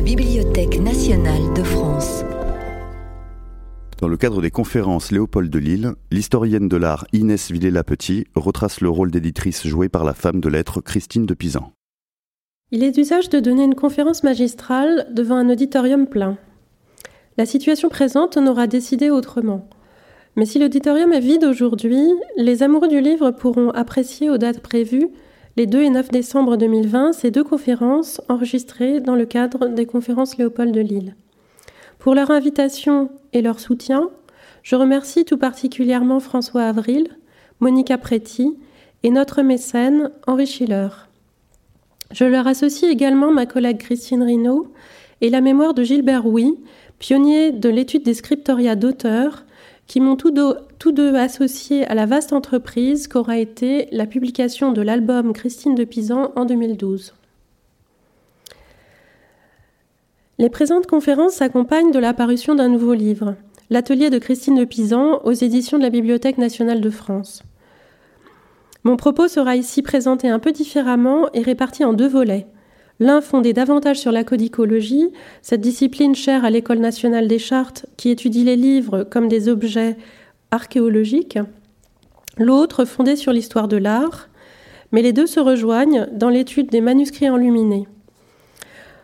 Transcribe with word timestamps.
la 0.00 0.06
Bibliothèque 0.06 0.80
nationale 0.80 1.52
de 1.54 1.62
France. 1.62 2.24
Dans 4.00 4.08
le 4.08 4.16
cadre 4.16 4.40
des 4.40 4.50
conférences 4.50 5.12
Léopold 5.12 5.50
de 5.50 5.58
Lille, 5.58 5.92
l'historienne 6.10 6.68
de 6.68 6.78
l'art 6.78 7.04
Inès 7.12 7.50
Villela-Petit 7.50 8.24
retrace 8.34 8.80
le 8.80 8.88
rôle 8.88 9.10
d'éditrice 9.10 9.66
joué 9.66 9.90
par 9.90 10.04
la 10.04 10.14
femme 10.14 10.40
de 10.40 10.48
lettres 10.48 10.80
Christine 10.80 11.26
de 11.26 11.34
Pisan. 11.34 11.74
Il 12.70 12.82
est 12.82 12.92
d'usage 12.92 13.28
de 13.28 13.40
donner 13.40 13.64
une 13.64 13.74
conférence 13.74 14.22
magistrale 14.22 15.06
devant 15.12 15.36
un 15.36 15.50
auditorium 15.50 16.06
plein. 16.06 16.38
La 17.36 17.44
situation 17.44 17.90
présente 17.90 18.38
en 18.38 18.46
aura 18.46 18.68
décidé 18.68 19.10
autrement. 19.10 19.68
Mais 20.34 20.46
si 20.46 20.58
l'auditorium 20.58 21.12
est 21.12 21.20
vide 21.20 21.44
aujourd'hui, 21.44 22.08
les 22.38 22.62
amoureux 22.62 22.88
du 22.88 23.02
livre 23.02 23.32
pourront 23.32 23.68
apprécier 23.68 24.30
aux 24.30 24.38
dates 24.38 24.60
prévues, 24.60 25.10
les 25.56 25.66
2 25.66 25.82
et 25.82 25.90
9 25.90 26.10
décembre 26.10 26.56
2020, 26.56 27.12
ces 27.12 27.30
deux 27.30 27.44
conférences 27.44 28.20
enregistrées 28.28 29.00
dans 29.00 29.16
le 29.16 29.26
cadre 29.26 29.66
des 29.66 29.86
conférences 29.86 30.38
Léopold 30.38 30.72
de 30.72 30.80
Lille. 30.80 31.16
Pour 31.98 32.14
leur 32.14 32.30
invitation 32.30 33.10
et 33.32 33.42
leur 33.42 33.60
soutien, 33.60 34.10
je 34.62 34.76
remercie 34.76 35.24
tout 35.24 35.38
particulièrement 35.38 36.20
François 36.20 36.62
Avril, 36.62 37.08
Monica 37.58 37.98
Preti 37.98 38.56
et 39.02 39.10
notre 39.10 39.42
mécène 39.42 40.10
Henri 40.26 40.46
Schiller. 40.46 40.88
Je 42.12 42.24
leur 42.24 42.46
associe 42.46 42.90
également 42.90 43.32
ma 43.32 43.46
collègue 43.46 43.78
Christine 43.78 44.22
Rinaud 44.22 44.72
et 45.20 45.30
la 45.30 45.40
mémoire 45.40 45.74
de 45.74 45.82
Gilbert 45.82 46.22
Rouy, 46.22 46.58
pionnier 46.98 47.52
de 47.52 47.68
l'étude 47.68 48.02
des 48.02 48.14
scriptoria 48.14 48.76
d'auteurs, 48.76 49.44
qui 49.86 50.00
m'ont 50.00 50.16
tous 50.16 50.30
deux, 50.30 50.54
tous 50.80 50.92
deux 50.92 51.14
associés 51.14 51.86
à 51.86 51.94
la 51.94 52.06
vaste 52.06 52.32
entreprise 52.32 53.06
qu'aura 53.06 53.38
été 53.38 53.86
la 53.92 54.06
publication 54.06 54.72
de 54.72 54.80
l'album 54.80 55.34
Christine 55.34 55.74
de 55.74 55.84
Pisan 55.84 56.32
en 56.36 56.46
2012. 56.46 57.12
Les 60.38 60.48
présentes 60.48 60.86
conférences 60.86 61.34
s'accompagnent 61.34 61.92
de 61.92 61.98
l'apparition 61.98 62.54
d'un 62.54 62.68
nouveau 62.68 62.94
livre, 62.94 63.36
L'atelier 63.68 64.10
de 64.10 64.18
Christine 64.18 64.56
de 64.56 64.64
Pisan 64.64 65.20
aux 65.22 65.32
éditions 65.32 65.76
de 65.76 65.82
la 65.84 65.90
Bibliothèque 65.90 66.38
nationale 66.38 66.80
de 66.80 66.90
France. 66.90 67.42
Mon 68.82 68.96
propos 68.96 69.28
sera 69.28 69.54
ici 69.54 69.82
présenté 69.82 70.28
un 70.28 70.38
peu 70.38 70.50
différemment 70.50 71.28
et 71.34 71.42
réparti 71.42 71.84
en 71.84 71.92
deux 71.92 72.08
volets. 72.08 72.46
L'un 73.00 73.20
fondé 73.20 73.52
davantage 73.52 73.98
sur 73.98 74.12
la 74.12 74.24
codicologie, 74.24 75.12
cette 75.42 75.60
discipline 75.60 76.14
chère 76.14 76.44
à 76.44 76.50
l'École 76.50 76.80
nationale 76.80 77.28
des 77.28 77.38
chartes 77.38 77.86
qui 77.98 78.08
étudie 78.08 78.44
les 78.44 78.56
livres 78.56 79.04
comme 79.04 79.28
des 79.28 79.48
objets 79.48 79.96
archéologiques. 80.50 81.38
L'autre 82.38 82.84
fondé 82.84 83.16
sur 83.16 83.32
l'histoire 83.32 83.68
de 83.68 83.76
l'art, 83.76 84.28
mais 84.92 85.02
les 85.02 85.12
deux 85.12 85.26
se 85.26 85.40
rejoignent 85.40 86.06
dans 86.12 86.28
l'étude 86.28 86.70
des 86.70 86.80
manuscrits 86.80 87.30
enluminés. 87.30 87.86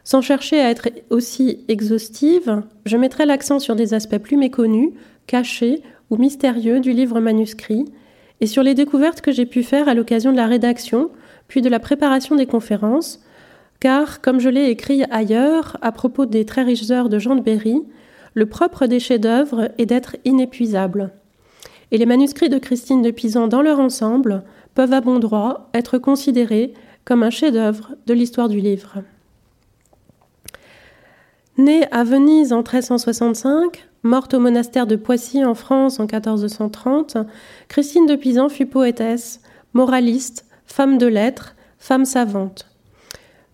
Sans 0.04 0.20
chercher 0.20 0.60
à 0.60 0.70
être 0.70 0.88
aussi 1.10 1.64
exhaustive, 1.68 2.62
je 2.84 2.96
mettrai 2.96 3.26
l'accent 3.26 3.58
sur 3.58 3.74
des 3.74 3.92
aspects 3.92 4.18
plus 4.18 4.36
méconnus, 4.36 4.90
cachés 5.26 5.82
ou 6.10 6.16
mystérieux 6.16 6.80
du 6.80 6.92
livre 6.92 7.20
manuscrit, 7.20 7.84
et 8.40 8.46
sur 8.46 8.62
les 8.62 8.74
découvertes 8.74 9.20
que 9.20 9.32
j'ai 9.32 9.46
pu 9.46 9.62
faire 9.62 9.88
à 9.88 9.94
l'occasion 9.94 10.30
de 10.30 10.36
la 10.36 10.46
rédaction, 10.46 11.10
puis 11.48 11.62
de 11.62 11.68
la 11.68 11.80
préparation 11.80 12.36
des 12.36 12.46
conférences, 12.46 13.20
car, 13.80 14.20
comme 14.20 14.40
je 14.40 14.48
l'ai 14.48 14.70
écrit 14.70 15.04
ailleurs 15.10 15.76
à 15.82 15.92
propos 15.92 16.26
des 16.26 16.44
très 16.44 16.62
riches 16.62 16.90
heures 16.90 17.08
de 17.08 17.18
Jean 17.18 17.34
de 17.34 17.42
Berry, 17.42 17.82
le 18.34 18.46
propre 18.46 18.86
des 18.86 19.00
chefs-d'œuvre 19.00 19.70
est 19.78 19.86
d'être 19.86 20.16
inépuisable. 20.24 21.12
Et 21.92 21.98
les 21.98 22.06
manuscrits 22.06 22.48
de 22.48 22.58
Christine 22.58 23.02
de 23.02 23.10
Pisan 23.10 23.48
dans 23.48 23.62
leur 23.62 23.78
ensemble 23.78 24.42
peuvent 24.74 24.92
à 24.92 25.00
bon 25.00 25.18
droit 25.18 25.70
être 25.72 25.98
considérés 25.98 26.74
comme 27.04 27.22
un 27.22 27.30
chef-d'œuvre 27.30 27.94
de 28.06 28.14
l'histoire 28.14 28.48
du 28.48 28.60
livre. 28.60 29.02
Née 31.58 31.86
à 31.90 32.04
Venise 32.04 32.52
en 32.52 32.58
1365, 32.58 33.88
morte 34.02 34.34
au 34.34 34.40
monastère 34.40 34.86
de 34.86 34.96
Poissy 34.96 35.44
en 35.44 35.54
France 35.54 35.98
en 35.98 36.02
1430, 36.02 37.16
Christine 37.68 38.06
de 38.06 38.16
Pisan 38.16 38.48
fut 38.48 38.66
poétesse, 38.66 39.40
moraliste, 39.72 40.44
femme 40.66 40.98
de 40.98 41.06
lettres, 41.06 41.54
femme 41.78 42.04
savante. 42.04 42.66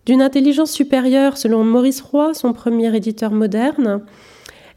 D'une 0.05 0.21
intelligence 0.21 0.71
supérieure 0.71 1.37
selon 1.37 1.63
Maurice 1.63 2.01
Roy, 2.01 2.33
son 2.33 2.51
premier 2.51 2.93
éditeur 2.93 3.31
moderne, 3.31 4.01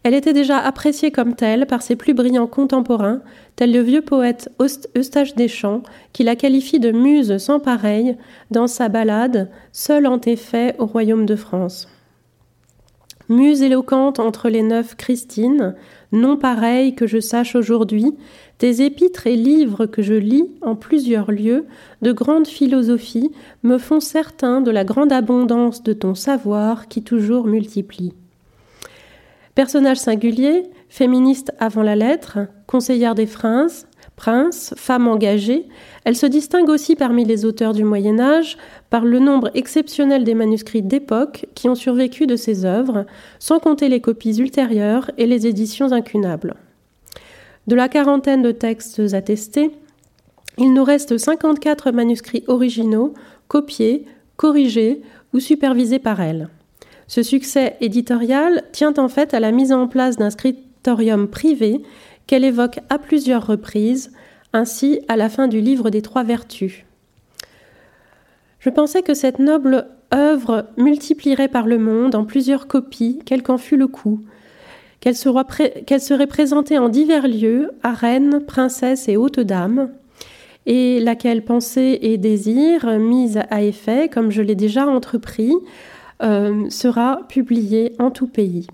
elle 0.06 0.14
était 0.14 0.32
déjà 0.32 0.58
appréciée 0.58 1.10
comme 1.10 1.34
telle 1.34 1.66
par 1.66 1.82
ses 1.82 1.96
plus 1.96 2.14
brillants 2.14 2.46
contemporains, 2.46 3.22
tel 3.56 3.72
le 3.72 3.80
vieux 3.80 4.02
poète 4.02 4.48
Eustache 4.96 5.34
Deschamps, 5.34 5.82
qui 6.12 6.22
la 6.22 6.36
qualifie 6.36 6.78
de 6.78 6.92
muse 6.92 7.38
sans 7.38 7.58
pareille 7.58 8.16
dans 8.52 8.68
sa 8.68 8.88
ballade 8.88 9.50
Seule 9.72 10.06
en 10.06 10.20
effet 10.20 10.76
au 10.78 10.86
royaume 10.86 11.26
de 11.26 11.34
France. 11.34 11.88
Muse 13.28 13.62
éloquente 13.62 14.20
entre 14.20 14.48
les 14.48 14.62
neuf 14.62 14.94
Christine, 14.94 15.74
non 16.12 16.36
pareille 16.36 16.94
que 16.94 17.08
je 17.08 17.18
sache 17.18 17.56
aujourd'hui, 17.56 18.14
tes 18.58 18.82
épîtres 18.86 19.26
et 19.26 19.34
livres 19.34 19.86
que 19.86 20.02
je 20.02 20.14
lis 20.14 20.48
en 20.62 20.76
plusieurs 20.76 21.32
lieux, 21.32 21.66
de 22.02 22.12
grande 22.12 22.46
philosophie, 22.46 23.32
me 23.64 23.76
font 23.76 23.98
certain 23.98 24.60
de 24.60 24.70
la 24.70 24.84
grande 24.84 25.10
abondance 25.10 25.82
de 25.82 25.94
ton 25.94 26.14
savoir 26.14 26.86
qui 26.86 27.02
toujours 27.02 27.48
multiplie. 27.48 28.14
Personnage 29.56 29.96
singulier, 29.96 30.64
féministe 30.90 31.50
avant 31.58 31.82
la 31.82 31.96
lettre, 31.96 32.40
conseillère 32.66 33.14
des 33.14 33.24
princes, 33.24 33.86
prince, 34.14 34.74
femme 34.76 35.08
engagée, 35.08 35.66
elle 36.04 36.14
se 36.14 36.26
distingue 36.26 36.68
aussi 36.68 36.94
parmi 36.94 37.24
les 37.24 37.46
auteurs 37.46 37.72
du 37.72 37.82
Moyen 37.82 38.20
Âge 38.20 38.58
par 38.90 39.06
le 39.06 39.18
nombre 39.18 39.50
exceptionnel 39.54 40.24
des 40.24 40.34
manuscrits 40.34 40.82
d'époque 40.82 41.46
qui 41.54 41.70
ont 41.70 41.74
survécu 41.74 42.26
de 42.26 42.36
ses 42.36 42.66
œuvres, 42.66 43.06
sans 43.38 43.58
compter 43.58 43.88
les 43.88 44.02
copies 44.02 44.36
ultérieures 44.36 45.10
et 45.16 45.24
les 45.24 45.46
éditions 45.46 45.90
incunables. 45.92 46.56
De 47.66 47.74
la 47.74 47.88
quarantaine 47.88 48.42
de 48.42 48.52
textes 48.52 49.14
attestés, 49.14 49.70
il 50.58 50.74
nous 50.74 50.84
reste 50.84 51.16
54 51.16 51.92
manuscrits 51.92 52.44
originaux, 52.46 53.14
copiés, 53.48 54.04
corrigés 54.36 55.00
ou 55.32 55.40
supervisés 55.40 55.98
par 55.98 56.20
elle. 56.20 56.50
Ce 57.08 57.22
succès 57.22 57.76
éditorial 57.80 58.64
tient 58.72 58.94
en 58.98 59.08
fait 59.08 59.32
à 59.34 59.40
la 59.40 59.52
mise 59.52 59.72
en 59.72 59.86
place 59.86 60.16
d'un 60.16 60.30
scriptorium 60.30 61.28
privé 61.28 61.82
qu'elle 62.26 62.44
évoque 62.44 62.80
à 62.88 62.98
plusieurs 62.98 63.46
reprises, 63.46 64.12
ainsi 64.52 65.00
à 65.08 65.16
la 65.16 65.28
fin 65.28 65.48
du 65.48 65.60
livre 65.60 65.90
des 65.90 66.02
Trois 66.02 66.24
Vertus. 66.24 66.84
Je 68.58 68.70
pensais 68.70 69.02
que 69.02 69.14
cette 69.14 69.38
noble 69.38 69.86
œuvre 70.12 70.66
multiplierait 70.76 71.48
par 71.48 71.66
le 71.66 71.78
monde 71.78 72.14
en 72.14 72.24
plusieurs 72.24 72.66
copies, 72.66 73.20
quel 73.24 73.42
qu'en 73.42 73.58
fût 73.58 73.76
le 73.76 73.86
coût, 73.86 74.20
qu'elle 75.00 75.14
serait 75.14 76.26
présentée 76.26 76.78
en 76.78 76.88
divers 76.88 77.28
lieux, 77.28 77.70
à 77.84 77.92
reines, 77.92 78.40
princesses 78.44 79.08
et 79.08 79.16
hautes 79.16 79.40
dames, 79.40 79.90
et 80.64 80.98
laquelle 80.98 81.44
pensée 81.44 81.98
et 82.02 82.18
désir, 82.18 82.98
mise 82.98 83.38
à 83.50 83.62
effet, 83.62 84.08
comme 84.08 84.32
je 84.32 84.42
l'ai 84.42 84.56
déjà 84.56 84.88
entrepris, 84.88 85.52
euh, 86.22 86.68
sera 86.70 87.20
publiée 87.28 87.92
en 87.98 88.10
tout 88.10 88.26
pays. 88.26 88.66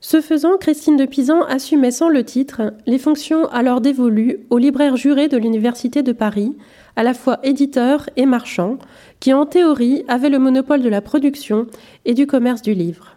Ce 0.00 0.20
faisant, 0.20 0.58
Christine 0.58 0.98
de 0.98 1.06
Pisan 1.06 1.42
assumait 1.44 1.90
sans 1.90 2.10
le 2.10 2.24
titre 2.24 2.74
les 2.86 2.98
fonctions 2.98 3.46
alors 3.46 3.80
dévolues 3.80 4.40
au 4.50 4.58
libraire 4.58 4.96
juré 4.96 5.28
de 5.28 5.38
l'Université 5.38 6.02
de 6.02 6.12
Paris, 6.12 6.52
à 6.94 7.02
la 7.02 7.14
fois 7.14 7.38
éditeur 7.42 8.10
et 8.16 8.26
marchand, 8.26 8.76
qui 9.18 9.32
en 9.32 9.46
théorie 9.46 10.04
avait 10.06 10.28
le 10.28 10.38
monopole 10.38 10.82
de 10.82 10.90
la 10.90 11.00
production 11.00 11.68
et 12.04 12.12
du 12.12 12.26
commerce 12.26 12.60
du 12.60 12.74
livre. 12.74 13.16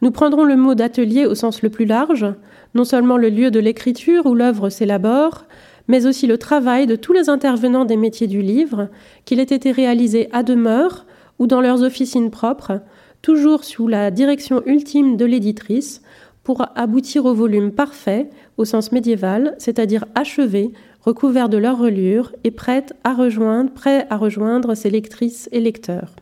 Nous 0.00 0.10
prendrons 0.10 0.42
le 0.42 0.56
mot 0.56 0.74
d'atelier 0.74 1.24
au 1.24 1.36
sens 1.36 1.62
le 1.62 1.70
plus 1.70 1.84
large, 1.84 2.26
non 2.74 2.84
seulement 2.84 3.16
le 3.16 3.28
lieu 3.28 3.52
de 3.52 3.60
l'écriture 3.60 4.26
où 4.26 4.34
l'œuvre 4.34 4.70
s'élabore, 4.70 5.44
mais 5.86 6.06
aussi 6.06 6.26
le 6.26 6.38
travail 6.38 6.88
de 6.88 6.96
tous 6.96 7.12
les 7.12 7.28
intervenants 7.28 7.84
des 7.84 7.96
métiers 7.96 8.26
du 8.26 8.42
livre, 8.42 8.88
qu'il 9.24 9.38
ait 9.38 9.44
été 9.44 9.70
réalisé 9.70 10.28
à 10.32 10.42
demeure 10.42 11.06
ou 11.42 11.48
dans 11.48 11.60
leurs 11.60 11.82
officines 11.82 12.30
propres, 12.30 12.82
toujours 13.20 13.64
sous 13.64 13.88
la 13.88 14.12
direction 14.12 14.62
ultime 14.64 15.16
de 15.16 15.24
l'éditrice, 15.24 16.00
pour 16.44 16.64
aboutir 16.76 17.24
au 17.24 17.34
volume 17.34 17.72
parfait, 17.72 18.30
au 18.58 18.64
sens 18.64 18.92
médiéval, 18.92 19.56
c'est-à-dire 19.58 20.04
achevé, 20.14 20.70
recouvert 21.00 21.48
de 21.48 21.56
leur 21.56 21.78
relure 21.78 22.30
et 22.44 22.52
prêt 22.52 22.86
à 23.02 23.12
rejoindre, 23.12 23.72
prêt 23.72 24.06
à 24.08 24.16
rejoindre 24.16 24.76
ses 24.76 24.88
lectrices 24.88 25.48
et 25.50 25.58
lecteurs. 25.58 26.14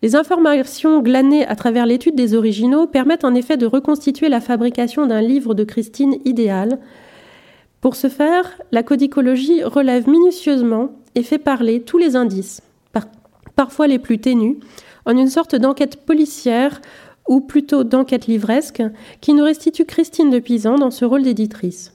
Les 0.00 0.16
informations 0.16 1.02
glanées 1.02 1.46
à 1.46 1.54
travers 1.54 1.84
l'étude 1.84 2.14
des 2.14 2.34
originaux 2.34 2.86
permettent 2.86 3.26
en 3.26 3.34
effet 3.34 3.58
de 3.58 3.66
reconstituer 3.66 4.30
la 4.30 4.40
fabrication 4.40 5.06
d'un 5.06 5.20
livre 5.20 5.52
de 5.52 5.64
Christine 5.64 6.16
idéal. 6.24 6.78
Pour 7.82 7.94
ce 7.94 8.08
faire, 8.08 8.58
la 8.72 8.82
codicologie 8.82 9.62
relève 9.64 10.08
minutieusement 10.08 10.92
et 11.14 11.22
fait 11.22 11.38
parler 11.38 11.82
tous 11.82 11.98
les 11.98 12.16
indices, 12.16 12.62
parfois 13.56 13.86
les 13.86 13.98
plus 13.98 14.18
ténus, 14.18 14.56
en 15.06 15.16
une 15.16 15.28
sorte 15.28 15.56
d'enquête 15.56 16.04
policière 16.04 16.80
ou 17.28 17.40
plutôt 17.40 17.84
d'enquête 17.84 18.26
livresque 18.26 18.82
qui 19.20 19.34
nous 19.34 19.44
restitue 19.44 19.84
Christine 19.84 20.30
de 20.30 20.38
Pisan 20.38 20.76
dans 20.76 20.90
ce 20.90 21.04
rôle 21.04 21.22
d'éditrice. 21.22 21.92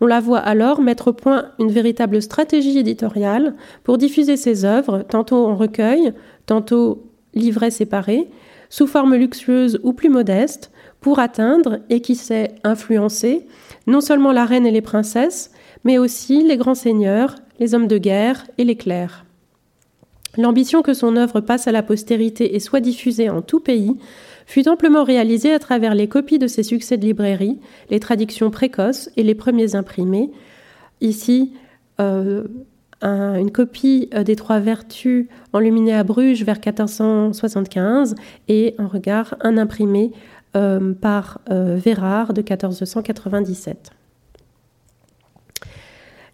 On 0.00 0.06
la 0.06 0.20
voit 0.20 0.38
alors 0.38 0.80
mettre 0.80 1.08
au 1.08 1.12
point 1.12 1.46
une 1.58 1.70
véritable 1.70 2.22
stratégie 2.22 2.78
éditoriale 2.78 3.54
pour 3.84 3.98
diffuser 3.98 4.36
ses 4.36 4.64
œuvres, 4.64 5.04
tantôt 5.08 5.46
en 5.46 5.56
recueil, 5.56 6.12
tantôt 6.46 7.04
livrets 7.34 7.70
séparés, 7.70 8.30
sous 8.70 8.86
forme 8.86 9.14
luxueuse 9.14 9.80
ou 9.82 9.92
plus 9.92 10.08
modeste, 10.08 10.70
pour 11.00 11.18
atteindre, 11.18 11.80
et 11.88 12.00
qui 12.00 12.14
sait 12.14 12.54
influencer, 12.62 13.46
non 13.86 14.00
seulement 14.00 14.32
la 14.32 14.44
reine 14.44 14.66
et 14.66 14.70
les 14.70 14.82
princesses, 14.82 15.50
mais 15.84 15.98
aussi 15.98 16.42
les 16.42 16.56
grands 16.56 16.74
seigneurs, 16.74 17.36
les 17.58 17.74
hommes 17.74 17.88
de 17.88 17.98
guerre 17.98 18.46
et 18.58 18.64
les 18.64 18.76
clercs. 18.76 19.24
L'ambition 20.38 20.82
que 20.82 20.94
son 20.94 21.16
œuvre 21.16 21.40
passe 21.40 21.66
à 21.66 21.72
la 21.72 21.82
postérité 21.82 22.54
et 22.54 22.60
soit 22.60 22.80
diffusée 22.80 23.30
en 23.30 23.42
tout 23.42 23.60
pays 23.60 23.96
fut 24.46 24.68
amplement 24.68 25.04
réalisée 25.04 25.52
à 25.52 25.58
travers 25.58 25.94
les 25.94 26.08
copies 26.08 26.38
de 26.38 26.46
ses 26.46 26.62
succès 26.62 26.96
de 26.96 27.04
librairie, 27.04 27.58
les 27.90 28.00
traductions 28.00 28.50
précoces 28.50 29.10
et 29.16 29.22
les 29.22 29.34
premiers 29.34 29.74
imprimés. 29.74 30.30
Ici, 31.00 31.52
euh, 33.02 33.36
une 33.36 33.50
copie 33.50 34.10
euh, 34.14 34.24
des 34.24 34.36
Trois 34.36 34.58
Vertus 34.58 35.26
enluminée 35.54 35.94
à 35.94 36.04
Bruges 36.04 36.44
vers 36.44 36.56
1475 36.56 38.14
et 38.48 38.74
en 38.78 38.88
regard 38.88 39.36
un 39.40 39.56
imprimé 39.56 40.12
euh, 40.56 40.92
par 40.92 41.40
Vérard 41.48 42.34
de 42.34 42.42
1497. 42.42 43.90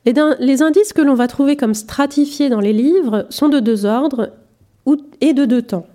Les, 0.07 0.63
indices 0.63 0.93
que 0.93 1.03
l'on 1.03 1.15
va 1.15 1.27
trouver 1.27 1.57
comme 1.57 1.75
stratifiés 1.75 2.49
dans 2.49 2.61
les 2.61 2.73
livres 2.73 3.27
sont 3.29 3.49
de 3.49 3.59
deux 3.59 3.87
ordres 3.87 4.33
et 5.21 5.33
de 5.33 5.45
deux 5.45 5.63
temps. 5.63 5.89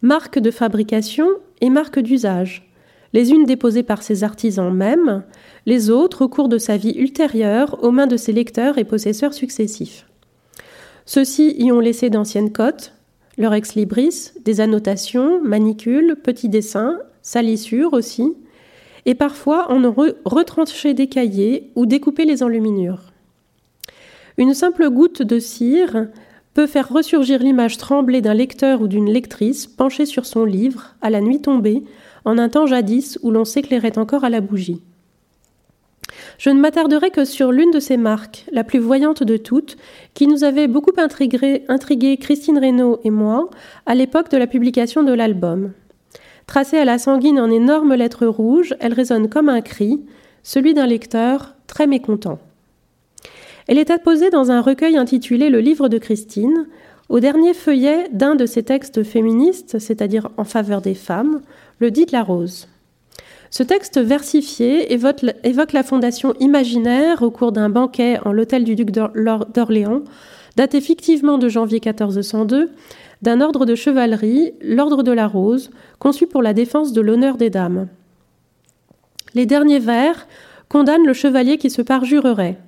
Marques 0.00 0.38
de 0.38 0.50
fabrication 0.50 1.28
et 1.60 1.68
marques 1.68 1.98
d'usage. 1.98 2.70
Les 3.12 3.32
unes 3.32 3.44
déposées 3.44 3.82
par 3.82 4.02
ses 4.02 4.24
artisans 4.24 4.72
mêmes, 4.72 5.22
les 5.66 5.90
autres 5.90 6.24
au 6.24 6.28
cours 6.28 6.48
de 6.48 6.56
sa 6.56 6.78
vie 6.78 6.94
ultérieure 6.96 7.78
aux 7.82 7.90
mains 7.90 8.06
de 8.06 8.16
ses 8.16 8.32
lecteurs 8.32 8.78
et 8.78 8.84
possesseurs 8.84 9.34
successifs. 9.34 10.06
Ceux-ci 11.04 11.56
y 11.58 11.70
ont 11.72 11.80
laissé 11.80 12.08
d'anciennes 12.08 12.52
cotes, 12.52 12.94
leur 13.36 13.52
ex-libris, 13.52 14.32
des 14.46 14.62
annotations, 14.62 15.42
manicules, 15.42 16.16
petits 16.22 16.48
dessins, 16.48 16.98
salissures 17.20 17.92
aussi, 17.92 18.32
et 19.04 19.14
parfois 19.14 19.70
en 19.70 19.84
ont 19.84 19.94
retranché 20.24 20.94
des 20.94 21.06
cahiers 21.06 21.70
ou 21.76 21.84
découpé 21.84 22.24
les 22.24 22.42
enluminures. 22.42 23.12
Une 24.38 24.52
simple 24.52 24.90
goutte 24.90 25.22
de 25.22 25.38
cire 25.38 26.08
peut 26.52 26.66
faire 26.66 26.90
ressurgir 26.90 27.40
l'image 27.40 27.78
tremblée 27.78 28.20
d'un 28.20 28.34
lecteur 28.34 28.82
ou 28.82 28.88
d'une 28.88 29.10
lectrice 29.10 29.66
penchée 29.66 30.04
sur 30.04 30.26
son 30.26 30.44
livre, 30.44 30.94
à 31.00 31.10
la 31.10 31.20
nuit 31.20 31.40
tombée, 31.40 31.84
en 32.26 32.36
un 32.36 32.48
temps 32.48 32.66
jadis 32.66 33.18
où 33.22 33.30
l'on 33.30 33.44
s'éclairait 33.44 33.98
encore 33.98 34.24
à 34.24 34.30
la 34.30 34.40
bougie. 34.40 34.82
Je 36.38 36.50
ne 36.50 36.60
m'attarderai 36.60 37.10
que 37.10 37.24
sur 37.24 37.50
l'une 37.50 37.70
de 37.70 37.80
ces 37.80 37.96
marques, 37.96 38.44
la 38.52 38.62
plus 38.62 38.78
voyante 38.78 39.22
de 39.22 39.38
toutes, 39.38 39.78
qui 40.12 40.26
nous 40.26 40.44
avait 40.44 40.68
beaucoup 40.68 40.92
intrigué, 40.98 41.64
intrigué 41.68 42.18
Christine 42.18 42.58
Reynaud 42.58 43.00
et 43.04 43.10
moi 43.10 43.48
à 43.86 43.94
l'époque 43.94 44.30
de 44.30 44.36
la 44.36 44.46
publication 44.46 45.02
de 45.02 45.12
l'album. 45.12 45.72
Tracée 46.46 46.78
à 46.78 46.84
la 46.84 46.98
sanguine 46.98 47.40
en 47.40 47.50
énormes 47.50 47.94
lettres 47.94 48.26
rouges, 48.26 48.74
elle 48.80 48.92
résonne 48.92 49.28
comme 49.28 49.48
un 49.48 49.62
cri, 49.62 50.00
celui 50.42 50.74
d'un 50.74 50.86
lecteur 50.86 51.54
très 51.66 51.86
mécontent. 51.86 52.38
Elle 53.68 53.78
est 53.78 53.90
apposée 53.90 54.30
dans 54.30 54.50
un 54.50 54.60
recueil 54.60 54.96
intitulé 54.96 55.50
Le 55.50 55.60
livre 55.60 55.88
de 55.88 55.98
Christine, 55.98 56.66
au 57.08 57.20
dernier 57.20 57.54
feuillet 57.54 58.08
d'un 58.12 58.34
de 58.34 58.46
ses 58.46 58.62
textes 58.62 59.02
féministes, 59.02 59.78
c'est-à-dire 59.78 60.28
en 60.36 60.44
faveur 60.44 60.80
des 60.80 60.94
femmes, 60.94 61.40
le 61.78 61.90
dit 61.90 62.06
de 62.06 62.12
la 62.12 62.22
rose. 62.22 62.68
Ce 63.50 63.62
texte 63.62 63.98
versifié 63.98 64.92
évoque, 64.92 65.72
la 65.72 65.82
fondation 65.82 66.34
imaginaire 66.40 67.22
au 67.22 67.30
cours 67.30 67.52
d'un 67.52 67.68
banquet 67.68 68.18
en 68.24 68.32
l'hôtel 68.32 68.64
du 68.64 68.74
duc 68.74 68.90
d'Orléans, 68.90 70.02
daté 70.56 70.80
fictivement 70.80 71.38
de 71.38 71.48
janvier 71.48 71.80
1402, 71.84 72.70
d'un 73.22 73.40
ordre 73.40 73.64
de 73.64 73.74
chevalerie, 73.74 74.52
l'ordre 74.60 75.02
de 75.02 75.12
la 75.12 75.26
rose, 75.26 75.70
conçu 75.98 76.26
pour 76.26 76.42
la 76.42 76.52
défense 76.54 76.92
de 76.92 77.00
l'honneur 77.00 77.36
des 77.36 77.50
dames. 77.50 77.88
Les 79.34 79.46
derniers 79.46 79.78
vers 79.78 80.26
condamnent 80.68 81.06
le 81.06 81.12
chevalier 81.12 81.56
qui 81.56 81.70
se 81.70 81.82
parjurerait. 81.82 82.58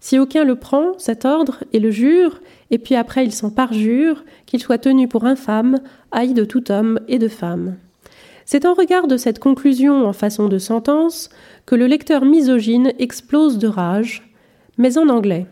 Si 0.00 0.18
aucun 0.18 0.44
le 0.44 0.56
prend, 0.56 0.98
cet 0.98 1.24
ordre, 1.24 1.64
et 1.72 1.80
le 1.80 1.90
jure, 1.90 2.40
et 2.70 2.78
puis 2.78 2.94
après 2.94 3.24
il 3.24 3.32
s'en 3.32 3.50
parjure, 3.50 4.24
qu'il 4.46 4.60
soit 4.60 4.78
tenu 4.78 5.08
pour 5.08 5.24
infâme, 5.24 5.78
haï 6.12 6.34
de 6.34 6.44
tout 6.44 6.70
homme 6.70 7.00
et 7.08 7.18
de 7.18 7.28
femme. 7.28 7.76
C'est 8.44 8.64
en 8.64 8.74
regard 8.74 9.08
de 9.08 9.16
cette 9.16 9.40
conclusion 9.40 10.06
en 10.06 10.12
façon 10.12 10.48
de 10.48 10.58
sentence 10.58 11.30
que 11.66 11.74
le 11.74 11.86
lecteur 11.86 12.24
misogyne 12.24 12.92
explose 12.98 13.58
de 13.58 13.66
rage, 13.66 14.30
mais 14.78 14.98
en 14.98 15.08
anglais. 15.08 15.46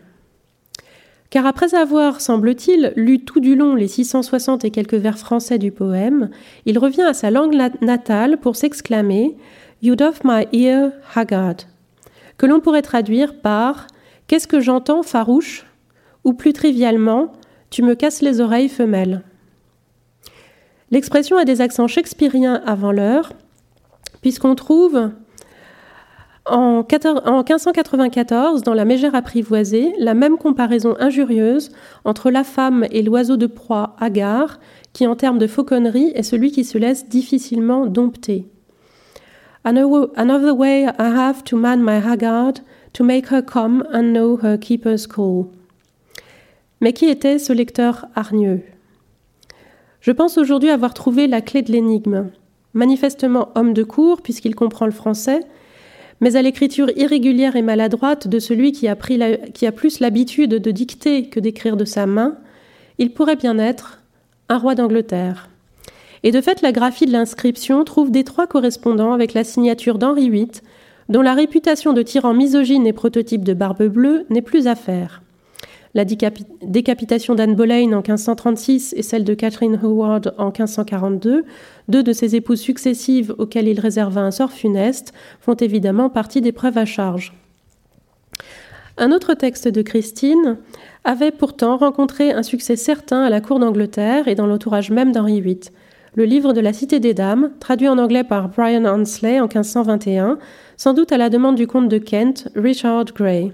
Car 1.29 1.45
après 1.45 1.75
avoir, 1.75 2.21
semble-t-il, 2.21 2.93
lu 2.95 3.19
tout 3.19 3.41
du 3.41 3.57
long 3.57 3.75
les 3.75 3.89
660 3.89 4.63
et 4.63 4.71
quelques 4.71 4.93
vers 4.93 5.17
français 5.17 5.57
du 5.57 5.71
poème, 5.71 6.29
il 6.65 6.79
revient 6.79 7.01
à 7.01 7.13
sa 7.13 7.31
langue 7.31 7.55
natale 7.81 8.37
pour 8.37 8.55
s'exclamer 8.55 9.35
You 9.81 9.95
doff 9.95 10.21
my 10.23 10.47
ear, 10.53 10.91
Haggard, 11.13 11.57
que 12.37 12.45
l'on 12.45 12.61
pourrait 12.61 12.81
traduire 12.81 13.35
par 13.41 13.87
Qu'est-ce 14.27 14.47
que 14.47 14.59
j'entends, 14.59 15.03
farouche? 15.03 15.65
Ou 16.23 16.33
plus 16.33 16.53
trivialement, 16.53 17.31
tu 17.69 17.83
me 17.83 17.93
casses 17.93 18.21
les 18.21 18.41
oreilles, 18.41 18.69
femelle. 18.69 19.21
L'expression 20.91 21.37
a 21.37 21.45
des 21.45 21.61
accents 21.61 21.87
shakespeariens 21.87 22.61
avant 22.65 22.91
l'heure, 22.91 23.33
puisqu'on 24.21 24.55
trouve 24.55 25.11
en, 26.45 26.83
1594, 26.83 28.61
dans 28.61 28.75
La 28.75 28.85
Mégère 28.85 29.15
apprivoisée, 29.15 29.93
la 29.97 30.13
même 30.13 30.37
comparaison 30.37 30.95
injurieuse 30.99 31.71
entre 32.03 32.29
la 32.29 32.43
femme 32.43 32.85
et 32.91 33.01
l'oiseau 33.01 33.35
de 33.35 33.47
proie 33.47 33.95
hagard, 33.99 34.59
qui 34.93 35.07
en 35.07 35.15
termes 35.15 35.39
de 35.39 35.47
fauconnerie 35.47 36.11
est 36.13 36.23
celui 36.23 36.51
qui 36.51 36.63
se 36.63 36.77
laisse 36.77 37.09
difficilement 37.09 37.87
dompter. 37.87 38.47
Another 39.63 40.55
way 40.55 40.83
I 40.83 40.93
have 40.99 41.43
to 41.45 41.57
man 41.57 41.81
my 41.81 41.97
haggard 41.97 42.61
to 42.95 43.03
make 43.03 43.29
her 43.29 43.41
come 43.41 43.83
and 43.93 44.13
know 44.13 44.39
her 44.41 44.57
keeper's 44.57 45.05
call. 45.05 45.47
Mais 46.79 46.93
qui 46.93 47.05
était 47.05 47.39
ce 47.39 47.51
lecteur 47.51 48.05
hargneux? 48.15 48.61
Je 49.99 50.11
pense 50.11 50.37
aujourd'hui 50.37 50.69
avoir 50.69 50.93
trouvé 50.93 51.27
la 51.27 51.41
clé 51.41 51.61
de 51.61 51.71
l'énigme. 51.71 52.31
Manifestement 52.73 53.49
homme 53.55 53.73
de 53.73 53.83
cour, 53.83 54.21
puisqu'il 54.21 54.55
comprend 54.55 54.85
le 54.85 54.91
français, 54.93 55.41
mais 56.21 56.37
à 56.37 56.41
l'écriture 56.41 56.89
irrégulière 56.95 57.57
et 57.57 57.61
maladroite 57.61 58.27
de 58.27 58.39
celui 58.39 58.71
qui 58.71 58.87
a, 58.87 58.95
qui 58.95 59.65
a 59.65 59.71
plus 59.73 59.99
l'habitude 59.99 60.51
de 60.51 60.71
dicter 60.71 61.27
que 61.27 61.41
d'écrire 61.41 61.75
de 61.75 61.85
sa 61.85 62.05
main, 62.05 62.37
il 62.97 63.11
pourrait 63.11 63.35
bien 63.35 63.59
être 63.59 63.99
un 64.47 64.57
roi 64.57 64.73
d'Angleterre. 64.73 65.49
Et 66.23 66.31
de 66.31 66.39
fait, 66.39 66.61
la 66.61 66.71
graphie 66.71 67.05
de 67.05 67.11
l'inscription 67.11 67.83
trouve 67.83 68.09
d'étroits 68.09 68.47
correspondants 68.47 69.11
avec 69.11 69.33
la 69.33 69.43
signature 69.43 69.97
d'Henri 69.97 70.29
VIII, 70.29 70.51
dont 71.09 71.21
la 71.21 71.33
réputation 71.33 71.93
de 71.93 72.01
tyran 72.01 72.33
misogyne 72.33 72.87
et 72.87 72.93
prototype 72.93 73.43
de 73.43 73.53
barbe 73.53 73.83
bleue 73.83 74.25
n'est 74.29 74.41
plus 74.41 74.67
à 74.67 74.75
faire. 74.75 75.21
La 75.93 76.03
décapitation 76.03 77.35
d'Anne 77.35 77.55
Boleyn 77.55 77.93
en 77.93 78.01
1536 78.01 78.93
et 78.97 79.01
celle 79.01 79.23
de 79.23 79.33
Catherine 79.33 79.79
Howard 79.81 80.35
en 80.37 80.47
1542, 80.47 81.45
deux 81.87 82.03
de 82.03 82.11
ses 82.11 82.35
épouses 82.35 82.59
successives 82.59 83.33
auxquelles 83.37 83.69
il 83.69 83.79
réserva 83.79 84.19
un 84.19 84.31
sort 84.31 84.51
funeste, 84.51 85.13
font 85.39 85.53
évidemment 85.53 86.09
partie 86.09 86.41
des 86.41 86.51
preuves 86.51 86.77
à 86.77 86.83
charge. 86.83 87.33
Un 88.97 89.13
autre 89.13 89.35
texte 89.35 89.69
de 89.69 89.81
Christine 89.81 90.57
avait 91.05 91.31
pourtant 91.31 91.77
rencontré 91.77 92.31
un 92.33 92.43
succès 92.43 92.75
certain 92.75 93.23
à 93.23 93.29
la 93.29 93.39
cour 93.39 93.59
d'Angleterre 93.59 94.27
et 94.27 94.35
dans 94.35 94.47
l'entourage 94.47 94.91
même 94.91 95.13
d'Henri 95.13 95.39
VIII. 95.39 95.59
Le 96.17 96.23
livre 96.23 96.53
de 96.53 96.61
la 96.61 96.71
Cité 96.71 97.01
des 97.01 97.13
Dames, 97.13 97.51
traduit 97.59 97.89
en 97.89 97.97
anglais 97.97 98.23
par 98.23 98.47
Brian 98.47 98.85
Ansley 98.85 99.41
en 99.41 99.47
1521, 99.47 100.37
sans 100.77 100.93
doute 100.93 101.11
à 101.11 101.17
la 101.17 101.29
demande 101.29 101.55
du 101.55 101.67
comte 101.67 101.89
de 101.89 101.97
Kent, 101.97 102.47
Richard 102.55 103.03
Gray. 103.13 103.51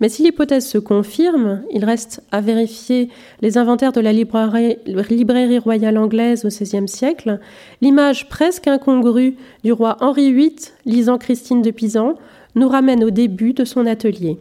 Mais 0.00 0.08
si 0.08 0.22
l'hypothèse 0.22 0.68
se 0.68 0.78
confirme, 0.78 1.62
il 1.72 1.84
reste 1.84 2.22
à 2.30 2.40
vérifier 2.40 3.08
les 3.40 3.58
inventaires 3.58 3.90
de 3.90 4.00
la 4.00 4.12
librairie, 4.12 5.58
royale 5.58 5.98
anglaise 5.98 6.44
au 6.44 6.48
XVIe 6.48 6.86
siècle, 6.86 7.40
l'image 7.80 8.28
presque 8.28 8.68
incongrue 8.68 9.34
du 9.64 9.72
roi 9.72 9.96
Henri 10.00 10.32
VIII 10.32 10.54
lisant 10.86 11.18
Christine 11.18 11.60
de 11.60 11.72
Pisan 11.72 12.14
nous 12.54 12.68
ramène 12.68 13.02
au 13.02 13.10
début 13.10 13.52
de 13.52 13.64
son 13.64 13.84
atelier. 13.84 14.38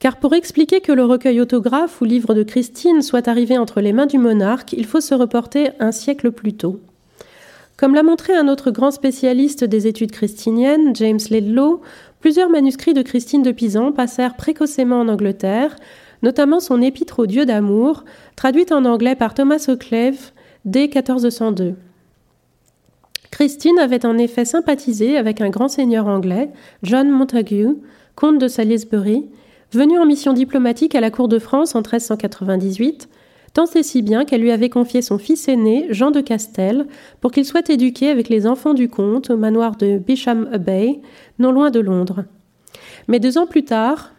Car 0.00 0.16
pour 0.16 0.32
expliquer 0.32 0.80
que 0.80 0.92
le 0.92 1.04
recueil 1.04 1.42
autographe 1.42 2.00
ou 2.00 2.06
livre 2.06 2.32
de 2.32 2.42
Christine 2.42 3.02
soit 3.02 3.28
arrivé 3.28 3.58
entre 3.58 3.82
les 3.82 3.92
mains 3.92 4.06
du 4.06 4.16
monarque, 4.16 4.72
il 4.72 4.86
faut 4.86 5.02
se 5.02 5.14
reporter 5.14 5.72
un 5.78 5.92
siècle 5.92 6.32
plus 6.32 6.54
tôt. 6.54 6.80
Comme 7.76 7.94
l'a 7.94 8.02
montré 8.02 8.34
un 8.34 8.48
autre 8.48 8.70
grand 8.70 8.90
spécialiste 8.90 9.62
des 9.62 9.86
études 9.86 10.10
christiniennes, 10.10 10.96
James 10.96 11.20
Ledlow, 11.30 11.82
plusieurs 12.20 12.48
manuscrits 12.48 12.94
de 12.94 13.02
Christine 13.02 13.42
de 13.42 13.52
Pisan 13.52 13.92
passèrent 13.92 14.36
précocement 14.36 15.00
en 15.00 15.08
Angleterre, 15.08 15.76
notamment 16.22 16.60
son 16.60 16.80
Épître 16.80 17.18
au 17.18 17.26
Dieu 17.26 17.44
d'amour, 17.44 18.04
traduite 18.36 18.72
en 18.72 18.86
anglais 18.86 19.16
par 19.16 19.34
Thomas 19.34 19.66
Occleve 19.68 20.32
dès 20.64 20.88
1402. 20.88 21.74
Christine 23.30 23.78
avait 23.78 24.06
en 24.06 24.16
effet 24.16 24.46
sympathisé 24.46 25.18
avec 25.18 25.42
un 25.42 25.50
grand 25.50 25.68
seigneur 25.68 26.06
anglais, 26.06 26.50
John 26.82 27.10
Montagu, 27.10 27.76
comte 28.14 28.38
de 28.38 28.48
Salisbury, 28.48 29.26
venu 29.72 29.98
en 29.98 30.06
mission 30.06 30.32
diplomatique 30.32 30.94
à 30.94 31.00
la 31.00 31.10
cour 31.10 31.28
de 31.28 31.38
France 31.38 31.74
en 31.74 31.80
1398, 31.80 33.08
Tant 33.52 33.66
c'est 33.66 33.82
si 33.82 34.02
bien 34.02 34.24
qu'elle 34.24 34.42
lui 34.42 34.52
avait 34.52 34.68
confié 34.68 35.02
son 35.02 35.18
fils 35.18 35.48
aîné, 35.48 35.86
Jean 35.90 36.12
de 36.12 36.20
Castel, 36.20 36.86
pour 37.20 37.32
qu'il 37.32 37.44
soit 37.44 37.68
éduqué 37.68 38.08
avec 38.08 38.28
les 38.28 38.46
enfants 38.46 38.74
du 38.74 38.88
comte 38.88 39.30
au 39.30 39.36
manoir 39.36 39.76
de 39.76 39.98
Bisham 39.98 40.48
Abbey, 40.52 41.00
non 41.40 41.50
loin 41.50 41.70
de 41.70 41.80
Londres. 41.80 42.24
Mais 43.08 43.18
deux 43.18 43.38
ans 43.38 43.46
plus 43.46 43.64
tard, 43.64 44.12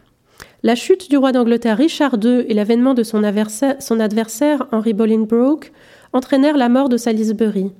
la 0.62 0.74
chute 0.74 1.08
du 1.08 1.16
roi 1.16 1.32
d'Angleterre 1.32 1.78
Richard 1.78 2.16
II 2.22 2.44
et 2.46 2.52
l'avènement 2.52 2.92
de 2.92 3.02
son 3.02 3.24
adversaire, 3.24 3.80
son 3.80 4.00
adversaire 4.00 4.66
Henry 4.70 4.92
Bolingbroke 4.92 5.72
entraînèrent 6.12 6.58
la 6.58 6.68
mort 6.68 6.90
de 6.90 6.98
Salisbury. 6.98 7.72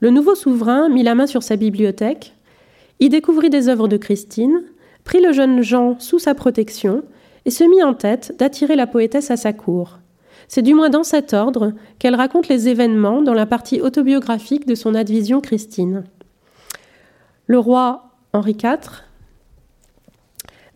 Le 0.00 0.10
nouveau 0.10 0.34
souverain 0.34 0.88
mit 0.88 1.04
la 1.04 1.14
main 1.14 1.28
sur 1.28 1.44
sa 1.44 1.54
bibliothèque, 1.54 2.34
y 2.98 3.08
découvrit 3.08 3.50
des 3.50 3.68
œuvres 3.68 3.86
de 3.86 3.96
Christine, 3.96 4.64
prit 5.08 5.22
le 5.22 5.32
jeune 5.32 5.62
Jean 5.62 5.98
sous 5.98 6.18
sa 6.18 6.34
protection 6.34 7.02
et 7.46 7.50
se 7.50 7.64
mit 7.64 7.82
en 7.82 7.94
tête 7.94 8.34
d'attirer 8.38 8.76
la 8.76 8.86
poétesse 8.86 9.30
à 9.30 9.38
sa 9.38 9.54
cour. 9.54 10.00
C'est 10.48 10.60
du 10.60 10.74
moins 10.74 10.90
dans 10.90 11.02
cet 11.02 11.32
ordre 11.32 11.72
qu'elle 11.98 12.14
raconte 12.14 12.48
les 12.48 12.68
événements 12.68 13.22
dans 13.22 13.32
la 13.32 13.46
partie 13.46 13.80
autobiographique 13.80 14.66
de 14.66 14.74
son 14.74 14.94
advision 14.94 15.40
Christine. 15.40 16.04
Le 17.46 17.58
roi 17.58 18.10
Henri 18.34 18.52
IV 18.62 19.02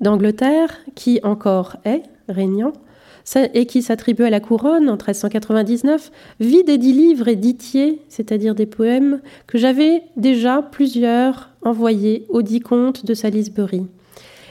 d'Angleterre, 0.01 0.79
qui 0.95 1.21
encore 1.25 1.77
est 1.85 2.03
régnant, 2.27 2.73
et 3.37 3.67
qui 3.67 3.83
s'attribue 3.83 4.25
à 4.25 4.31
la 4.31 4.41
couronne 4.41 4.89
en 4.89 4.95
1399, 4.95 6.11
vit 6.41 6.65
des 6.65 6.79
dix 6.79 6.95
livres 6.95 7.29
éditiers, 7.29 8.01
c'est-à-dire 8.09 8.55
des 8.55 8.67
poèmes, 8.67 9.21
que 9.47 9.59
j'avais 9.59 10.05
déjà 10.17 10.63
plusieurs 10.63 11.51
envoyés 11.61 12.25
aux 12.31 12.41
dix 12.41 12.61
comtes 12.61 13.05
de 13.05 13.13
Salisbury. 13.13 13.89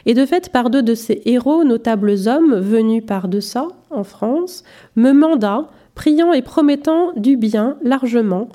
Et 0.05 0.13
de 0.13 0.25
fait, 0.25 0.50
par 0.50 0.70
deux 0.70 0.81
de 0.81 0.96
ces 0.96 1.22
héros, 1.25 1.63
notables 1.63 2.15
hommes 2.27 2.55
venus 2.55 3.03
par 3.05 3.27
deçà, 3.27 3.67
en 3.89 4.03
France, 4.03 4.63
me 4.96 5.12
manda, 5.12 5.70
priant 5.96 6.34
et 6.34 6.41
promettant 6.41 7.12
du 7.15 7.38
bien 7.38 7.77
largement, 7.84 8.50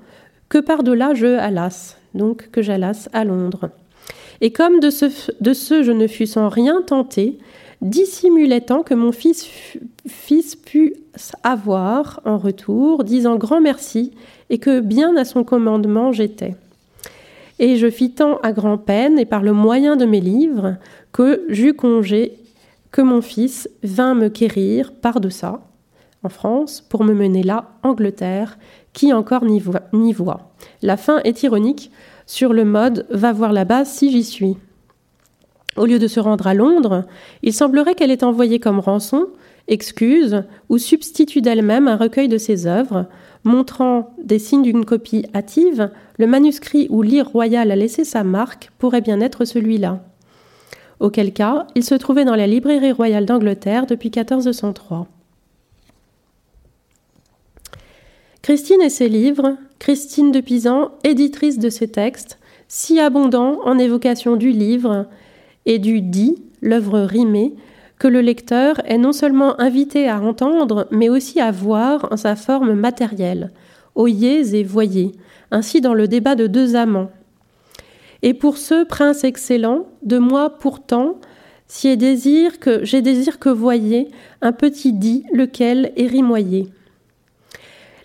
que 0.48 0.58
par-delà 0.58 1.14
je 1.14 1.26
allasse, 1.26 1.96
donc 2.14 2.50
que 2.50 2.62
j'allasse 2.62 3.08
à 3.12 3.24
Londres. 3.24 3.70
Et 4.40 4.50
comme 4.50 4.80
de 4.80 4.90
ce, 4.90 5.06
de 5.40 5.52
ce 5.52 5.82
je 5.82 5.92
ne 5.92 6.06
fus 6.06 6.26
sans 6.26 6.48
rien 6.48 6.82
tenté, 6.82 7.38
dissimulait 7.80 8.60
tant 8.60 8.82
que 8.82 8.94
mon 8.94 9.12
fils, 9.12 9.46
fils 10.06 10.56
put 10.56 10.94
avoir 11.42 12.20
en 12.24 12.38
retour, 12.38 13.04
disant 13.04 13.36
grand 13.36 13.60
merci, 13.60 14.12
et 14.50 14.58
que 14.58 14.80
bien 14.80 15.16
à 15.16 15.24
son 15.24 15.44
commandement 15.44 16.12
j'étais. 16.12 16.54
Et 17.58 17.76
je 17.76 17.88
fis 17.88 18.10
tant 18.10 18.38
à 18.42 18.52
grand-peine, 18.52 19.18
et 19.18 19.24
par 19.24 19.42
le 19.42 19.52
moyen 19.52 19.96
de 19.96 20.04
mes 20.04 20.20
livres, 20.20 20.76
que 21.16 21.46
j'eus 21.48 21.72
congé 21.72 22.36
que 22.90 23.00
mon 23.00 23.22
fils 23.22 23.70
vint 23.82 24.14
me 24.14 24.28
quérir 24.28 24.92
par 24.92 25.18
deçà, 25.18 25.62
en 26.22 26.28
France, 26.28 26.84
pour 26.86 27.04
me 27.04 27.14
mener 27.14 27.42
là, 27.42 27.70
Angleterre, 27.82 28.58
qui 28.92 29.14
encore 29.14 29.46
n'y 29.46 30.12
voit. 30.12 30.52
La 30.82 30.98
fin 30.98 31.20
est 31.20 31.42
ironique 31.42 31.90
sur 32.26 32.52
le 32.52 32.66
mode 32.66 33.06
va 33.08 33.32
voir 33.32 33.54
là-bas 33.54 33.86
si 33.86 34.10
j'y 34.10 34.24
suis. 34.24 34.58
Au 35.76 35.86
lieu 35.86 35.98
de 35.98 36.06
se 36.06 36.20
rendre 36.20 36.46
à 36.46 36.52
Londres, 36.52 37.06
il 37.42 37.54
semblerait 37.54 37.94
qu'elle 37.94 38.10
ait 38.10 38.22
envoyé 38.22 38.60
comme 38.60 38.80
rançon, 38.80 39.28
excuse 39.68 40.42
ou 40.68 40.76
substitut 40.76 41.40
d'elle-même 41.40 41.88
un 41.88 41.96
recueil 41.96 42.28
de 42.28 42.36
ses 42.36 42.66
œuvres, 42.66 43.06
montrant 43.42 44.14
des 44.22 44.38
signes 44.38 44.64
d'une 44.64 44.84
copie 44.84 45.24
hâtive, 45.34 45.90
le 46.18 46.26
manuscrit 46.26 46.88
où 46.90 47.00
l'ire 47.00 47.30
royal 47.30 47.70
a 47.70 47.76
laissé 47.76 48.04
sa 48.04 48.22
marque 48.22 48.70
pourrait 48.76 49.00
bien 49.00 49.22
être 49.22 49.46
celui-là. 49.46 50.02
Auquel 51.00 51.32
cas, 51.32 51.66
il 51.74 51.84
se 51.84 51.94
trouvait 51.94 52.24
dans 52.24 52.36
la 52.36 52.46
librairie 52.46 52.92
royale 52.92 53.26
d'Angleterre 53.26 53.86
depuis 53.86 54.10
1403. 54.14 55.06
Christine 58.42 58.80
et 58.80 58.90
ses 58.90 59.08
livres, 59.08 59.56
Christine 59.78 60.30
de 60.30 60.40
Pisan, 60.40 60.92
éditrice 61.04 61.58
de 61.58 61.68
ses 61.68 61.88
textes, 61.88 62.38
si 62.68 63.00
abondants 63.00 63.60
en 63.64 63.78
évocation 63.78 64.36
du 64.36 64.50
livre 64.50 65.06
et 65.66 65.78
du 65.78 66.00
dit, 66.00 66.36
l'œuvre 66.62 67.00
rimée, 67.00 67.54
que 67.98 68.08
le 68.08 68.20
lecteur 68.20 68.80
est 68.84 68.98
non 68.98 69.12
seulement 69.12 69.60
invité 69.60 70.08
à 70.08 70.20
entendre, 70.20 70.86
mais 70.90 71.08
aussi 71.08 71.40
à 71.40 71.50
voir 71.50 72.08
en 72.10 72.16
sa 72.16 72.36
forme 72.36 72.74
matérielle, 72.74 73.52
oyez 73.94 74.54
et 74.54 74.62
voyez, 74.62 75.12
ainsi 75.50 75.80
dans 75.80 75.94
le 75.94 76.08
débat 76.08 76.34
de 76.34 76.46
deux 76.46 76.76
amants. 76.76 77.10
Et 78.22 78.34
pour 78.34 78.58
ce 78.58 78.84
prince 78.84 79.24
excellent, 79.24 79.86
de 80.02 80.18
moi 80.18 80.58
pourtant, 80.58 81.20
si 81.68 81.88
j'ai 81.88 81.96
désir 81.96 82.58
que 82.60 82.84
j'ai 82.84 83.02
désir 83.02 83.38
que 83.38 83.48
voyez 83.48 84.08
un 84.40 84.52
petit 84.52 84.92
dit 84.92 85.24
lequel 85.32 85.92
est 85.96 86.06
rimoyé. 86.06 86.68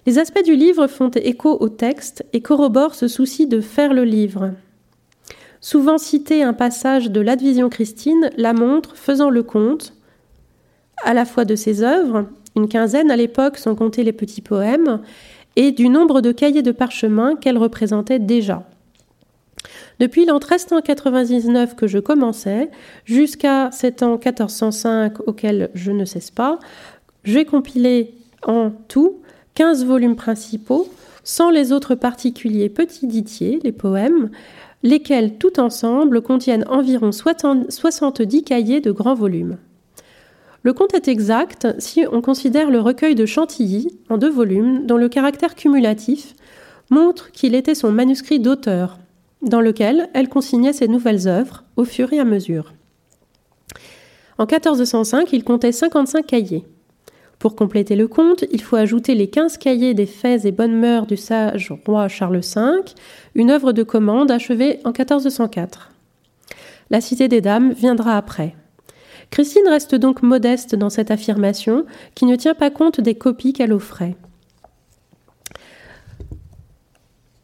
Les 0.08 0.18
aspects 0.18 0.44
du 0.44 0.56
livre 0.56 0.88
font 0.88 1.12
écho 1.16 1.58
au 1.60 1.70
texte 1.70 2.26
et 2.34 2.42
corroborent 2.42 2.96
ce 2.96 3.08
souci 3.08 3.46
de 3.46 3.62
faire 3.62 3.94
le 3.94 4.04
livre. 4.04 4.52
Souvent 5.60 6.00
cité 6.00 6.42
un 6.42 6.54
passage 6.54 7.12
de 7.12 7.22
l'Advision 7.22 7.70
Christine 7.70 8.32
la 8.36 8.54
montre 8.54 8.96
faisant 8.96 9.30
le 9.30 9.44
compte 9.44 9.94
à 11.04 11.14
la 11.14 11.26
fois 11.26 11.46
de 11.46 11.56
ses 11.56 11.84
œuvres, 11.84 12.26
une 12.56 12.68
quinzaine 12.68 13.12
à 13.12 13.16
l'époque 13.16 13.58
sans 13.58 13.76
compter 13.76 14.04
les 14.04 14.12
petits 14.12 14.42
poèmes, 14.42 15.02
et 15.56 15.72
du 15.72 15.90
nombre 15.90 16.22
de 16.22 16.32
cahiers 16.32 16.64
de 16.64 16.72
parchemin 16.72 17.36
qu'elle 17.36 17.58
représentait 17.58 18.20
déjà. 18.20 18.68
Depuis 20.00 20.26
l'an 20.26 20.40
1399 20.40 21.76
que 21.76 21.88
je 21.88 22.00
commençais, 22.00 22.70
jusqu'à 23.06 23.70
cet 23.72 24.02
an 24.04 24.14
1405 24.14 25.28
auquel 25.28 25.70
je 25.74 25.92
ne 25.92 26.06
cesse 26.06 26.32
pas, 26.32 26.60
j'ai 27.24 27.46
compilé 27.46 28.16
en 28.44 28.72
tout 28.88 29.18
15 29.56 29.86
volumes 29.86 30.16
principaux, 30.16 30.88
sans 31.24 31.52
les 31.52 31.72
autres 31.72 31.96
particuliers 31.96 32.70
petits 32.70 33.08
ditiers, 33.08 33.60
les 33.64 33.72
poèmes, 33.72 34.32
lesquels 34.84 35.38
tout 35.38 35.60
ensemble 35.60 36.22
contiennent 36.22 36.66
environ 36.68 37.12
70 37.12 38.44
cahiers 38.44 38.82
de 38.82 38.92
grand 38.92 39.14
volume. 39.14 39.58
Le 40.64 40.74
compte 40.74 40.94
est 40.94 41.08
exact 41.08 41.68
si 41.80 42.06
on 42.12 42.22
considère 42.22 42.70
le 42.70 42.80
recueil 42.80 43.16
de 43.16 43.26
Chantilly, 43.26 43.88
en 44.10 44.18
deux 44.18 44.30
volumes, 44.30 44.86
dont 44.86 44.98
le 44.98 45.10
caractère 45.10 45.56
cumulatif 45.56 46.34
montre 46.90 47.32
qu'il 47.32 47.56
était 47.56 47.76
son 47.76 47.92
manuscrit 47.92 48.40
d'auteur, 48.40 49.00
dans 49.42 49.62
lequel 49.62 50.10
elle 50.14 50.30
consignait 50.30 50.74
ses 50.74 50.88
nouvelles 50.88 51.28
œuvres 51.28 51.64
au 51.76 51.86
fur 51.86 52.14
et 52.14 52.20
à 52.20 52.26
mesure. 52.26 52.74
En 54.38 54.46
1405, 54.46 55.32
il 55.34 55.44
comptait 55.44 55.72
55 55.72 56.26
cahiers. 56.26 56.66
Pour 57.38 57.56
compléter 57.56 57.96
le 57.96 58.08
compte, 58.08 58.46
il 58.52 58.62
faut 58.62 58.76
ajouter 58.76 59.16
les 59.16 59.28
15 59.28 59.58
cahiers 59.58 59.96
des 59.96 60.06
faits 60.06 60.46
et 60.46 60.52
bonnes 60.52 60.80
mœurs 60.80 61.08
du 61.08 61.18
sage 61.18 61.74
roi 61.86 62.08
Charles 62.08 62.42
V, 62.42 62.62
une 63.34 63.50
œuvre 63.50 63.72
de 63.72 63.84
commande 63.84 64.30
achevée 64.30 64.80
en 64.84 64.90
1404. 64.90 65.92
La 66.92 67.02
Cité 67.02 67.28
des 67.28 67.42
Dames 67.42 67.74
viendra 67.74 68.18
après. 68.18 68.56
Christine 69.32 69.68
reste 69.68 69.96
donc 69.96 70.22
modeste 70.24 70.76
dans 70.76 70.90
cette 70.90 71.10
affirmation 71.10 71.86
qui 72.16 72.26
ne 72.26 72.36
tient 72.36 72.54
pas 72.54 72.70
compte 72.70 73.00
des 73.00 73.16
copies 73.16 73.54
qu'elle 73.54 73.74
offrait. 73.74 74.16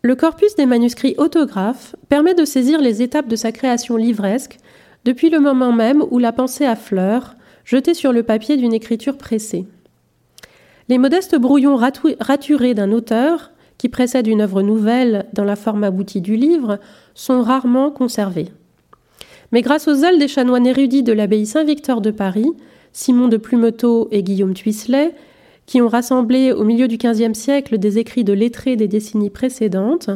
Le 0.07 0.15
corpus 0.15 0.55
des 0.55 0.65
manuscrits 0.65 1.15
autographes 1.17 1.93
permet 2.07 2.33
de 2.33 2.45
saisir 2.45 2.79
les 2.79 3.01
étapes 3.01 3.27
de 3.27 3.35
sa 3.35 3.51
création 3.51 3.97
livresque 3.97 4.57
depuis 5.03 5.29
le 5.29 5.41
moment 5.41 5.73
même 5.73 6.01
où 6.11 6.17
la 6.17 6.31
pensée 6.31 6.63
à 6.63 6.77
fleurs, 6.77 7.35
jetée 7.65 7.93
sur 7.93 8.13
le 8.13 8.23
papier 8.23 8.55
d'une 8.55 8.73
écriture 8.73 9.17
pressée. 9.17 9.65
Les 10.87 10.97
modestes 10.97 11.35
brouillons 11.35 11.75
raturés 11.75 12.73
d'un 12.73 12.93
auteur, 12.93 13.51
qui 13.77 13.89
précède 13.89 14.27
une 14.27 14.39
œuvre 14.39 14.61
nouvelle 14.61 15.25
dans 15.33 15.43
la 15.43 15.57
forme 15.57 15.83
aboutie 15.83 16.21
du 16.21 16.37
livre, 16.37 16.79
sont 17.13 17.41
rarement 17.41 17.91
conservés. 17.91 18.47
Mais 19.51 19.61
grâce 19.61 19.89
aux 19.89 19.95
zèle 19.95 20.19
des 20.19 20.29
chanoines 20.29 20.67
érudits 20.67 21.03
de 21.03 21.11
l'abbaye 21.11 21.45
Saint-Victor 21.45 21.99
de 21.99 22.11
Paris, 22.11 22.53
Simon 22.93 23.27
de 23.27 23.35
Plumetot 23.35 24.07
et 24.11 24.23
Guillaume 24.23 24.53
Tuisselet, 24.53 25.13
qui 25.67 25.81
ont 25.81 25.89
rassemblé 25.89 26.51
au 26.51 26.63
milieu 26.63 26.87
du 26.87 26.97
XVe 26.97 27.33
siècle 27.33 27.77
des 27.77 27.99
écrits 27.99 28.23
de 28.23 28.33
lettrés 28.33 28.77
des 28.77 28.87
décennies 28.87 29.29
précédentes, 29.29 30.09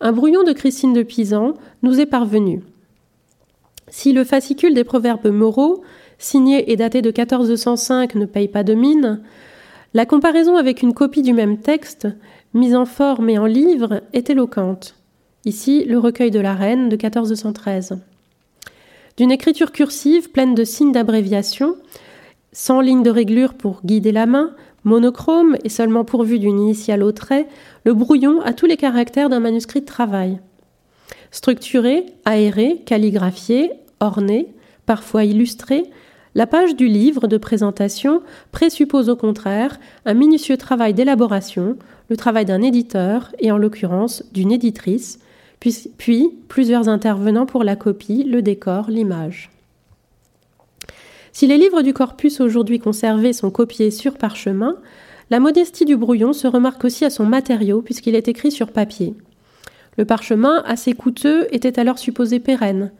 un 0.00 0.12
brouillon 0.12 0.42
de 0.42 0.52
Christine 0.52 0.92
de 0.92 1.02
Pisan 1.02 1.54
nous 1.82 1.98
est 1.98 2.06
parvenu. 2.06 2.62
Si 3.88 4.12
le 4.12 4.24
fascicule 4.24 4.74
des 4.74 4.84
proverbes 4.84 5.28
moraux, 5.28 5.82
signé 6.18 6.70
et 6.70 6.76
daté 6.76 7.00
de 7.00 7.08
1405, 7.08 8.16
ne 8.16 8.26
paye 8.26 8.48
pas 8.48 8.64
de 8.64 8.74
mine, 8.74 9.22
la 9.94 10.04
comparaison 10.04 10.56
avec 10.56 10.82
une 10.82 10.92
copie 10.92 11.22
du 11.22 11.32
même 11.32 11.58
texte, 11.58 12.08
mise 12.52 12.74
en 12.74 12.84
forme 12.84 13.30
et 13.30 13.38
en 13.38 13.46
livre, 13.46 14.02
est 14.12 14.30
éloquente. 14.30 14.96
Ici, 15.44 15.84
le 15.84 15.98
recueil 15.98 16.30
de 16.30 16.40
la 16.40 16.54
reine 16.54 16.88
de 16.88 16.96
1413. 16.96 17.98
D'une 19.16 19.30
écriture 19.30 19.72
cursive 19.72 20.30
pleine 20.30 20.54
de 20.54 20.64
signes 20.64 20.92
d'abréviation, 20.92 21.76
sans 22.52 22.80
ligne 22.80 23.02
de 23.02 23.10
réglure 23.10 23.54
pour 23.54 23.80
guider 23.84 24.12
la 24.12 24.26
main, 24.26 24.54
monochrome 24.84 25.56
et 25.64 25.68
seulement 25.68 26.04
pourvu 26.04 26.38
d'une 26.38 26.60
initiale 26.60 27.02
au 27.02 27.12
trait, 27.12 27.48
le 27.84 27.94
brouillon 27.94 28.40
a 28.40 28.52
tous 28.52 28.66
les 28.66 28.76
caractères 28.76 29.28
d'un 29.28 29.40
manuscrit 29.40 29.80
de 29.80 29.86
travail. 29.86 30.40
Structuré, 31.30 32.06
aéré, 32.24 32.82
calligraphié, 32.86 33.72
orné, 34.00 34.48
parfois 34.86 35.24
illustré, 35.24 35.84
La 36.34 36.46
page 36.46 36.76
du 36.76 36.86
livre 36.86 37.26
de 37.26 37.36
présentation 37.36 38.22
présuppose 38.52 39.08
au 39.08 39.16
contraire 39.16 39.80
un 40.04 40.14
minutieux 40.14 40.56
travail 40.56 40.94
d'élaboration, 40.94 41.76
le 42.08 42.16
travail 42.16 42.44
d'un 42.44 42.62
éditeur 42.62 43.34
et 43.38 43.50
en 43.50 43.58
l'occurrence 43.58 44.22
d'une 44.32 44.52
éditrice, 44.52 45.18
puis, 45.60 45.90
puis, 45.98 46.30
plusieurs 46.46 46.88
intervenants 46.88 47.46
pour 47.46 47.64
la 47.64 47.74
copie, 47.74 48.22
le 48.22 48.42
décor, 48.42 48.88
l'image. 48.88 49.50
Si 51.32 51.46
les 51.46 51.58
livres 51.58 51.82
du 51.82 51.92
corpus 51.92 52.40
aujourd'hui 52.40 52.78
conservés 52.78 53.32
sont 53.32 53.50
copiés 53.50 53.90
sur 53.90 54.16
parchemin, 54.16 54.76
la 55.30 55.40
modestie 55.40 55.84
du 55.84 55.96
brouillon 55.96 56.32
se 56.32 56.46
remarque 56.46 56.84
aussi 56.84 57.04
à 57.04 57.10
son 57.10 57.26
matériau 57.26 57.82
puisqu'il 57.82 58.14
est 58.14 58.28
écrit 58.28 58.50
sur 58.50 58.72
papier. 58.72 59.14
Le 59.98 60.04
parchemin, 60.04 60.62
assez 60.64 60.92
coûteux, 60.94 61.48
était 61.50 61.78
alors 61.78 61.98
supposé 61.98 62.38
pérenne. 62.38 62.92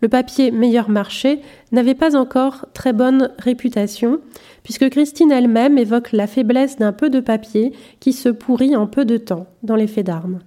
Le 0.00 0.08
papier 0.08 0.50
meilleur 0.50 0.88
marché 0.88 1.40
n'avait 1.72 1.94
pas 1.94 2.16
encore 2.16 2.66
très 2.74 2.92
bonne 2.92 3.30
réputation, 3.38 4.20
puisque 4.62 4.88
Christine 4.90 5.32
elle-même 5.32 5.78
évoque 5.78 6.12
la 6.12 6.26
faiblesse 6.26 6.76
d'un 6.76 6.92
peu 6.92 7.10
de 7.10 7.20
papier 7.20 7.72
qui 8.00 8.12
se 8.12 8.28
pourrit 8.28 8.76
en 8.76 8.86
peu 8.86 9.04
de 9.04 9.16
temps 9.16 9.46
dans 9.62 9.76
les 9.76 9.86
faits 9.86 10.06
d'armes. 10.06 10.40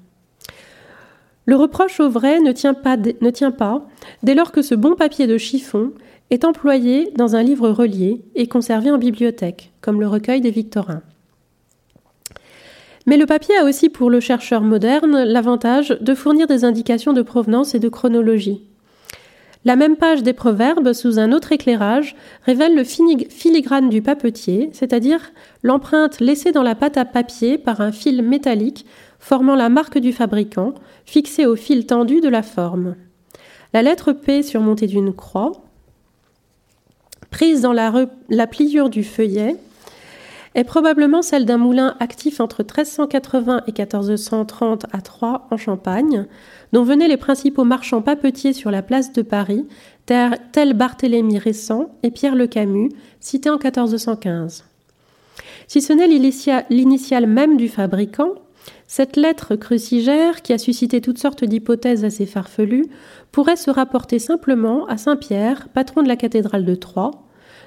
Le 1.46 1.56
reproche 1.56 2.00
au 2.00 2.10
vrai 2.10 2.39
ne 2.39 2.51
tient, 2.51 2.74
pas, 2.74 2.98
ne 2.98 3.29
tient 3.29 3.51
pas 3.51 3.88
dès 4.22 4.36
lors 4.36 4.51
que 4.51 4.62
ce 4.62 4.75
bon 4.75 4.96
papier 4.96 5.27
de 5.27 5.38
chiffon 5.38 5.91
est 6.29 6.46
employé 6.46 7.12
dans 7.15 7.36
un 7.36 7.43
livre 7.43 7.69
relié 7.69 8.22
et 8.36 8.48
conservé 8.48 8.91
en 8.91 8.98
bibliothèque, 8.98 9.72
comme 9.81 10.00
le 10.00 10.07
recueil 10.07 10.41
des 10.41 10.51
Victorins. 10.51 11.03
Mais 13.05 13.17
le 13.17 13.25
papier 13.25 13.55
a 13.57 13.63
aussi 13.63 13.89
pour 13.89 14.10
le 14.10 14.19
chercheur 14.19 14.62
moderne 14.62 15.24
l'avantage 15.24 15.98
de 16.01 16.13
fournir 16.13 16.46
des 16.46 16.65
indications 16.65 17.13
de 17.13 17.22
provenance 17.22 17.74
et 17.74 17.79
de 17.79 17.88
chronologie. 17.88 18.62
La 19.63 19.75
même 19.75 19.96
page 19.96 20.24
des 20.24 20.34
proverbes, 20.34 20.93
sous 20.93 21.19
un 21.19 21.31
autre 21.31 21.51
éclairage, 21.51 22.15
révèle 22.46 22.75
le 22.75 22.84
filigrane 22.84 23.89
du 23.89 24.01
papetier, 24.01 24.69
c'est-à-dire 24.74 25.31
l'empreinte 25.63 26.19
laissée 26.19 26.51
dans 26.51 26.63
la 26.63 26.75
pâte 26.75 26.98
à 26.98 27.05
papier 27.05 27.57
par 27.57 27.81
un 27.81 27.91
fil 27.91 28.22
métallique 28.22 28.86
formant 29.19 29.55
la 29.55 29.69
marque 29.69 29.98
du 29.98 30.13
fabricant, 30.13 30.74
fixée 31.05 31.46
au 31.46 31.55
fil 31.55 31.86
tendu 31.86 32.22
de 32.22 32.29
la 32.29 32.43
forme. 32.43 32.96
La 33.74 33.81
lettre 33.81 34.13
P 34.13 34.43
surmontée 34.43 34.88
d'une 34.88 35.13
croix, 35.13 35.51
prise 37.29 37.62
dans 37.62 37.74
la, 37.74 38.48
pliure 38.48 38.89
du 38.89 39.03
feuillet, 39.03 39.55
est 40.55 40.63
probablement 40.63 41.22
celle 41.22 41.46
d'un 41.46 41.57
moulin 41.57 41.96
actif 42.00 42.39
entre 42.39 42.63
1380 42.63 43.63
et 43.67 43.72
1430 43.72 44.86
à 44.91 45.01
Troyes 45.01 45.48
en 45.51 45.57
Champagne, 45.57 46.25
dont 46.74 46.84
venaient 46.84 47.07
les 47.07 47.17
principaux 47.17 47.63
marchands 47.63 48.01
papetiers 48.01 48.53
sur 48.53 48.72
la 48.72 48.81
place 48.81 49.13
de 49.13 49.22
Paris, 49.22 49.65
tels 50.05 50.74
Barthélemy 50.74 51.38
Récent 51.38 51.89
et 52.01 52.12
Pierre 52.12 52.36
Le 52.36 52.48
Camus, 52.48 52.89
cités 53.19 53.50
en 53.50 53.57
1415. 53.57 54.65
Si 55.67 55.81
ce 55.81 55.93
n'est 55.93 56.07
l'initiale 56.07 57.27
même 57.27 57.57
du 57.57 57.67
fabricant, 57.67 58.34
cette 58.88 59.17
lettre 59.17 59.55
crucigère, 59.55 60.41
qui 60.41 60.53
a 60.53 60.57
suscité 60.57 61.01
toutes 61.01 61.17
sortes 61.17 61.43
d'hypothèses 61.43 62.05
assez 62.05 62.25
farfelues, 62.25 62.86
pourrait 63.38 63.56
se 63.56 63.70
rapporter 63.70 64.17
simplement 64.17 64.88
à 64.88 64.98
Saint 64.98 65.15
Pierre, 65.15 65.67
patron 65.72 66.01
de 66.01 66.08
la 66.08 66.15
cathédrale 66.15 66.65
de 66.65 66.74
Troyes, 66.74 67.12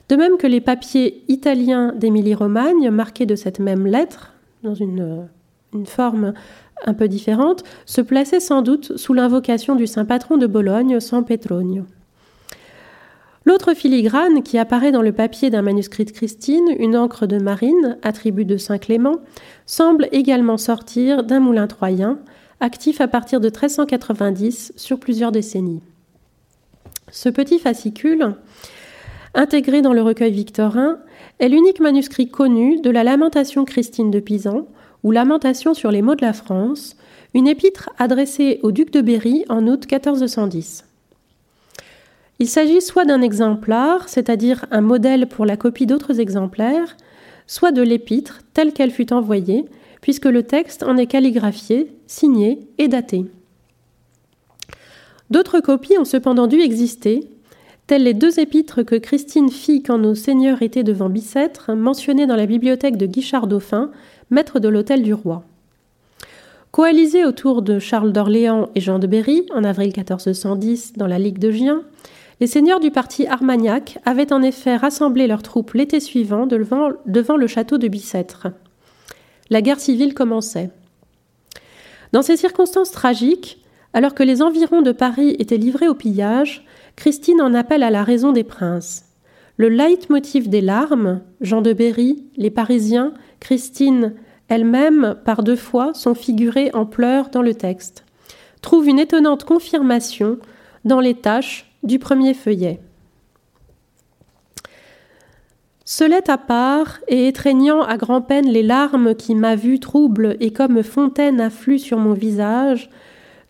de 0.09 0.17
même 0.17 0.37
que 0.37 0.49
les 0.49 0.61
papiers 0.61 1.23
italiens 1.29 1.95
d'Émilie-Romagne, 1.97 2.91
marqués 2.91 3.25
de 3.25 3.37
cette 3.37 3.61
même 3.61 3.87
lettre, 3.87 4.33
dans 4.65 4.75
une, 4.75 5.29
forme 5.85 6.35
un 6.85 6.93
peu 6.93 7.07
différente, 7.07 7.63
se 7.87 8.01
plaçait 8.01 8.41
sans 8.41 8.63
doute 8.63 8.97
sous 8.97 9.15
l'invocation 9.15 9.77
du 9.77 9.87
saint 9.87 10.05
patron 10.05 10.39
de 10.39 10.49
Bologne, 10.49 10.99
San 10.99 11.25
Petronio. 11.25 11.85
L'autre 13.45 13.73
filigrane 13.73 14.43
qui 14.43 14.59
apparaît 14.59 14.91
dans 14.91 15.03
le 15.03 15.13
papier 15.13 15.51
d'un 15.51 15.63
manuscrit 15.63 16.05
de 16.05 16.11
Christine, 16.11 16.67
une 16.81 16.97
encre 16.97 17.29
de 17.29 17.39
marine, 17.39 17.97
attribut 18.03 18.45
de 18.45 18.57
Saint 18.57 18.79
Clément, 18.79 19.21
semble 19.67 20.09
également 20.11 20.57
sortir 20.57 21.23
d'un 21.23 21.39
moulin 21.39 21.69
troyen, 21.69 22.19
actif 22.61 23.01
à 23.01 23.09
partir 23.09 23.41
de 23.41 23.49
1390 23.49 24.73
sur 24.77 25.01
plusieurs 25.01 25.33
décennies. 25.33 25.83
Ce 27.11 27.29
petit 27.29 27.59
fascicule, 27.59 28.35
intégré 29.35 29.83
dans 29.83 29.93
le 29.93 30.03
recueil 30.03 30.33
victorin, 30.33 30.99
est 31.39 31.49
l'unique 31.49 31.81
manuscrit 31.81 32.29
connu 32.29 32.81
de 32.81 32.91
la 32.91 33.03
Lamentation 33.03 33.65
Christine 33.65 34.11
de 34.11 34.21
Pisan, 34.21 34.67
ou 35.03 35.11
Lamentation 35.11 35.75
sur 35.75 35.91
les 35.91 36.03
mots 36.03 36.15
de 36.15 36.25
la 36.25 36.35
France, 36.35 36.97
une 37.35 37.49
épître 37.49 37.91
adressée 37.99 38.61
au 38.63 38.73
duc 38.73 38.91
de 38.91 39.01
Berry 39.01 39.45
en 39.49 39.67
août 39.67 39.87
1410. 39.91 40.85
Il 42.39 42.49
s'agit 42.49 42.81
soit 42.81 43.05
d'un 43.05 43.23
exemplaire, 43.23 44.09
c'est-à-dire 44.09 44.67
un 44.71 44.81
modèle 44.81 45.27
pour 45.27 45.47
la 45.47 45.57
copie 45.57 45.87
d'autres 45.87 46.21
exemplaires, 46.21 46.97
soit 47.47 47.73
de 47.73 47.83
l'épître 47.83 48.41
telle 48.55 48.73
qu'elle 48.73 48.91
fut 48.91 49.13
envoyée, 49.13 49.67
puisque 50.01 50.27
le 50.27 50.43
texte 50.43 50.83
en 50.83 50.97
est 50.97 51.07
calligraphié, 51.07 51.93
signé 52.07 52.69
et 52.79 52.89
daté. 52.89 53.25
D'autres 55.31 55.61
copies 55.61 55.99
ont 55.99 56.05
cependant 56.05 56.47
dû 56.47 56.61
exister, 56.61 57.31
telles 57.87 58.05
les 58.05 58.15
deux 58.15 58.41
épîtres 58.41 58.83
que 58.83 58.97
Christine 58.97 59.51
fit 59.51 59.83
quand 59.83 59.99
nos 59.99 60.15
seigneurs 60.15 60.63
étaient 60.63 60.83
devant 60.83 61.09
Bicêtre, 61.09 61.73
mentionnées 61.75 62.27
dans 62.27 62.37
la 62.37 62.47
bibliothèque 62.47 62.97
de 62.97 63.07
Guichard 63.07 63.47
Dauphin, 63.47 63.91
maître 64.31 64.61
de 64.61 64.69
l'hôtel 64.69 65.03
du 65.03 65.15
roi. 65.15 65.45
Coalisés 66.71 67.25
autour 67.25 67.63
de 67.63 67.81
Charles 67.81 68.13
d'Orléans 68.13 68.69
et 68.77 68.81
Jean 68.81 69.01
de 69.01 69.09
Berry 69.09 69.45
en 69.53 69.65
avril 69.65 69.89
1410 69.89 70.93
dans 70.97 71.09
la 71.09 71.19
Ligue 71.19 71.39
de 71.39 71.51
Gien, 71.51 71.83
les 72.41 72.47
seigneurs 72.47 72.81
du 72.81 72.91
parti 72.91 73.27
Armagnac 73.27 73.99
avaient 74.05 74.33
en 74.33 74.41
effet 74.41 74.77
rassemblé 74.77 75.27
leurs 75.27 75.43
troupes 75.43 75.73
l'été 75.75 76.01
suivant 76.01 76.47
devant, 76.47 76.91
devant 77.07 77.37
le 77.37 77.47
château 77.47 77.77
de 77.77 77.89
Bicêtre. 77.89 78.47
La 79.51 79.63
guerre 79.63 79.81
civile 79.81 80.15
commençait. 80.15 80.71
Dans 82.13 82.23
ces 82.23 82.37
circonstances 82.37 82.93
tragiques, 82.93 83.65
alors 83.93 84.15
que 84.15 84.23
les 84.23 84.43
environs 84.43 84.83
de 84.83 84.93
Paris 84.93 85.35
étaient 85.39 85.57
livrés 85.57 85.89
au 85.89 85.95
pillage, 85.95 86.65
Christine 86.97 87.43
en 87.43 87.55
appelle 87.55 87.83
à 87.83 87.91
la 87.91 88.05
raison 88.05 88.33
des 88.33 88.45
princes. 88.45 89.07
Le 89.57 89.69
leitmotiv 89.69 90.49
des 90.49 90.61
larmes, 90.61 91.21
Jean 91.41 91.63
de 91.63 91.73
Berry, 91.73 92.25
les 92.37 92.51
Parisiens, 92.51 93.13
Christine 93.41 94.15
elle-même, 94.49 95.17
par 95.25 95.43
deux 95.43 95.57
fois, 95.57 95.95
sont 95.95 96.15
figurées 96.15 96.71
en 96.75 96.87
pleurs 96.87 97.31
dans 97.31 97.43
le 97.43 97.55
texte, 97.55 98.05
trouve 98.63 98.89
une 98.89 98.99
étonnante 98.99 99.45
confirmation 99.45 100.39
dans 100.85 101.01
les 101.01 101.15
tâches 101.15 101.73
du 101.83 101.99
premier 101.99 102.35
feuillet. 102.35 102.81
Seulette 105.93 106.29
à 106.29 106.39
part, 106.39 107.01
et 107.09 107.27
étreignant 107.27 107.83
à 107.83 107.97
grand-peine 107.97 108.49
les 108.49 108.63
larmes 108.63 109.17
qui 109.17 109.35
ma 109.35 109.57
vue 109.57 109.81
trouble 109.81 110.37
et 110.39 110.53
comme 110.53 110.85
fontaine 110.85 111.41
affluent 111.41 111.81
sur 111.81 111.99
mon 111.99 112.13
visage, 112.13 112.91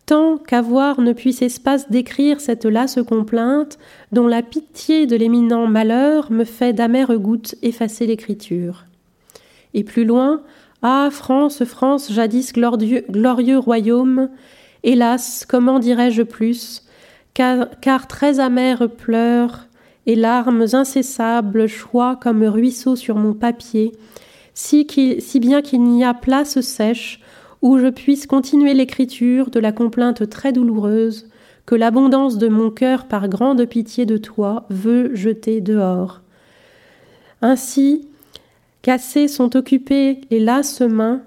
tant 0.06 0.38
qu'avoir 0.38 1.02
ne 1.02 1.12
puisse 1.12 1.42
espace 1.42 1.90
d'écrire 1.90 2.40
cette 2.40 2.64
lasse 2.64 2.98
complainte, 3.06 3.78
dont 4.12 4.26
la 4.26 4.40
pitié 4.40 5.04
de 5.04 5.16
l'éminent 5.16 5.66
malheur 5.66 6.32
me 6.32 6.44
fait 6.44 6.72
d'amères 6.72 7.14
gouttes 7.18 7.56
effacer 7.60 8.06
l'écriture. 8.06 8.86
Et 9.74 9.84
plus 9.84 10.06
loin, 10.06 10.40
Ah, 10.80 11.10
France, 11.12 11.62
France, 11.64 12.10
jadis 12.10 12.54
glorieux, 12.54 13.58
royaume, 13.58 14.30
hélas, 14.82 15.44
comment 15.46 15.78
dirais-je 15.78 16.22
plus, 16.22 16.86
car, 17.34 17.68
car 17.82 18.06
très 18.06 18.40
amères 18.40 18.88
pleurs 18.88 19.66
et 20.10 20.16
larmes 20.16 20.66
incessables 20.72 21.68
choient 21.68 22.16
comme 22.16 22.42
ruisseaux 22.42 22.96
sur 22.96 23.14
mon 23.14 23.32
papier, 23.32 23.92
si, 24.54 24.84
bien 25.40 25.62
qu'il 25.62 25.82
n'y 25.84 26.04
a 26.04 26.14
place 26.14 26.60
sèche 26.62 27.20
où 27.62 27.78
je 27.78 27.86
puisse 27.86 28.26
continuer 28.26 28.74
l'écriture 28.74 29.50
de 29.50 29.60
la 29.60 29.70
complainte 29.70 30.28
très 30.28 30.52
douloureuse 30.52 31.28
que 31.64 31.76
l'abondance 31.76 32.38
de 32.38 32.48
mon 32.48 32.70
cœur 32.70 33.06
par 33.06 33.28
grande 33.28 33.64
pitié 33.66 34.04
de 34.04 34.16
toi 34.16 34.66
veut 34.68 35.14
jeter 35.14 35.60
dehors. 35.60 36.22
Ainsi, 37.40 38.08
Cassées 38.82 39.28
sont 39.28 39.54
occupées 39.56 40.22
les 40.32 40.40
lasses 40.40 40.80
mains, 40.80 41.22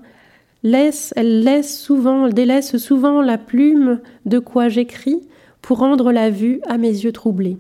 laisse, 0.62 1.14
elle 1.16 1.64
souvent, 1.64 2.28
délaisse 2.28 2.76
souvent 2.76 3.22
la 3.22 3.38
plume 3.38 4.02
de 4.26 4.40
quoi 4.40 4.68
j'écris 4.68 5.22
pour 5.62 5.78
rendre 5.78 6.12
la 6.12 6.30
vue 6.30 6.60
à 6.68 6.78
mes 6.78 6.90
yeux 6.90 7.14
troublés. 7.14 7.58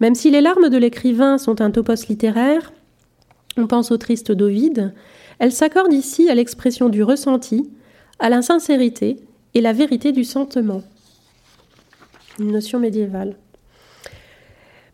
Même 0.00 0.14
si 0.14 0.30
les 0.30 0.40
larmes 0.40 0.70
de 0.70 0.78
l'écrivain 0.78 1.38
sont 1.38 1.60
un 1.60 1.70
topos 1.70 2.06
littéraire, 2.08 2.72
on 3.56 3.66
pense 3.66 3.90
au 3.90 3.98
triste 3.98 4.32
d'Ovide, 4.32 4.94
elles 5.38 5.52
s'accordent 5.52 5.92
ici 5.92 6.28
à 6.30 6.34
l'expression 6.34 6.88
du 6.88 7.02
ressenti, 7.02 7.70
à 8.18 8.30
la 8.30 8.42
sincérité 8.42 9.16
et 9.54 9.60
la 9.60 9.72
vérité 9.72 10.12
du 10.12 10.24
sentiment. 10.24 10.82
Une 12.38 12.52
notion 12.52 12.78
médiévale. 12.78 13.36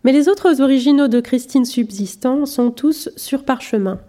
Mais 0.02 0.12
les 0.12 0.28
autres 0.28 0.60
originaux 0.60 1.08
de 1.08 1.20
Christine 1.20 1.64
subsistants 1.64 2.46
sont 2.46 2.70
tous 2.70 3.10
sur 3.16 3.44
parchemin. 3.44 4.00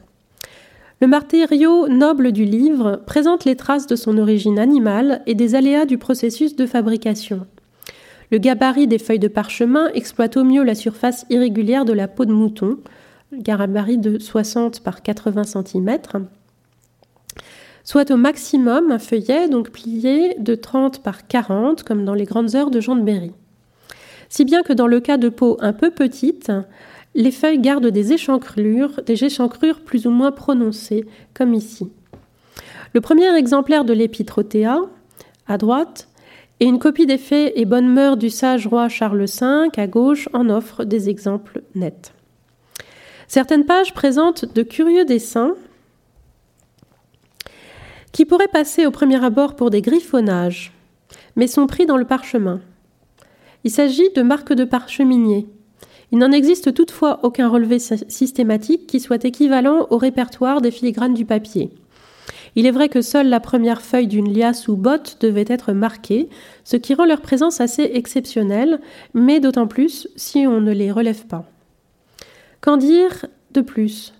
Le 1.01 1.07
matériau 1.07 1.87
noble 1.87 2.31
du 2.31 2.45
livre 2.45 3.01
présente 3.05 3.45
les 3.45 3.55
traces 3.55 3.85
de 3.85 3.95
son 3.95 4.17
origine 4.17 4.57
animale 4.57 5.21
et 5.27 5.35
des 5.35 5.53
aléas 5.53 5.85
du 5.85 5.99
processus 5.99 6.55
de 6.55 6.65
fabrication. 6.65 7.45
Le 8.29 8.39
gabarit 8.39 8.87
des 8.87 8.97
feuilles 8.97 9.19
de 9.19 9.27
parchemin 9.27 9.89
exploite 9.93 10.35
au 10.35 10.43
mieux 10.43 10.63
la 10.63 10.75
surface 10.75 11.25
irrégulière 11.29 11.85
de 11.85 11.93
la 11.93 12.07
peau 12.07 12.25
de 12.25 12.33
mouton, 12.33 12.77
gabarit 13.33 13.97
de 13.97 14.19
60 14.19 14.81
par 14.81 15.01
80 15.01 15.43
cm, 15.43 15.97
soit 17.83 18.11
au 18.11 18.17
maximum 18.17 18.91
un 18.91 18.99
feuillet 18.99 19.47
donc 19.47 19.71
plié 19.71 20.35
de 20.39 20.55
30 20.55 21.01
par 21.01 21.27
40 21.27 21.83
comme 21.83 22.03
dans 22.03 22.13
les 22.13 22.25
grandes 22.25 22.55
heures 22.55 22.71
de 22.71 22.81
Jean 22.81 22.97
de 22.97 23.01
Berry. 23.01 23.31
Si 24.27 24.43
bien 24.43 24.61
que 24.61 24.73
dans 24.73 24.87
le 24.87 24.99
cas 24.99 25.17
de 25.17 25.29
peau 25.29 25.57
un 25.61 25.71
peu 25.71 25.91
petite, 25.91 26.51
les 27.15 27.31
feuilles 27.31 27.59
gardent 27.59 27.87
des 27.87 28.11
échancrures, 28.11 29.01
des 29.05 29.23
échancrures 29.23 29.79
plus 29.79 30.05
ou 30.05 30.11
moins 30.11 30.31
prononcées, 30.31 31.05
comme 31.33 31.53
ici. 31.53 31.89
Le 32.93 33.01
premier 33.01 33.33
exemplaire 33.35 33.85
de 33.85 33.93
l'Épitrophéa, 33.93 34.81
à 35.47 35.57
droite, 35.57 36.06
et 36.59 36.65
une 36.65 36.79
copie 36.79 37.05
des 37.05 37.17
faits 37.17 37.53
et 37.55 37.65
bonnes 37.65 37.91
mœurs 37.91 38.17
du 38.17 38.29
sage 38.29 38.67
roi 38.67 38.89
Charles 38.89 39.25
V, 39.25 39.69
à 39.77 39.87
gauche, 39.87 40.27
en 40.33 40.49
offre 40.49 40.83
des 40.83 41.09
exemples 41.09 41.61
nets. 41.75 42.13
Certaines 43.27 43.65
pages 43.65 43.93
présentent 43.93 44.45
de 44.45 44.63
curieux 44.63 45.05
dessins 45.05 45.55
qui 48.11 48.25
pourraient 48.25 48.47
passer 48.47 48.85
au 48.85 48.91
premier 48.91 49.23
abord 49.23 49.55
pour 49.55 49.69
des 49.69 49.81
griffonnages, 49.81 50.73
mais 51.35 51.47
sont 51.47 51.67
pris 51.67 51.85
dans 51.85 51.97
le 51.97 52.05
parchemin. 52.05 52.61
Il 53.63 53.71
s'agit 53.71 54.09
de 54.15 54.21
marques 54.21 54.53
de 54.53 54.63
parcheminier. 54.63 55.47
Il 56.11 56.19
n'en 56.19 56.31
existe 56.31 56.73
toutefois 56.73 57.19
aucun 57.23 57.49
relevé 57.49 57.79
systématique 57.79 58.87
qui 58.87 58.99
soit 58.99 59.25
équivalent 59.25 59.87
au 59.89 59.97
répertoire 59.97 60.61
des 60.61 60.71
filigranes 60.71 61.13
du 61.13 61.25
papier. 61.25 61.69
Il 62.57 62.65
est 62.65 62.71
vrai 62.71 62.89
que 62.89 63.03
seule 63.03 63.29
la 63.29 63.39
première 63.39 63.83
feuille 63.83 64.07
d'une 64.07 64.33
liasse 64.33 64.67
ou 64.67 64.75
botte 64.75 65.17
devait 65.21 65.45
être 65.47 65.73
marquée, 65.73 66.27
ce 66.63 66.75
qui 66.75 66.95
rend 66.95 67.05
leur 67.05 67.21
présence 67.21 67.61
assez 67.61 67.83
exceptionnelle, 67.83 68.81
mais 69.13 69.39
d'autant 69.39 69.67
plus 69.67 70.07
si 70.15 70.47
on 70.47 70.59
ne 70.59 70.71
les 70.71 70.91
relève 70.91 71.27
pas. 71.27 71.45
Qu'en 72.59 72.77
dire 72.77 73.27
de 73.51 73.61
plus? 73.61 74.11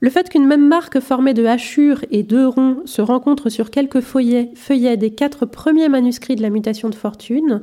Le 0.00 0.10
fait 0.10 0.28
qu'une 0.28 0.46
même 0.46 0.68
marque 0.68 1.00
formée 1.00 1.32
de 1.32 1.46
hachures 1.46 2.04
et 2.10 2.22
deux 2.22 2.46
ronds 2.46 2.82
se 2.84 3.00
rencontre 3.00 3.48
sur 3.48 3.70
quelques 3.70 4.02
feuillets 4.02 4.96
des 4.98 5.10
quatre 5.10 5.46
premiers 5.46 5.88
manuscrits 5.88 6.36
de 6.36 6.42
la 6.42 6.50
mutation 6.50 6.90
de 6.90 6.94
fortune 6.94 7.62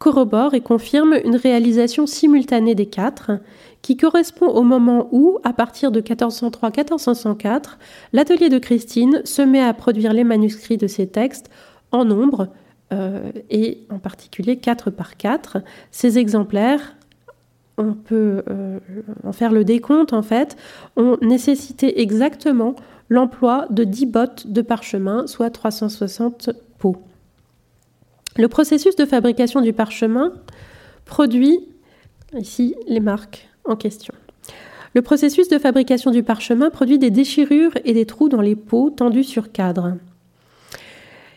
corrobore 0.00 0.54
et 0.54 0.62
confirme 0.62 1.14
une 1.26 1.36
réalisation 1.36 2.06
simultanée 2.06 2.74
des 2.74 2.86
quatre, 2.86 3.32
qui 3.82 3.96
correspond 3.96 4.46
au 4.46 4.62
moment 4.62 5.08
où, 5.12 5.38
à 5.44 5.52
partir 5.52 5.90
de 5.90 6.00
1403-1404, 6.00 7.76
l'atelier 8.12 8.48
de 8.48 8.58
Christine 8.58 9.22
se 9.24 9.42
met 9.42 9.62
à 9.62 9.72
produire 9.72 10.12
les 10.12 10.24
manuscrits 10.24 10.76
de 10.76 10.86
ces 10.86 11.06
textes 11.06 11.50
en 11.92 12.04
nombre, 12.04 12.48
euh, 12.92 13.30
et 13.50 13.86
en 13.90 13.98
particulier 13.98 14.56
4 14.56 14.90
par 14.90 15.16
4. 15.16 15.58
Ces 15.92 16.18
exemplaires, 16.18 16.96
on 17.78 17.94
peut 17.94 18.42
euh, 18.50 18.78
en 19.24 19.32
faire 19.32 19.52
le 19.52 19.64
décompte 19.64 20.12
en 20.12 20.22
fait, 20.22 20.56
ont 20.96 21.16
nécessité 21.22 22.00
exactement 22.00 22.74
l'emploi 23.08 23.66
de 23.70 23.84
10 23.84 24.06
bottes 24.06 24.46
de 24.48 24.60
parchemin, 24.60 25.26
soit 25.26 25.50
360 25.50 26.50
pots. 26.78 26.96
Le 28.36 28.48
processus 28.48 28.96
de 28.96 29.04
fabrication 29.04 29.60
du 29.60 29.72
parchemin 29.72 30.32
produit 31.04 31.60
ici 32.36 32.74
les 32.86 33.00
marques 33.00 33.49
en 33.64 33.76
question. 33.76 34.14
Le 34.94 35.02
processus 35.02 35.48
de 35.48 35.58
fabrication 35.58 36.10
du 36.10 36.22
parchemin 36.22 36.70
produit 36.70 36.98
des 36.98 37.10
déchirures 37.10 37.72
et 37.84 37.92
des 37.92 38.06
trous 38.06 38.28
dans 38.28 38.40
les 38.40 38.56
peaux 38.56 38.90
tendus 38.90 39.24
sur 39.24 39.52
cadre. 39.52 39.96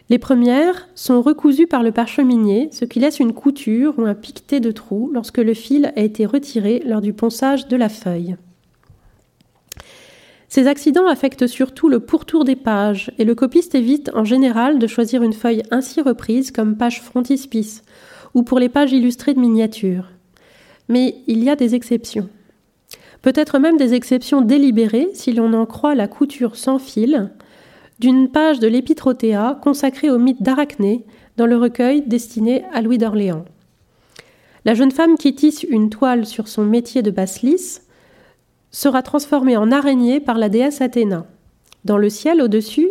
Les 0.09 0.19
premières 0.19 0.89
sont 0.95 1.21
recousues 1.21 1.67
par 1.67 1.81
le 1.81 1.91
parcheminier, 1.91 2.69
ce 2.71 2.85
qui 2.85 2.99
laisse 2.99 3.19
une 3.19 3.33
couture 3.33 3.93
ou 3.97 4.05
un 4.05 4.15
piqueté 4.15 4.59
de 4.59 4.71
trous 4.71 5.09
lorsque 5.13 5.37
le 5.37 5.53
fil 5.53 5.93
a 5.95 6.01
été 6.01 6.25
retiré 6.25 6.81
lors 6.85 7.01
du 7.01 7.13
ponçage 7.13 7.67
de 7.67 7.77
la 7.77 7.89
feuille. 7.89 8.35
Ces 10.49 10.67
accidents 10.67 11.07
affectent 11.07 11.47
surtout 11.47 11.89
le 11.89 11.99
pourtour 11.99 12.43
des 12.43 12.55
pages 12.55 13.11
et 13.17 13.23
le 13.23 13.33
copiste 13.33 13.73
évite 13.73 14.11
en 14.13 14.23
général 14.23 14.77
de 14.77 14.85
choisir 14.85 15.23
une 15.23 15.33
feuille 15.33 15.63
ainsi 15.71 15.99
reprise 15.99 16.51
comme 16.51 16.77
page 16.77 17.01
frontispice 17.01 17.81
ou 18.35 18.43
pour 18.43 18.59
les 18.59 18.69
pages 18.69 18.93
illustrées 18.93 19.33
de 19.33 19.39
miniatures. 19.39 20.12
Mais 20.89 21.15
il 21.27 21.43
y 21.43 21.49
a 21.49 21.55
des 21.55 21.75
exceptions. 21.75 22.29
Peut-être 23.21 23.59
même 23.59 23.77
des 23.77 23.93
exceptions 23.93 24.41
délibérées 24.41 25.09
si 25.13 25.31
l'on 25.31 25.53
en 25.53 25.65
croit 25.65 25.95
la 25.95 26.07
couture 26.07 26.55
sans 26.55 26.79
fil 26.79 27.31
d'une 27.99 28.29
page 28.29 28.59
de 28.59 28.67
l'Épitrophéa 28.67 29.59
consacrée 29.61 30.09
au 30.09 30.17
mythe 30.17 30.41
d'Arachné 30.41 31.05
dans 31.37 31.45
le 31.45 31.57
recueil 31.57 32.01
destiné 32.01 32.65
à 32.73 32.81
Louis 32.81 32.97
d'Orléans. 32.97 33.45
La 34.65 34.73
jeune 34.73 34.91
femme 34.91 35.17
qui 35.17 35.35
tisse 35.35 35.63
une 35.63 35.89
toile 35.89 36.25
sur 36.25 36.47
son 36.47 36.63
métier 36.63 37.01
de 37.01 37.11
basse-lisse 37.11 37.87
sera 38.71 39.03
transformée 39.03 39.57
en 39.57 39.71
araignée 39.71 40.19
par 40.19 40.37
la 40.37 40.49
déesse 40.49 40.81
Athéna. 40.81 41.25
Dans 41.85 41.97
le 41.97 42.09
ciel, 42.09 42.41
au-dessus, 42.41 42.89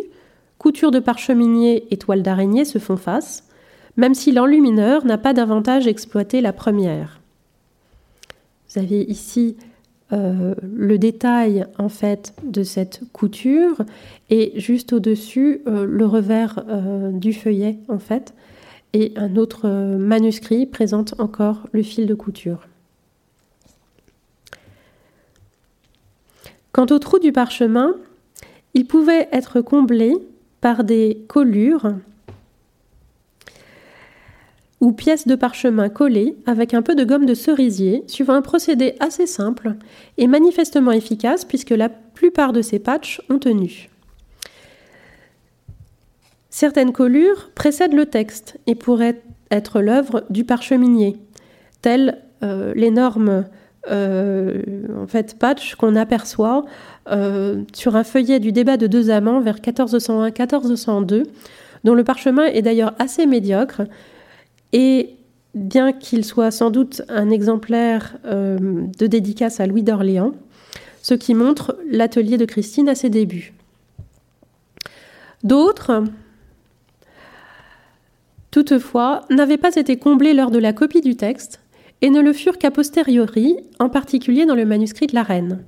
couture 0.58 0.90
de 0.90 1.00
parcheminier 1.00 1.86
et 1.90 1.96
toile 1.96 2.22
d'araignée 2.22 2.64
se 2.64 2.78
font 2.78 2.98
face, 2.98 3.48
même 3.96 4.14
si 4.14 4.32
l'enlumineur 4.32 5.04
n'a 5.04 5.18
pas 5.18 5.32
davantage 5.32 5.86
exploité 5.86 6.40
la 6.40 6.52
première. 6.52 7.21
Vous 8.72 8.80
avez 8.80 9.02
ici 9.02 9.56
euh, 10.12 10.54
le 10.62 10.98
détail 10.98 11.66
en 11.78 11.88
fait 11.88 12.34
de 12.42 12.62
cette 12.62 13.02
couture 13.12 13.82
et 14.30 14.58
juste 14.58 14.92
au-dessus 14.92 15.60
euh, 15.66 15.84
le 15.84 16.06
revers 16.06 16.64
euh, 16.68 17.10
du 17.12 17.32
feuillet 17.32 17.78
en 17.88 17.98
fait 17.98 18.34
et 18.94 19.12
un 19.16 19.36
autre 19.36 19.68
manuscrit 19.68 20.66
présente 20.66 21.14
encore 21.18 21.66
le 21.72 21.82
fil 21.82 22.06
de 22.06 22.14
couture. 22.14 22.66
Quant 26.72 26.86
au 26.90 26.98
trou 26.98 27.18
du 27.18 27.32
parchemin, 27.32 27.94
il 28.74 28.86
pouvait 28.86 29.28
être 29.32 29.60
comblé 29.60 30.14
par 30.60 30.84
des 30.84 31.24
collures 31.26 31.94
ou 34.82 34.90
pièces 34.90 35.28
de 35.28 35.36
parchemin 35.36 35.88
collées 35.88 36.36
avec 36.44 36.74
un 36.74 36.82
peu 36.82 36.96
de 36.96 37.04
gomme 37.04 37.24
de 37.24 37.34
cerisier, 37.34 38.02
suivant 38.08 38.34
un 38.34 38.42
procédé 38.42 38.96
assez 38.98 39.28
simple 39.28 39.76
et 40.18 40.26
manifestement 40.26 40.90
efficace 40.90 41.44
puisque 41.44 41.70
la 41.70 41.88
plupart 41.88 42.52
de 42.52 42.62
ces 42.62 42.80
patchs 42.80 43.22
ont 43.30 43.38
tenu. 43.38 43.88
Certaines 46.50 46.92
collures 46.92 47.50
précèdent 47.54 47.94
le 47.94 48.06
texte 48.06 48.58
et 48.66 48.74
pourraient 48.74 49.22
être 49.52 49.80
l'œuvre 49.80 50.24
du 50.30 50.42
parcheminier, 50.42 51.16
telles 51.80 52.18
euh, 52.42 52.72
l'énorme 52.74 53.44
euh, 53.88 54.62
patch 55.38 55.76
qu'on 55.76 55.94
aperçoit 55.94 56.64
euh, 57.08 57.62
sur 57.72 57.94
un 57.94 58.04
feuillet 58.04 58.40
du 58.40 58.50
débat 58.50 58.76
de 58.76 58.88
deux 58.88 59.10
amants 59.10 59.40
vers 59.40 59.58
1401-1402, 59.58 61.22
dont 61.84 61.94
le 61.94 62.02
parchemin 62.02 62.46
est 62.46 62.62
d'ailleurs 62.62 62.94
assez 62.98 63.26
médiocre, 63.26 63.82
et 64.72 65.16
bien 65.54 65.92
qu'il 65.92 66.24
soit 66.24 66.50
sans 66.50 66.70
doute 66.70 67.02
un 67.08 67.30
exemplaire 67.30 68.16
euh, 68.24 68.86
de 68.98 69.06
dédicace 69.06 69.60
à 69.60 69.66
Louis 69.66 69.82
d'Orléans, 69.82 70.32
ce 71.02 71.14
qui 71.14 71.34
montre 71.34 71.76
l'atelier 71.90 72.38
de 72.38 72.44
Christine 72.44 72.88
à 72.88 72.94
ses 72.94 73.10
débuts. 73.10 73.52
D'autres, 75.42 76.04
toutefois, 78.50 79.22
n'avaient 79.28 79.58
pas 79.58 79.74
été 79.74 79.96
comblés 79.96 80.34
lors 80.34 80.50
de 80.50 80.58
la 80.58 80.72
copie 80.72 81.00
du 81.00 81.16
texte, 81.16 81.60
et 82.00 82.10
ne 82.10 82.20
le 82.20 82.32
furent 82.32 82.58
qu'a 82.58 82.70
posteriori, 82.70 83.56
en 83.78 83.88
particulier 83.88 84.44
dans 84.44 84.54
le 84.54 84.64
manuscrit 84.64 85.06
de 85.06 85.14
la 85.14 85.22
Reine. 85.22 85.64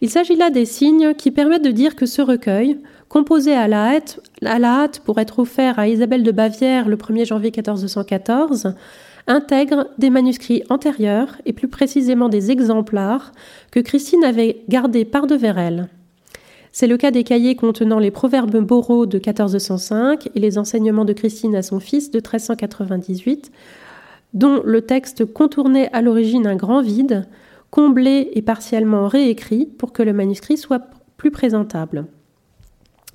Il 0.00 0.10
s'agit 0.10 0.36
là 0.36 0.50
des 0.50 0.64
signes 0.64 1.14
qui 1.14 1.30
permettent 1.30 1.64
de 1.64 1.70
dire 1.70 1.96
que 1.96 2.06
ce 2.06 2.22
recueil, 2.22 2.78
composé 3.08 3.54
à 3.54 3.68
la 3.68 3.94
hâte, 3.94 4.20
à 4.46 4.58
la 4.58 4.82
hâte 4.82 5.00
pour 5.00 5.18
être 5.18 5.38
offert 5.38 5.78
à 5.78 5.88
Isabelle 5.88 6.22
de 6.22 6.30
Bavière 6.30 6.88
le 6.88 6.96
1er 6.96 7.26
janvier 7.26 7.50
1414, 7.50 8.74
intègre 9.26 9.88
des 9.98 10.10
manuscrits 10.10 10.62
antérieurs 10.70 11.36
et 11.46 11.52
plus 11.52 11.68
précisément 11.68 12.28
des 12.28 12.50
exemplaires 12.50 13.32
que 13.70 13.80
Christine 13.80 14.24
avait 14.24 14.62
gardés 14.68 15.04
par 15.04 15.26
devers 15.26 15.58
elle. 15.58 15.88
C'est 16.72 16.86
le 16.86 16.96
cas 16.96 17.10
des 17.10 17.22
cahiers 17.22 17.54
contenant 17.54 17.98
les 17.98 18.10
proverbes 18.10 18.58
boraux 18.58 19.06
de 19.06 19.18
1405 19.18 20.28
et 20.34 20.40
les 20.40 20.58
enseignements 20.58 21.04
de 21.04 21.12
Christine 21.12 21.54
à 21.54 21.62
son 21.62 21.78
fils 21.78 22.10
de 22.10 22.18
1398, 22.18 23.52
dont 24.32 24.60
le 24.64 24.82
texte 24.82 25.24
contournait 25.24 25.88
à 25.92 26.02
l'origine 26.02 26.46
un 26.46 26.56
grand 26.56 26.82
vide, 26.82 27.28
comblé 27.70 28.30
et 28.34 28.42
partiellement 28.42 29.06
réécrit 29.06 29.66
pour 29.66 29.92
que 29.92 30.02
le 30.02 30.12
manuscrit 30.12 30.56
soit 30.56 30.82
plus 31.16 31.30
présentable. 31.30 32.06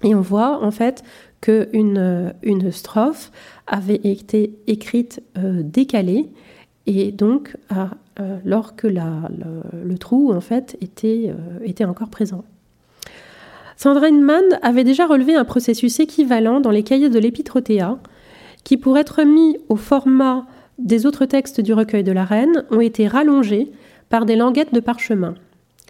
Et 0.04 0.16
on 0.16 0.22
voit 0.22 0.64
en 0.64 0.72
fait 0.72 1.04
qu'une 1.42 2.34
une 2.44 2.72
strophe 2.72 3.32
avait 3.68 4.02
été 4.04 4.54
écrite 4.68 5.22
euh, 5.38 5.62
décalée 5.64 6.30
et 6.86 7.12
donc 7.12 7.56
à, 7.70 7.92
euh, 8.20 8.38
le, 8.44 9.98
trou 9.98 10.34
en 10.34 10.42
fait 10.42 10.78
était, 10.82 11.32
euh, 11.32 11.86
encore 11.88 12.10
présent. 12.10 12.44
Sandra 13.78 14.12
Mann 14.12 14.44
avait 14.62 14.84
déjà 14.84 15.06
relevé 15.06 15.36
un 15.36 15.46
processus 15.46 16.00
équivalent 16.00 16.60
dans 16.60 16.72
les 16.72 16.84
cahiers 16.84 17.10
de 17.10 17.20
l'Épitrophéa, 17.20 17.98
qui, 18.66 18.76
pour 18.76 18.98
être 18.98 19.24
mis 19.24 19.58
au 19.70 19.78
format 19.78 20.46
des 20.80 21.06
autres 21.06 21.26
textes 21.26 21.62
du 21.62 21.74
recueil 21.74 22.04
de 22.04 22.12
la 22.12 22.26
reine, 22.26 22.66
ont 22.72 22.82
été 22.82 23.08
rallongés 23.08 23.72
par 24.10 24.26
des 24.26 24.36
languettes 24.36 24.74
de 24.74 24.82
parchemin. 24.82 25.36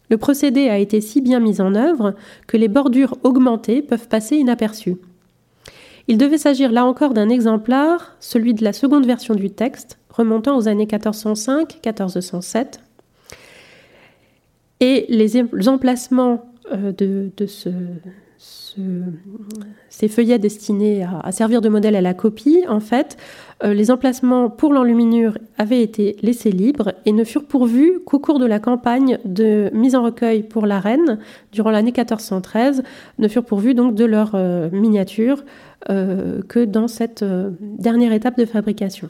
Le 0.09 0.17
procédé 0.17 0.69
a 0.69 0.77
été 0.77 1.01
si 1.01 1.21
bien 1.21 1.39
mis 1.39 1.61
en 1.61 1.75
œuvre 1.75 2.15
que 2.47 2.57
les 2.57 2.67
bordures 2.67 3.17
augmentées 3.23 3.81
peuvent 3.81 4.07
passer 4.07 4.37
inaperçues. 4.37 4.97
Il 6.07 6.17
devait 6.17 6.39
s'agir 6.39 6.71
là 6.71 6.85
encore 6.85 7.13
d'un 7.13 7.29
exemplaire, 7.29 8.15
celui 8.19 8.55
de 8.55 8.63
la 8.63 8.73
seconde 8.73 9.05
version 9.05 9.35
du 9.35 9.51
texte, 9.51 9.99
remontant 10.09 10.57
aux 10.57 10.67
années 10.67 10.87
1405-1407. 10.87 12.79
Et 14.79 15.05
les 15.09 15.67
emplacements 15.67 16.51
euh, 16.71 16.91
de, 16.91 17.31
ces 19.89 20.08
feuillets 20.08 20.39
destinés 20.39 21.04
à, 21.04 21.32
servir 21.32 21.60
de 21.60 21.67
modèle 21.67 21.95
à 21.95 22.02
la 22.02 22.13
copie, 22.13 22.63
en 22.69 22.80
fait, 22.80 23.17
euh, 23.63 23.73
les 23.73 23.91
emplacements 23.91 24.49
pour 24.49 24.71
l'enluminure 24.71 25.38
avaient 25.58 25.82
été 25.82 26.15
laissés 26.21 26.52
libres 26.52 26.93
et 27.06 27.12
ne 27.12 27.25
furent 27.25 27.45
pourvus 27.45 27.99
qu'au 28.06 28.19
cours 28.19 28.39
de 28.39 28.45
la 28.45 28.60
campagne 28.60 29.19
de 29.25 29.69
mise 29.73 29.95
en 29.95 30.04
recueil 30.04 30.43
pour 30.43 30.65
la 30.65 30.80
reine, 30.80 31.19
durant 31.52 31.71
l'année 31.71 31.91
1413, 31.91 32.84
ne 33.17 33.28
furent 33.28 33.45
pourvus 33.45 33.73
donc 33.73 33.95
de 33.95 34.06
leur 34.06 34.32
euh, 34.36 34.69
miniature 34.71 35.43
euh, 35.89 36.41
que 36.47 36.63
dans 36.63 36.88
cette 36.88 37.25
dernière 37.62 38.13
étape 38.13 38.38
de 38.38 38.45
fabrication. 38.45 39.10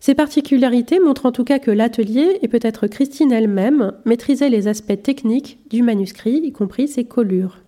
Ces 0.00 0.14
particularités 0.14 1.00
montrent 1.00 1.26
en 1.26 1.32
tout 1.32 1.44
cas 1.44 1.58
que 1.58 1.70
l'atelier, 1.70 2.38
et 2.42 2.48
peut-être 2.48 2.86
Christine 2.86 3.32
elle-même, 3.32 3.92
maîtrisait 4.04 4.48
les 4.48 4.68
aspects 4.68 5.02
techniques 5.02 5.58
du 5.70 5.82
manuscrit, 5.82 6.40
y 6.44 6.52
compris 6.52 6.88
ses 6.88 7.04
collures. 7.04 7.58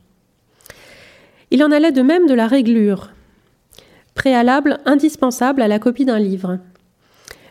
Il 1.51 1.65
en 1.65 1.73
allait 1.73 1.93
de 1.93 2.03
même 2.03 2.27
de 2.27 2.35
la 2.35 2.47
réglure, 2.47 3.11
préalable 4.15 4.79
indispensable 4.87 5.63
à 5.63 5.69
la 5.69 5.81
copie 5.81 6.05
d'un 6.05 6.21
livre. 6.21 6.59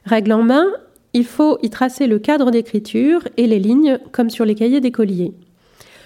Règle 0.06 0.32
en 0.32 0.44
main, 0.44 0.66
il 1.14 1.26
faut 1.26 1.58
y 1.62 1.70
tracer 1.70 2.08
le 2.08 2.20
cadre 2.20 2.52
d'écriture 2.52 3.28
et 3.36 3.48
les 3.48 3.60
lignes 3.60 4.00
comme 4.12 4.30
sur 4.30 4.46
les 4.46 4.56
cahiers 4.56 4.80
d'écoliers. 4.80 5.34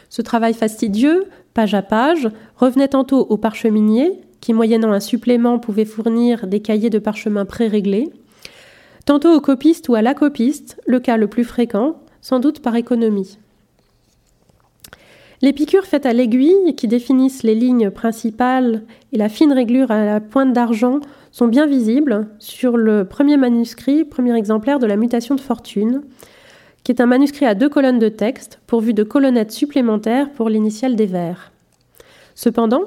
Ce 0.10 0.22
travail 0.22 0.54
fastidieux, 0.54 1.26
page 1.54 1.74
à 1.74 1.82
page, 1.82 2.30
revenait 2.56 2.88
tantôt 2.88 3.20
au 3.20 3.38
parcheminier, 3.38 4.12
qui 4.42 4.54
moyennant 4.54 4.92
un 4.92 5.00
supplément 5.00 5.60
pouvait 5.60 5.86
fournir 5.86 6.48
des 6.48 6.62
cahiers 6.62 6.90
de 6.90 7.00
parchemin 7.00 7.46
pré-réglés, 7.46 8.10
tantôt 9.06 9.34
au 9.34 9.42
copiste 9.42 9.90
ou 9.90 9.96
à 9.96 10.02
la 10.02 10.14
copiste, 10.14 10.80
le 10.86 11.00
cas 11.00 11.18
le 11.18 11.28
plus 11.28 11.44
fréquent, 11.44 11.98
sans 12.22 12.40
doute 12.40 12.60
par 12.62 12.76
économie. 12.76 13.38
Les 15.42 15.52
piqûres 15.52 15.86
faites 15.86 16.06
à 16.06 16.14
l'aiguille, 16.14 16.74
qui 16.78 16.88
définissent 16.88 17.44
les 17.44 17.56
lignes 17.56 17.90
principales 17.90 18.84
et 19.12 19.18
la 19.18 19.28
fine 19.28 19.52
réglure 19.52 19.92
à 19.92 20.06
la 20.06 20.22
pointe 20.22 20.54
d'argent, 20.54 21.02
sont 21.32 21.48
bien 21.48 21.66
visibles 21.66 22.28
sur 22.40 22.78
le 22.78 23.04
premier 23.04 23.36
manuscrit, 23.36 24.06
premier 24.06 24.38
exemplaire 24.38 24.80
de 24.80 24.86
la 24.86 24.96
mutation 24.96 25.36
de 25.36 25.42
fortune, 25.42 26.02
qui 26.84 26.94
est 26.94 27.02
un 27.02 27.08
manuscrit 27.08 27.46
à 27.46 27.56
deux 27.56 27.68
colonnes 27.68 28.00
de 28.00 28.08
texte, 28.08 28.60
pourvu 28.68 28.94
de 28.94 29.04
colonnettes 29.04 29.52
supplémentaires 29.52 30.32
pour 30.32 30.48
l'initiale 30.48 30.96
des 30.96 31.08
vers. 31.08 31.52
Cependant, 32.36 32.84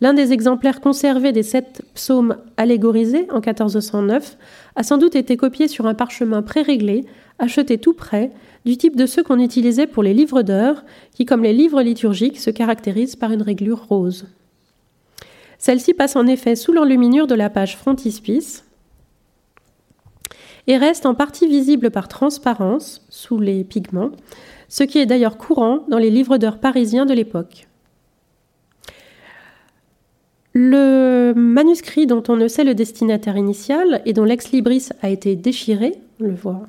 l'un 0.00 0.14
des 0.14 0.32
exemplaires 0.32 0.80
conservés 0.80 1.32
des 1.32 1.42
sept 1.42 1.82
psaumes 1.94 2.36
allégorisés 2.56 3.26
en 3.30 3.40
1409 3.40 4.36
a 4.76 4.82
sans 4.82 4.98
doute 4.98 5.16
été 5.16 5.36
copié 5.36 5.68
sur 5.68 5.86
un 5.86 5.94
parchemin 5.94 6.42
pré-réglé, 6.42 7.04
acheté 7.38 7.78
tout 7.78 7.94
près, 7.94 8.30
du 8.64 8.76
type 8.76 8.96
de 8.96 9.06
ceux 9.06 9.22
qu'on 9.22 9.38
utilisait 9.38 9.86
pour 9.86 10.02
les 10.02 10.14
livres 10.14 10.42
d'heures, 10.42 10.84
qui, 11.14 11.24
comme 11.24 11.42
les 11.42 11.52
livres 11.52 11.82
liturgiques, 11.82 12.38
se 12.38 12.50
caractérisent 12.50 13.16
par 13.16 13.32
une 13.32 13.42
réglure 13.42 13.86
rose. 13.88 14.26
Celle-ci 15.58 15.94
passe 15.94 16.16
en 16.16 16.26
effet 16.26 16.54
sous 16.54 16.72
l'enluminure 16.72 17.26
de 17.26 17.34
la 17.34 17.50
page 17.50 17.76
frontispice 17.76 18.64
et 20.66 20.76
reste 20.76 21.06
en 21.06 21.14
partie 21.14 21.48
visible 21.48 21.90
par 21.90 22.08
transparence, 22.08 23.04
sous 23.08 23.40
les 23.40 23.64
pigments, 23.64 24.10
ce 24.68 24.84
qui 24.84 24.98
est 24.98 25.06
d'ailleurs 25.06 25.38
courant 25.38 25.84
dans 25.88 25.98
les 25.98 26.10
livres 26.10 26.36
d'heures 26.36 26.60
parisiens 26.60 27.06
de 27.06 27.14
l'époque. 27.14 27.67
Le 30.60 31.34
manuscrit 31.36 32.08
dont 32.08 32.24
on 32.26 32.34
ne 32.34 32.48
sait 32.48 32.64
le 32.64 32.74
destinataire 32.74 33.36
initial 33.36 34.02
et 34.04 34.12
dont 34.12 34.24
l'ex-libris 34.24 34.88
a 35.02 35.08
été 35.08 35.36
déchiré, 35.36 35.94
on 36.20 36.24
le 36.24 36.34
voit 36.34 36.66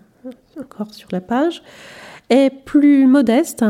encore 0.59 0.93
sur 0.93 1.09
la 1.11 1.21
page, 1.21 1.63
est 2.29 2.51
plus 2.51 3.07
modeste 3.07 3.65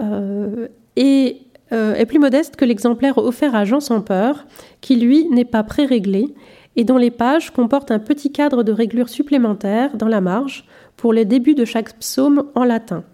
euh, 0.00 0.66
et 0.96 1.42
euh, 1.70 1.94
est 1.94 2.06
plus 2.06 2.18
modeste 2.18 2.56
que 2.56 2.64
l'exemplaire 2.64 3.18
offert 3.18 3.54
à 3.54 3.64
Jean 3.64 3.78
sans 3.78 4.00
peur, 4.00 4.46
qui 4.80 4.96
lui 4.96 5.28
n'est 5.28 5.44
pas 5.44 5.62
pré-réglé 5.62 6.34
et 6.74 6.82
dont 6.82 6.96
les 6.96 7.12
pages 7.12 7.52
comportent 7.52 7.92
un 7.92 8.00
petit 8.00 8.32
cadre 8.32 8.64
de 8.64 8.72
réglure 8.72 9.08
supplémentaire 9.08 9.96
dans 9.96 10.08
la 10.08 10.20
marge 10.20 10.64
pour 10.96 11.12
les 11.12 11.24
débuts 11.24 11.54
de 11.54 11.64
chaque 11.64 11.96
psaume 12.00 12.50
en 12.56 12.64
latin. 12.64 13.04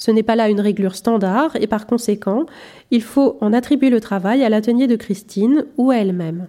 Ce 0.00 0.10
n'est 0.10 0.24
pas 0.24 0.34
là 0.34 0.48
une 0.48 0.60
réglure 0.60 0.96
standard 0.96 1.54
et 1.60 1.68
par 1.68 1.86
conséquent, 1.86 2.46
il 2.90 3.02
faut 3.02 3.36
en 3.40 3.52
attribuer 3.52 3.90
le 3.90 4.00
travail 4.00 4.42
à 4.42 4.48
l'atelier 4.48 4.88
de 4.88 4.96
Christine 4.96 5.66
ou 5.76 5.92
à 5.92 5.98
elle-même. 5.98 6.48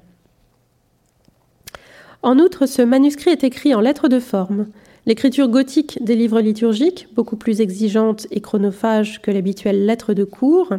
En 2.23 2.39
outre, 2.39 2.65
ce 2.65 2.81
manuscrit 2.81 3.31
est 3.31 3.43
écrit 3.43 3.75
en 3.75 3.81
lettres 3.81 4.07
de 4.07 4.19
forme, 4.19 4.67
L'écriture 5.07 5.47
gothique 5.47 5.97
des 6.03 6.15
livres 6.15 6.41
liturgiques, 6.41 7.07
beaucoup 7.15 7.35
plus 7.35 7.59
exigeante 7.59 8.27
et 8.29 8.39
chronophage 8.39 9.21
que 9.21 9.31
l'habituelle 9.31 9.85
lettre 9.85 10.13
de 10.13 10.23
cours, 10.23 10.69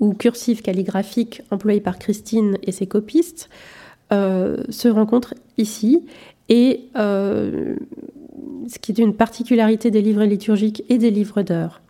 ou 0.00 0.12
cursive 0.12 0.60
calligraphique 0.60 1.40
employée 1.50 1.80
par 1.80 1.98
Christine 1.98 2.58
et 2.62 2.72
ses 2.72 2.86
copistes, 2.86 3.48
euh, 4.12 4.58
se 4.68 4.88
rencontre 4.88 5.32
ici. 5.56 6.04
Et 6.50 6.82
euh, 6.96 7.76
ce 8.68 8.78
qui 8.78 8.92
est 8.92 8.98
une 8.98 9.14
particularité 9.14 9.90
des 9.90 10.02
livres 10.02 10.24
liturgiques 10.24 10.84
et 10.88 10.98
des 10.98 11.10
livres 11.10 11.42
d'heures. 11.42 11.80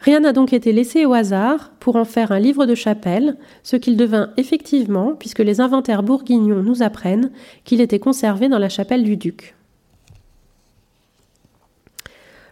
Rien 0.00 0.20
n'a 0.20 0.32
donc 0.32 0.54
été 0.54 0.72
laissé 0.72 1.04
au 1.04 1.12
hasard 1.12 1.72
pour 1.78 1.96
en 1.96 2.06
faire 2.06 2.32
un 2.32 2.38
livre 2.38 2.64
de 2.64 2.74
chapelle, 2.74 3.36
ce 3.62 3.76
qu'il 3.76 3.96
devint 3.98 4.30
effectivement, 4.38 5.14
puisque 5.14 5.40
les 5.40 5.60
inventaires 5.60 6.02
bourguignons 6.02 6.62
nous 6.62 6.82
apprennent 6.82 7.30
qu'il 7.64 7.82
était 7.82 7.98
conservé 7.98 8.48
dans 8.48 8.58
la 8.58 8.70
chapelle 8.70 9.04
du 9.04 9.18
duc. 9.18 9.54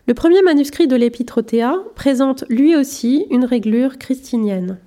Le 0.06 0.14
premier 0.14 0.42
manuscrit 0.42 0.88
de 0.88 0.96
l'Épître 0.96 1.42
présente 1.94 2.44
lui 2.48 2.76
aussi 2.76 3.26
une 3.30 3.44
réglure 3.44 3.98
christinienne. 3.98 4.78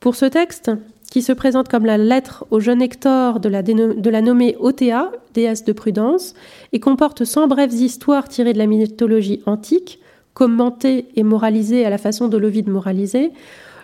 Pour 0.00 0.14
ce 0.14 0.26
texte, 0.26 0.70
qui 1.10 1.22
se 1.22 1.32
présente 1.32 1.68
comme 1.68 1.86
la 1.86 1.98
lettre 1.98 2.44
au 2.50 2.60
jeune 2.60 2.82
Hector 2.82 3.40
de 3.40 3.48
la, 3.48 4.22
nommée 4.22 4.56
Othea, 4.60 5.10
déesse 5.34 5.64
de 5.64 5.72
prudence, 5.72 6.34
et 6.72 6.80
comporte 6.80 7.24
100 7.24 7.48
brèves 7.48 7.74
histoires 7.74 8.28
tirées 8.28 8.52
de 8.52 8.58
la 8.58 8.66
mythologie 8.66 9.42
antique, 9.46 10.00
commentées 10.34 11.06
et 11.16 11.22
moralisées 11.22 11.84
à 11.84 11.90
la 11.90 11.98
façon 11.98 12.28
de 12.28 12.36
l'Ovide 12.36 12.68
moralisé, 12.68 13.32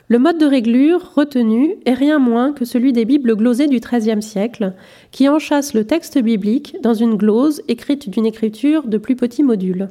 le 0.09 0.19
mode 0.19 0.37
de 0.37 0.45
réglure 0.45 1.15
retenu 1.15 1.77
est 1.87 1.95
rien 1.95 2.19
moins 2.19 2.53
que 2.53 2.67
celui 2.67 2.93
des 2.93 3.07
Bibles 3.07 3.35
glosées 3.37 3.69
du 3.69 3.81
XIIIe 3.81 4.23
siècle, 4.23 4.75
qui 5.13 5.31
enchâssent 5.31 5.73
le 5.73 5.87
texte 5.87 6.19
biblique 6.19 6.77
dans 6.83 6.93
une 6.93 7.17
glose 7.17 7.63
écrite 7.69 8.11
d'une 8.11 8.27
écriture 8.27 8.87
de 8.87 8.99
plus 8.99 9.17
petits 9.17 9.43
modules. 9.43 9.89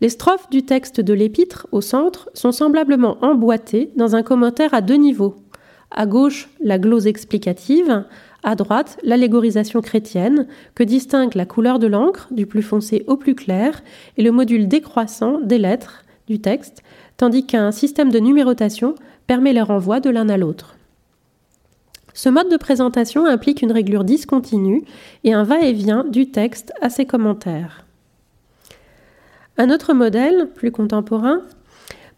Les 0.00 0.08
strophes 0.08 0.50
du 0.50 0.64
texte 0.64 1.00
de 1.00 1.12
l'épître, 1.12 1.68
au 1.70 1.80
centre, 1.80 2.30
sont 2.34 2.52
semblablement 2.52 3.18
emboîtées 3.20 3.90
dans 3.96 4.16
un 4.16 4.24
commentaire 4.24 4.74
à 4.74 4.80
deux 4.80 4.96
niveaux. 4.96 5.36
À 5.90 6.06
gauche, 6.06 6.48
la 6.60 6.78
glose 6.78 7.06
explicative, 7.06 8.04
à 8.42 8.54
droite, 8.54 8.98
l'allégorisation 9.02 9.80
chrétienne, 9.80 10.46
que 10.74 10.84
distingue 10.84 11.34
la 11.34 11.46
couleur 11.46 11.78
de 11.78 11.86
l'encre, 11.86 12.28
du 12.30 12.46
plus 12.46 12.62
foncé 12.62 13.04
au 13.06 13.16
plus 13.16 13.34
clair, 13.34 13.82
et 14.16 14.22
le 14.22 14.32
module 14.32 14.68
décroissant 14.68 15.40
des 15.40 15.58
lettres 15.58 16.04
du 16.26 16.40
texte, 16.40 16.82
tandis 17.16 17.44
qu'un 17.44 17.72
système 17.72 18.10
de 18.10 18.18
numérotation 18.18 18.94
permet 19.26 19.52
les 19.52 19.62
renvois 19.62 20.00
de 20.00 20.10
l'un 20.10 20.28
à 20.28 20.36
l'autre. 20.36 20.76
Ce 22.14 22.28
mode 22.28 22.50
de 22.50 22.56
présentation 22.56 23.26
implique 23.26 23.62
une 23.62 23.72
réglure 23.72 24.04
discontinue 24.04 24.84
et 25.24 25.32
un 25.32 25.44
va-et-vient 25.44 26.04
du 26.04 26.30
texte 26.30 26.72
à 26.80 26.90
ses 26.90 27.06
commentaires. 27.06 27.84
Un 29.58 29.70
autre 29.70 29.92
modèle, 29.92 30.48
plus 30.54 30.72
contemporain, 30.72 31.42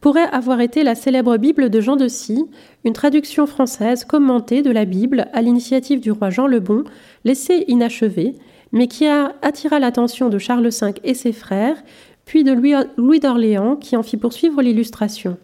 pourrait 0.03 0.29
avoir 0.33 0.61
été 0.61 0.83
la 0.83 0.97
célèbre 0.97 1.37
Bible 1.39 1.71
de 1.71 1.81
Jean 1.81 1.95
de 1.95 2.09
Scie, 2.09 2.45
une 2.85 2.93
traduction 2.93 3.47
française 3.47 4.05
commentée 4.05 4.61
de 4.61 4.73
la 4.73 4.85
Bible 4.85 5.29
à 5.33 5.41
l'initiative 5.41 6.01
du 6.01 6.11
roi 6.11 6.29
Jean 6.29 6.49
le 6.49 6.59
Bon, 6.59 6.83
laissée 7.25 7.65
inachevée, 7.69 8.35
mais 8.73 8.89
qui 8.89 9.07
attira 9.07 9.79
l'attention 9.79 10.29
de 10.29 10.39
Charles 10.39 10.69
V 10.69 10.95
et 11.05 11.15
ses 11.15 11.33
frères, 11.33 11.77
puis 12.25 12.43
de 12.43 12.53
Louis 12.53 13.21
d'Orléans, 13.21 13.77
qui 13.77 13.97
en 13.97 14.03
fit 14.03 14.17
poursuivre 14.17 14.61
l'illustration. 14.61 15.39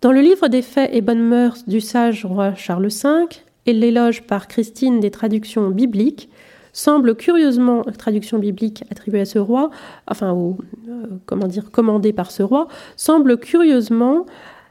Dans 0.00 0.12
le 0.12 0.22
livre 0.22 0.48
des 0.48 0.62
faits 0.62 0.90
et 0.94 1.02
bonnes 1.02 1.22
mœurs 1.22 1.66
du 1.66 1.82
sage 1.82 2.24
roi 2.24 2.54
Charles 2.54 2.88
V, 2.88 3.26
et 3.66 3.74
l'éloge 3.74 4.22
par 4.22 4.48
Christine 4.48 4.98
des 4.98 5.10
traductions 5.10 5.68
bibliques, 5.68 6.29
semble 6.72 7.14
curieusement, 7.14 7.82
traduction 7.98 8.38
biblique 8.38 8.84
attribuée 8.90 9.20
à 9.20 9.24
ce 9.24 9.38
roi, 9.38 9.70
enfin, 10.06 10.34
euh, 10.34 11.02
comment 11.26 11.46
dire, 11.46 11.70
commandée 11.70 12.12
par 12.12 12.30
ce 12.30 12.42
roi, 12.42 12.68
semble 12.96 13.38
curieusement 13.38 14.26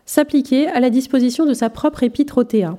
s'appliquer 0.06 0.68
à 0.68 0.80
la 0.80 0.90
disposition 0.90 1.46
de 1.46 1.54
sa 1.54 1.70
propre 1.70 2.04
épître 2.04 2.38
au 2.38 2.44
Théa. 2.44 2.78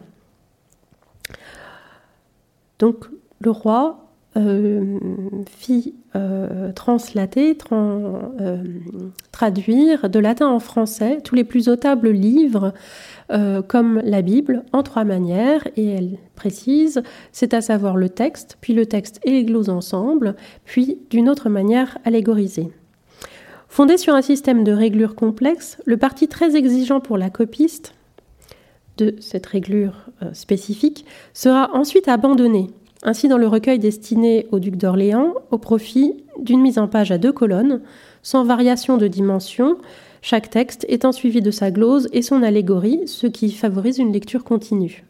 Donc, 2.78 3.06
le 3.40 3.50
roi 3.50 4.09
euh, 4.36 5.00
fit 5.48 5.96
euh, 6.14 6.70
translater, 6.70 7.58
euh, 7.72 8.62
traduire 9.32 10.08
de 10.08 10.20
latin 10.20 10.46
en 10.46 10.60
français 10.60 11.18
tous 11.24 11.34
les 11.34 11.42
plus 11.42 11.66
notables 11.66 12.10
livres 12.10 12.72
comme 13.68 14.00
la 14.04 14.22
Bible 14.22 14.64
en 14.72 14.82
trois 14.82 15.04
manières 15.04 15.64
et 15.76 15.86
elle 15.86 16.18
précise, 16.34 17.00
c'est 17.30 17.54
à 17.54 17.60
savoir 17.60 17.96
le 17.96 18.08
texte, 18.08 18.58
puis 18.60 18.72
le 18.72 18.86
texte 18.86 19.20
et 19.22 19.30
les 19.30 19.44
gloses 19.44 19.68
ensemble, 19.68 20.34
puis 20.64 20.98
d'une 21.10 21.28
autre 21.28 21.48
manière 21.48 21.98
allégorisée. 22.04 22.72
Fondé 23.68 23.98
sur 23.98 24.16
un 24.16 24.22
système 24.22 24.64
de 24.64 24.72
réglure 24.72 25.14
complexe, 25.14 25.78
le 25.84 25.96
parti 25.96 26.26
très 26.26 26.56
exigeant 26.56 26.98
pour 26.98 27.18
la 27.18 27.30
copiste 27.30 27.94
de 28.98 29.14
cette 29.20 29.46
réglure 29.46 30.06
spécifique 30.32 31.04
sera 31.32 31.70
ensuite 31.72 32.08
abandonné 32.08 32.66
ainsi 33.02 33.28
dans 33.28 33.38
le 33.38 33.46
recueil 33.46 33.78
destiné 33.78 34.46
au 34.52 34.58
duc 34.58 34.76
d'Orléans, 34.76 35.34
au 35.50 35.58
profit 35.58 36.24
d'une 36.38 36.60
mise 36.60 36.78
en 36.78 36.88
page 36.88 37.10
à 37.10 37.18
deux 37.18 37.32
colonnes, 37.32 37.80
sans 38.22 38.44
variation 38.44 38.96
de 38.96 39.08
dimension, 39.08 39.78
chaque 40.22 40.50
texte 40.50 40.84
étant 40.88 41.12
suivi 41.12 41.40
de 41.40 41.50
sa 41.50 41.70
glose 41.70 42.08
et 42.12 42.22
son 42.22 42.42
allégorie, 42.42 43.00
ce 43.06 43.26
qui 43.26 43.50
favorise 43.52 43.98
une 43.98 44.12
lecture 44.12 44.44
continue. 44.44 45.04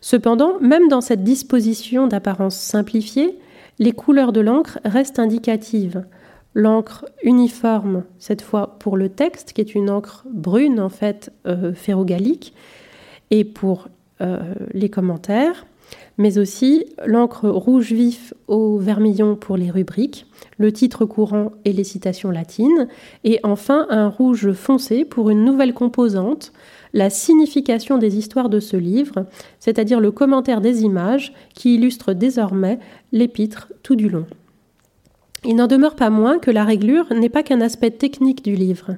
Cependant, 0.00 0.58
même 0.60 0.88
dans 0.88 1.00
cette 1.00 1.24
disposition 1.24 2.06
d'apparence 2.06 2.56
simplifiée, 2.56 3.38
les 3.78 3.92
couleurs 3.92 4.32
de 4.32 4.40
l'encre 4.40 4.78
restent 4.84 5.18
indicatives. 5.18 6.04
L'encre 6.54 7.06
uniforme, 7.22 8.04
cette 8.18 8.42
fois 8.42 8.76
pour 8.78 8.96
le 8.96 9.08
texte, 9.08 9.52
qui 9.52 9.60
est 9.60 9.74
une 9.74 9.90
encre 9.90 10.24
brune 10.30 10.80
en 10.80 10.88
fait 10.88 11.32
euh, 11.46 11.72
ferrogalique, 11.72 12.52
et 13.30 13.44
pour 13.44 13.88
euh, 14.20 14.54
les 14.72 14.90
commentaires, 14.90 15.66
mais 16.22 16.38
aussi 16.38 16.84
l'encre 17.04 17.48
rouge 17.48 17.90
vif 17.90 18.32
au 18.46 18.78
vermillon 18.78 19.34
pour 19.34 19.56
les 19.56 19.72
rubriques, 19.72 20.26
le 20.56 20.72
titre 20.72 21.04
courant 21.04 21.50
et 21.64 21.72
les 21.72 21.82
citations 21.82 22.30
latines, 22.30 22.86
et 23.24 23.40
enfin 23.42 23.88
un 23.90 24.06
rouge 24.06 24.52
foncé 24.52 25.04
pour 25.04 25.30
une 25.30 25.44
nouvelle 25.44 25.74
composante, 25.74 26.52
la 26.92 27.10
signification 27.10 27.98
des 27.98 28.18
histoires 28.18 28.50
de 28.50 28.60
ce 28.60 28.76
livre, 28.76 29.26
c'est-à-dire 29.58 29.98
le 29.98 30.12
commentaire 30.12 30.60
des 30.60 30.84
images 30.84 31.32
qui 31.54 31.74
illustre 31.74 32.12
désormais 32.12 32.78
l'épître 33.10 33.72
tout 33.82 33.96
du 33.96 34.08
long. 34.08 34.26
Il 35.44 35.56
n'en 35.56 35.66
demeure 35.66 35.96
pas 35.96 36.10
moins 36.10 36.38
que 36.38 36.52
la 36.52 36.62
réglure 36.62 37.12
n'est 37.12 37.30
pas 37.30 37.42
qu'un 37.42 37.60
aspect 37.60 37.90
technique 37.90 38.44
du 38.44 38.54
livre, 38.54 38.94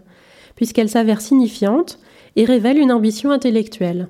puisqu'elle 0.57 0.91
s'avère 0.91 1.23
signifiante 1.23 1.99
et 2.37 2.45
révèle 2.45 2.77
une 2.77 2.93
ambition 2.93 3.31
intellectuelle. 3.31 4.09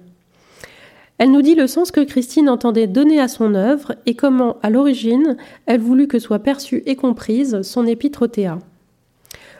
Elle 1.18 1.30
nous 1.30 1.42
dit 1.42 1.54
le 1.54 1.68
sens 1.68 1.90
que 1.90 2.00
Christine 2.00 2.48
entendait 2.48 2.88
donner 2.88 3.20
à 3.20 3.28
son 3.28 3.54
œuvre 3.54 3.94
et 4.04 4.14
comment, 4.14 4.56
à 4.62 4.70
l'origine, 4.70 5.36
elle 5.66 5.80
voulut 5.80 6.08
que 6.08 6.18
soit 6.18 6.40
perçue 6.40 6.82
et 6.86 6.96
comprise 6.96 7.62
son 7.62 7.86
épître 7.86 8.22
au 8.22 8.26
Théa. 8.26 8.58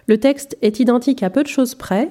Le 0.06 0.18
texte 0.18 0.58
est 0.62 0.80
identique 0.80 1.22
à 1.22 1.30
peu 1.30 1.42
de 1.42 1.48
choses 1.48 1.74
près, 1.74 2.10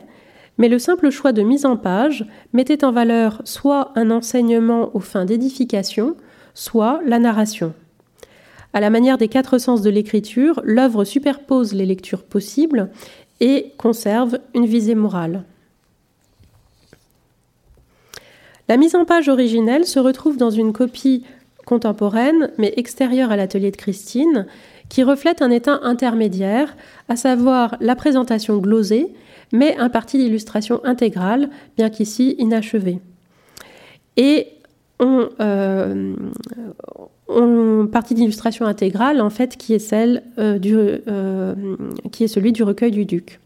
mais 0.57 0.69
le 0.69 0.79
simple 0.79 1.09
choix 1.09 1.33
de 1.33 1.41
mise 1.41 1.65
en 1.65 1.77
page 1.77 2.25
mettait 2.53 2.85
en 2.85 2.91
valeur 2.91 3.41
soit 3.43 3.91
un 3.95 4.11
enseignement 4.11 4.95
aux 4.95 4.99
fins 4.99 5.25
d'édification, 5.25 6.15
soit 6.53 7.01
la 7.05 7.19
narration. 7.19 7.73
À 8.71 8.79
la 8.79 8.89
manière 8.89 9.17
des 9.17 9.27
quatre 9.27 9.57
sens 9.57 9.81
de 9.81 9.89
l'écriture, 9.89 10.61
l'œuvre 10.63 11.03
superpose 11.03 11.73
les 11.73 11.85
lectures 11.85 12.23
possibles 12.23 12.89
et 13.39 13.73
conserve 13.77 14.39
une 14.55 14.65
visée 14.65 14.95
morale. 14.95 15.43
La 18.69 18.77
mise 18.77 18.95
en 18.95 19.05
page 19.05 19.27
originelle 19.27 19.85
se 19.85 19.99
retrouve 19.99 20.37
dans 20.37 20.49
une 20.49 20.73
copie 20.73 21.23
contemporaine, 21.65 22.51
mais 22.57 22.73
extérieure 22.77 23.31
à 23.31 23.35
l'atelier 23.35 23.71
de 23.71 23.77
Christine, 23.77 24.45
qui 24.89 25.03
reflète 25.03 25.41
un 25.41 25.51
état 25.51 25.79
intermédiaire, 25.83 26.75
à 27.09 27.15
savoir 27.15 27.77
la 27.79 27.95
présentation 27.95 28.57
glosée, 28.57 29.13
mais 29.51 29.77
un 29.77 29.89
parti 29.89 30.17
d'illustration 30.17 30.83
intégrale, 30.83 31.49
bien 31.77 31.89
qu'ici 31.89 32.35
inachevé. 32.39 32.99
Et 34.17 34.47
on, 34.99 35.29
euh, 35.41 36.13
partie 37.91 38.13
d'illustration 38.13 38.65
intégrale, 38.65 39.21
en 39.21 39.29
fait, 39.29 39.57
qui 39.57 39.73
est, 39.73 39.79
celle, 39.79 40.23
euh, 40.37 40.59
du, 40.59 40.75
euh, 40.75 41.53
qui 42.11 42.23
est 42.23 42.27
celui 42.27 42.51
du 42.51 42.63
recueil 42.63 42.91
du 42.91 43.05
duc. 43.05 43.39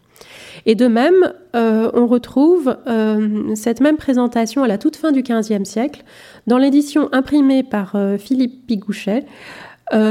Et 0.70 0.76
de 0.76 0.88
même, 0.88 1.34
euh, 1.56 1.90
on 1.94 2.08
retrouve 2.08 2.76
euh, 2.88 3.56
cette 3.56 3.80
même 3.80 3.96
présentation 3.96 4.64
à 4.64 4.68
la 4.68 4.78
toute 4.78 4.98
fin 4.98 5.14
du 5.14 5.24
XVe 5.24 5.64
siècle 5.64 6.04
dans 6.46 6.58
l'édition 6.58 7.08
imprimée 7.14 7.64
par 7.64 7.96
euh, 7.96 8.18
Philippe 8.18 8.68
Pigouchet, 8.68 9.26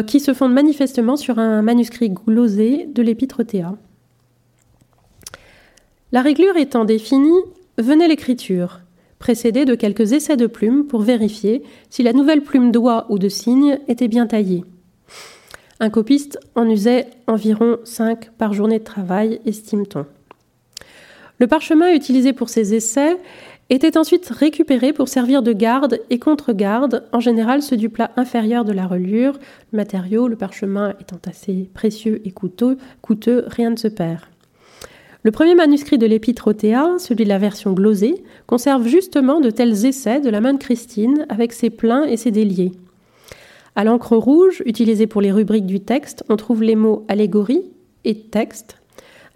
qui 0.06 0.20
se 0.20 0.32
fonde 0.32 0.54
manifestement 0.54 1.16
sur 1.16 1.38
un 1.38 1.60
manuscrit 1.60 2.08
glosé 2.08 2.88
de 2.90 3.02
l'épître 3.02 3.42
Théa. 3.42 3.74
La 6.12 6.22
réglure 6.22 6.56
étant 6.56 6.86
définie, 6.86 7.42
venait 7.76 8.08
l'écriture, 8.08 8.80
précédée 9.18 9.66
de 9.66 9.74
quelques 9.74 10.14
essais 10.14 10.38
de 10.38 10.46
plumes 10.46 10.86
pour 10.86 11.02
vérifier 11.02 11.62
si 11.90 12.02
la 12.02 12.14
nouvelle 12.14 12.40
plume 12.40 12.72
d'oie 12.72 13.04
ou 13.10 13.18
de 13.18 13.28
cygne 13.28 13.78
était 13.86 14.08
bien 14.08 14.26
taillée. 14.26 14.64
Un 15.78 15.90
copiste 15.90 16.38
en 16.54 16.66
usait 16.70 17.08
environ 17.26 17.76
5 17.84 18.30
par 18.38 18.54
journée 18.54 18.78
de 18.78 18.84
travail, 18.84 19.42
estime-t-on. 19.44 20.06
Le 21.38 21.46
parchemin 21.46 21.92
utilisé 21.92 22.32
pour 22.32 22.48
ces 22.48 22.74
essais 22.74 23.18
était 23.68 23.98
ensuite 23.98 24.28
récupéré 24.28 24.92
pour 24.92 25.08
servir 25.08 25.42
de 25.42 25.52
garde 25.52 26.00
et 26.08 26.18
contre-garde, 26.18 27.04
en 27.12 27.20
général 27.20 27.62
ceux 27.62 27.76
du 27.76 27.88
plat 27.88 28.12
inférieur 28.16 28.64
de 28.64 28.72
la 28.72 28.86
reliure, 28.86 29.38
le 29.72 29.76
matériau, 29.76 30.28
le 30.28 30.36
parchemin 30.36 30.94
étant 31.00 31.20
assez 31.26 31.68
précieux 31.74 32.22
et 32.24 32.30
coûteux, 32.30 32.78
rien 33.48 33.70
ne 33.70 33.76
se 33.76 33.88
perd. 33.88 34.20
Le 35.24 35.32
premier 35.32 35.56
manuscrit 35.56 35.98
de 35.98 36.06
l'épître 36.06 36.52
Théa, 36.52 36.94
celui 36.98 37.24
de 37.24 37.28
la 37.28 37.38
version 37.38 37.72
glosée, 37.72 38.22
conserve 38.46 38.86
justement 38.86 39.40
de 39.40 39.50
tels 39.50 39.84
essais 39.84 40.20
de 40.20 40.30
la 40.30 40.40
main 40.40 40.54
de 40.54 40.58
Christine 40.58 41.26
avec 41.28 41.52
ses 41.52 41.68
pleins 41.68 42.04
et 42.04 42.16
ses 42.16 42.30
déliés. 42.30 42.70
À 43.74 43.82
l'encre 43.82 44.16
rouge, 44.16 44.62
utilisée 44.64 45.08
pour 45.08 45.20
les 45.20 45.32
rubriques 45.32 45.66
du 45.66 45.80
texte, 45.80 46.22
on 46.28 46.36
trouve 46.36 46.62
les 46.62 46.76
mots 46.76 47.04
allégorie 47.08 47.64
et 48.04 48.20
texte, 48.20 48.76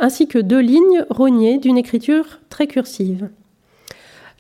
ainsi 0.01 0.27
que 0.27 0.39
deux 0.39 0.61
lignes 0.61 1.05
rognées 1.11 1.59
d'une 1.59 1.79
écriture 1.79 2.41
très 2.49 2.67
cursive. 2.67 3.31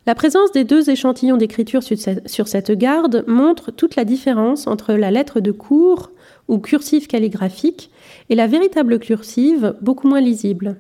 La 0.07 0.14
présence 0.14 0.51
des 0.53 0.64
deux 0.64 0.88
échantillons 0.88 1.37
d'écriture 1.37 1.83
sur 1.83 2.49
cette 2.49 2.73
garde 2.73 3.23
montre 3.27 3.70
toute 3.70 3.96
la 3.96 4.05
différence 4.05 4.66
entre 4.66 4.94
la 4.94 5.11
lettre 5.11 5.40
de 5.40 5.53
cours 5.53 6.11
ou 6.49 6.59
cursive 6.59 7.07
calligraphique 7.07 7.90
et 8.31 8.35
la 8.35 8.46
véritable 8.46 8.99
cursive 8.99 9.77
beaucoup 9.83 10.09
moins 10.09 10.23
lisible. 10.23 10.77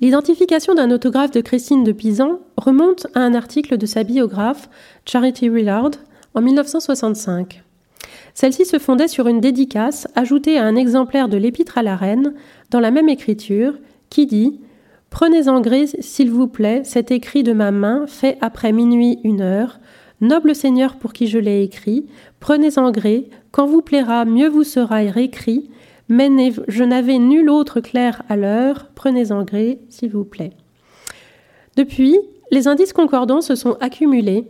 L'identification 0.00 0.74
d'un 0.74 0.90
autographe 0.90 1.32
de 1.32 1.40
Christine 1.40 1.84
de 1.84 1.92
Pisan 1.92 2.40
remonte 2.56 3.06
à 3.14 3.20
un 3.20 3.34
article 3.34 3.76
de 3.76 3.86
sa 3.86 4.02
biographe 4.02 4.68
Charity 5.04 5.48
Willard 5.48 5.92
en 6.34 6.42
1965. 6.42 7.62
Celle-ci 8.34 8.64
se 8.64 8.78
fondait 8.78 9.08
sur 9.08 9.28
une 9.28 9.40
dédicace 9.40 10.08
ajoutée 10.14 10.58
à 10.58 10.64
un 10.64 10.76
exemplaire 10.76 11.28
de 11.28 11.36
l'Épître 11.36 11.78
à 11.78 11.82
la 11.82 11.96
Reine, 11.96 12.34
dans 12.70 12.80
la 12.80 12.90
même 12.90 13.08
écriture, 13.08 13.74
qui 14.10 14.26
dit 14.26 14.60
Prenez 15.10 15.48
en 15.48 15.60
gré, 15.60 15.86
s'il 15.86 16.30
vous 16.30 16.48
plaît, 16.48 16.82
cet 16.84 17.10
écrit 17.10 17.42
de 17.42 17.52
ma 17.52 17.70
main, 17.70 18.06
fait 18.06 18.38
après 18.40 18.72
minuit 18.72 19.18
une 19.24 19.42
heure. 19.42 19.78
Noble 20.22 20.54
Seigneur 20.54 20.96
pour 20.96 21.12
qui 21.12 21.26
je 21.26 21.38
l'ai 21.38 21.62
écrit, 21.62 22.06
prenez 22.40 22.78
en 22.78 22.90
gré, 22.90 23.28
quand 23.50 23.66
vous 23.66 23.82
plaira, 23.82 24.24
mieux 24.24 24.48
vous 24.48 24.64
sera 24.64 24.96
réécrit, 24.96 25.68
mais 26.08 26.30
je 26.68 26.84
n'avais 26.84 27.18
nul 27.18 27.50
autre 27.50 27.80
clair 27.80 28.22
à 28.28 28.36
l'heure, 28.36 28.88
prenez 28.94 29.32
en 29.32 29.42
gré, 29.42 29.80
s'il 29.88 30.10
vous 30.10 30.24
plaît. 30.24 30.52
Depuis, 31.76 32.16
les 32.50 32.68
indices 32.68 32.92
concordants 32.92 33.40
se 33.40 33.54
sont 33.54 33.76
accumulés, 33.80 34.46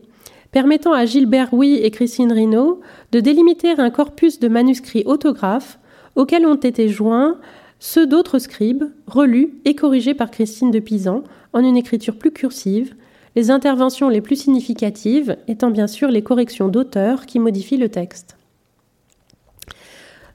permettant 0.52 0.92
à 0.92 1.07
Gilbert 1.07 1.53
Huy 1.53 1.76
et 1.76 1.90
Christine 1.90 2.32
Rinaud 2.32 2.80
de 3.11 3.20
délimiter 3.20 3.70
un 3.70 3.90
corpus 3.90 4.38
de 4.38 4.48
manuscrits 4.48 5.03
autographes 5.07 5.78
auxquels 6.14 6.46
ont 6.46 6.55
été 6.55 6.88
joints 6.88 7.38
ceux 7.80 8.07
d'autres 8.07 8.38
scribes, 8.38 8.84
relus 9.09 9.55
et 9.64 9.74
corrigés 9.74 10.14
par 10.14 10.30
Christine 10.30 10.70
de 10.70 10.78
Pisan 10.78 11.24
en 11.53 11.64
une 11.64 11.76
écriture 11.76 12.16
plus 12.16 12.30
cursive, 12.30 12.94
les 13.34 13.50
interventions 13.50 14.09
les 14.09 14.20
plus 14.20 14.36
significatives 14.36 15.36
étant 15.48 15.70
bien 15.70 15.88
sûr 15.88 16.09
les 16.09 16.22
corrections 16.22 16.68
d'auteurs 16.68 17.26
qui 17.26 17.40
modifient 17.40 17.78
le 17.78 17.88
texte. 17.88 18.36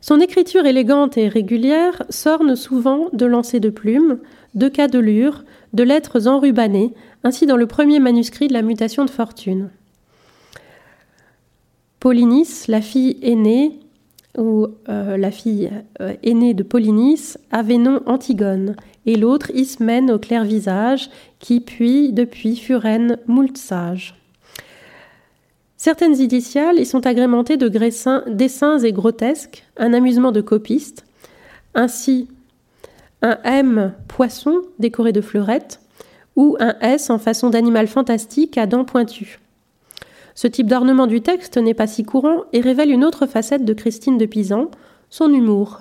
Son 0.02 0.20
écriture 0.20 0.66
élégante 0.66 1.18
et 1.18 1.28
régulière 1.28 2.04
s'orne 2.10 2.56
souvent 2.56 3.10
de 3.14 3.26
lancers 3.26 3.62
de 3.62 3.70
plumes, 3.70 4.20
de 4.56 4.68
cas 4.68 4.88
de 4.88 5.00
lure, 5.00 5.44
de 5.74 5.84
lettres 5.84 6.28
enrubannées, 6.28 6.94
ainsi 7.24 7.46
dans 7.46 7.58
le 7.58 7.68
premier 7.68 8.00
manuscrit 8.00 8.48
de 8.48 8.54
la 8.54 8.62
mutation 8.62 9.06
de 9.06 9.10
fortune. 9.10 9.70
Polynice, 12.08 12.70
la 12.70 12.80
fille 12.80 13.18
aînée, 13.22 13.82
ou 14.38 14.68
euh, 14.88 15.18
la 15.18 15.30
fille 15.30 15.70
euh, 16.00 16.14
aînée 16.24 16.54
de 16.54 16.64
Polynice, 16.64 17.38
avait 17.52 17.78
nom 17.78 18.00
Antigone, 18.06 18.78
et 19.06 19.18
l'autre 19.18 19.52
Ismène 19.54 20.10
au 20.10 20.18
clair 20.18 20.46
visage, 20.46 21.10
qui 21.40 21.60
puis 21.60 22.14
depuis 22.14 22.56
fut 22.56 22.78
reine 22.78 23.18
moult 23.28 23.58
sage. 23.58 24.16
Certaines 25.76 26.16
initiales 26.16 26.80
y 26.80 26.86
sont 26.86 27.06
agrémentées 27.06 27.58
de 27.58 27.68
dessins 27.68 28.80
et 28.80 28.94
grotesques, 28.94 29.66
un 29.76 29.92
amusement 29.92 30.32
de 30.32 30.40
copiste, 30.40 31.06
ainsi 31.76 32.30
un 33.22 33.38
M 33.44 33.94
poisson 34.08 34.62
décoré 34.80 35.12
de 35.12 35.20
fleurettes 35.20 35.82
ou 36.38 36.56
un 36.62 36.78
S 36.80 37.10
en 37.10 37.20
façon 37.20 37.50
d'animal 37.50 37.88
fantastique 37.88 38.58
à 38.58 38.66
dents 38.66 38.86
pointues. 38.86 39.42
Ce 40.38 40.46
type 40.46 40.68
d'ornement 40.68 41.08
du 41.08 41.22
texte 41.22 41.58
n'est 41.58 41.74
pas 41.74 41.88
si 41.88 42.04
courant 42.04 42.44
et 42.54 42.62
révèle 42.62 42.92
une 42.92 43.04
autre 43.04 43.26
facette 43.26 43.66
de 43.66 43.74
Christine 43.74 44.20
de 44.20 44.28
Pisan, 44.28 44.70
son 45.10 45.34
humour. 45.34 45.80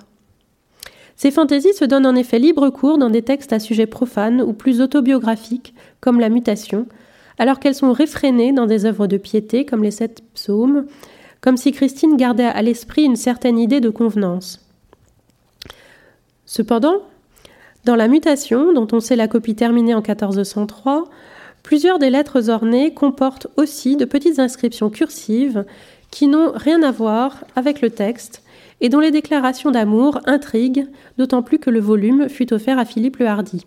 Ces 1.14 1.30
fantaisies 1.30 1.74
se 1.74 1.84
donnent 1.84 2.06
en 2.06 2.16
effet 2.16 2.38
libre 2.38 2.70
cours 2.70 2.96
dans 2.96 3.10
des 3.10 3.20
textes 3.20 3.52
à 3.52 3.58
sujet 3.58 3.84
profane 3.84 4.40
ou 4.40 4.54
plus 4.54 4.80
autobiographiques, 4.80 5.74
comme 6.00 6.20
La 6.20 6.30
Mutation, 6.30 6.86
alors 7.38 7.60
qu'elles 7.60 7.74
sont 7.74 7.92
réfrénées 7.92 8.54
dans 8.54 8.64
des 8.64 8.86
œuvres 8.86 9.06
de 9.06 9.18
piété, 9.18 9.66
comme 9.66 9.82
les 9.82 9.90
sept 9.90 10.22
psaumes, 10.32 10.86
comme 11.42 11.58
si 11.58 11.70
Christine 11.70 12.16
gardait 12.16 12.44
à 12.44 12.62
l'esprit 12.62 13.04
une 13.04 13.16
certaine 13.16 13.58
idée 13.58 13.82
de 13.82 13.90
convenance. 13.90 14.66
Cependant, 16.46 17.02
dans 17.84 17.94
La 17.94 18.08
Mutation, 18.08 18.72
dont 18.72 18.88
on 18.92 19.00
sait 19.00 19.16
la 19.16 19.28
copie 19.28 19.54
terminée 19.54 19.92
en 19.92 20.00
1403, 20.00 21.04
plusieurs 21.66 21.98
des 21.98 22.10
lettres 22.10 22.48
ornées 22.48 22.94
comportent 22.94 23.48
aussi 23.56 23.96
de 23.96 24.04
petites 24.04 24.38
inscriptions 24.38 24.88
cursives 24.88 25.64
qui 26.12 26.28
n'ont 26.28 26.52
rien 26.54 26.80
à 26.84 26.92
voir 26.92 27.44
avec 27.56 27.80
le 27.80 27.90
texte 27.90 28.44
et 28.80 28.88
dont 28.88 29.00
les 29.00 29.10
déclarations 29.10 29.72
d'amour 29.72 30.20
intriguent, 30.26 30.86
d'autant 31.18 31.42
plus 31.42 31.58
que 31.58 31.70
le 31.70 31.80
volume 31.80 32.28
fut 32.28 32.52
offert 32.52 32.78
à 32.78 32.84
Philippe 32.84 33.16
le 33.16 33.26
Hardy. 33.26 33.66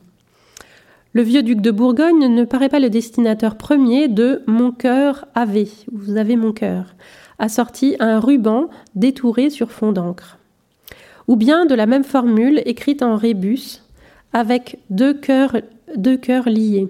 Le 1.12 1.24
vieux 1.24 1.44
duc 1.44 1.60
de 1.60 1.72
Bourgogne 1.72 2.34
ne 2.34 2.46
paraît 2.46 2.70
pas 2.70 2.80
le 2.80 2.90
destinateur 2.90 3.58
premier 3.58 4.08
de 4.08 4.44
Mon 4.48 4.72
cœur 4.72 5.26
avait, 5.36 5.68
vous 5.92 6.16
avez 6.16 6.38
mon 6.38 6.54
cœur, 6.54 6.96
assorti 7.38 7.98
à 8.00 8.06
un 8.06 8.20
ruban 8.22 8.70
détouré 8.96 9.50
sur 9.50 9.72
fond 9.72 9.92
d'encre. 9.92 10.38
Ou 11.28 11.36
bien 11.36 11.66
de 11.66 11.76
la 11.76 11.86
même 11.86 12.06
formule 12.06 12.62
écrite 12.66 13.04
en 13.04 13.18
rébus, 13.18 13.82
avec 14.32 14.80
deux 14.90 15.14
cœurs, 15.14 15.58
deux 15.98 16.16
cœurs 16.16 16.48
liés. 16.48 16.88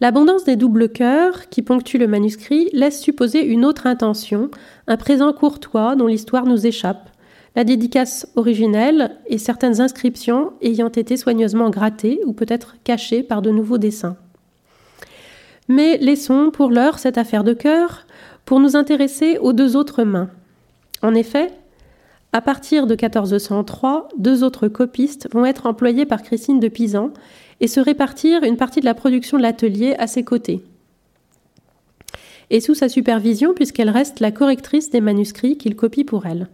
L'abondance 0.00 0.44
des 0.44 0.54
doubles 0.54 0.90
cœurs 0.90 1.48
qui 1.48 1.62
ponctuent 1.62 1.98
le 1.98 2.06
manuscrit 2.06 2.68
laisse 2.72 3.00
supposer 3.00 3.44
une 3.44 3.64
autre 3.64 3.86
intention, 3.86 4.50
un 4.86 4.96
présent 4.96 5.32
courtois 5.32 5.96
dont 5.96 6.06
l'histoire 6.06 6.44
nous 6.44 6.66
échappe, 6.66 7.10
la 7.56 7.64
dédicace 7.64 8.28
originelle 8.36 9.16
et 9.26 9.38
certaines 9.38 9.80
inscriptions 9.80 10.52
ayant 10.62 10.90
été 10.90 11.16
soigneusement 11.16 11.70
grattées 11.70 12.20
ou 12.24 12.32
peut-être 12.32 12.76
cachées 12.84 13.24
par 13.24 13.42
de 13.42 13.50
nouveaux 13.50 13.78
dessins. 13.78 14.16
Mais 15.66 15.98
laissons 15.98 16.50
pour 16.52 16.70
l'heure 16.70 17.00
cette 17.00 17.18
affaire 17.18 17.42
de 17.42 17.52
cœur 17.52 18.06
pour 18.44 18.60
nous 18.60 18.76
intéresser 18.76 19.38
aux 19.38 19.52
deux 19.52 19.76
autres 19.76 20.04
mains. 20.04 20.30
En 21.02 21.14
effet, 21.14 21.50
à 22.32 22.40
partir 22.40 22.86
de 22.86 22.94
1403, 22.94 24.08
deux 24.16 24.44
autres 24.44 24.68
copistes 24.68 25.28
vont 25.32 25.44
être 25.44 25.66
employés 25.66 26.06
par 26.06 26.22
Christine 26.22 26.60
de 26.60 26.68
Pisan 26.68 27.10
et 27.60 27.68
se 27.68 27.80
répartir 27.80 28.42
une 28.44 28.56
partie 28.56 28.80
de 28.80 28.84
la 28.84 28.94
production 28.94 29.36
de 29.36 29.42
l'atelier 29.42 29.94
à 29.98 30.06
ses 30.06 30.24
côtés. 30.24 30.62
Et 32.50 32.60
sous 32.60 32.74
sa 32.74 32.88
supervision, 32.88 33.52
puisqu'elle 33.54 33.90
reste 33.90 34.20
la 34.20 34.30
correctrice 34.30 34.90
des 34.90 35.00
manuscrits 35.00 35.58
qu'il 35.58 35.76
copie 35.76 36.04
pour 36.04 36.26
elle. 36.26 36.48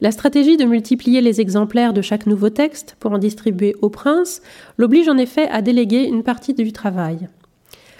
La 0.00 0.12
stratégie 0.12 0.56
de 0.56 0.64
multiplier 0.64 1.20
les 1.20 1.40
exemplaires 1.40 1.92
de 1.92 2.02
chaque 2.02 2.26
nouveau 2.26 2.50
texte 2.50 2.96
pour 3.00 3.12
en 3.12 3.18
distribuer 3.18 3.74
au 3.82 3.88
prince 3.88 4.42
l'oblige 4.76 5.08
en 5.08 5.18
effet 5.18 5.48
à 5.48 5.60
déléguer 5.60 6.04
une 6.04 6.22
partie 6.22 6.54
du 6.54 6.72
travail. 6.72 7.28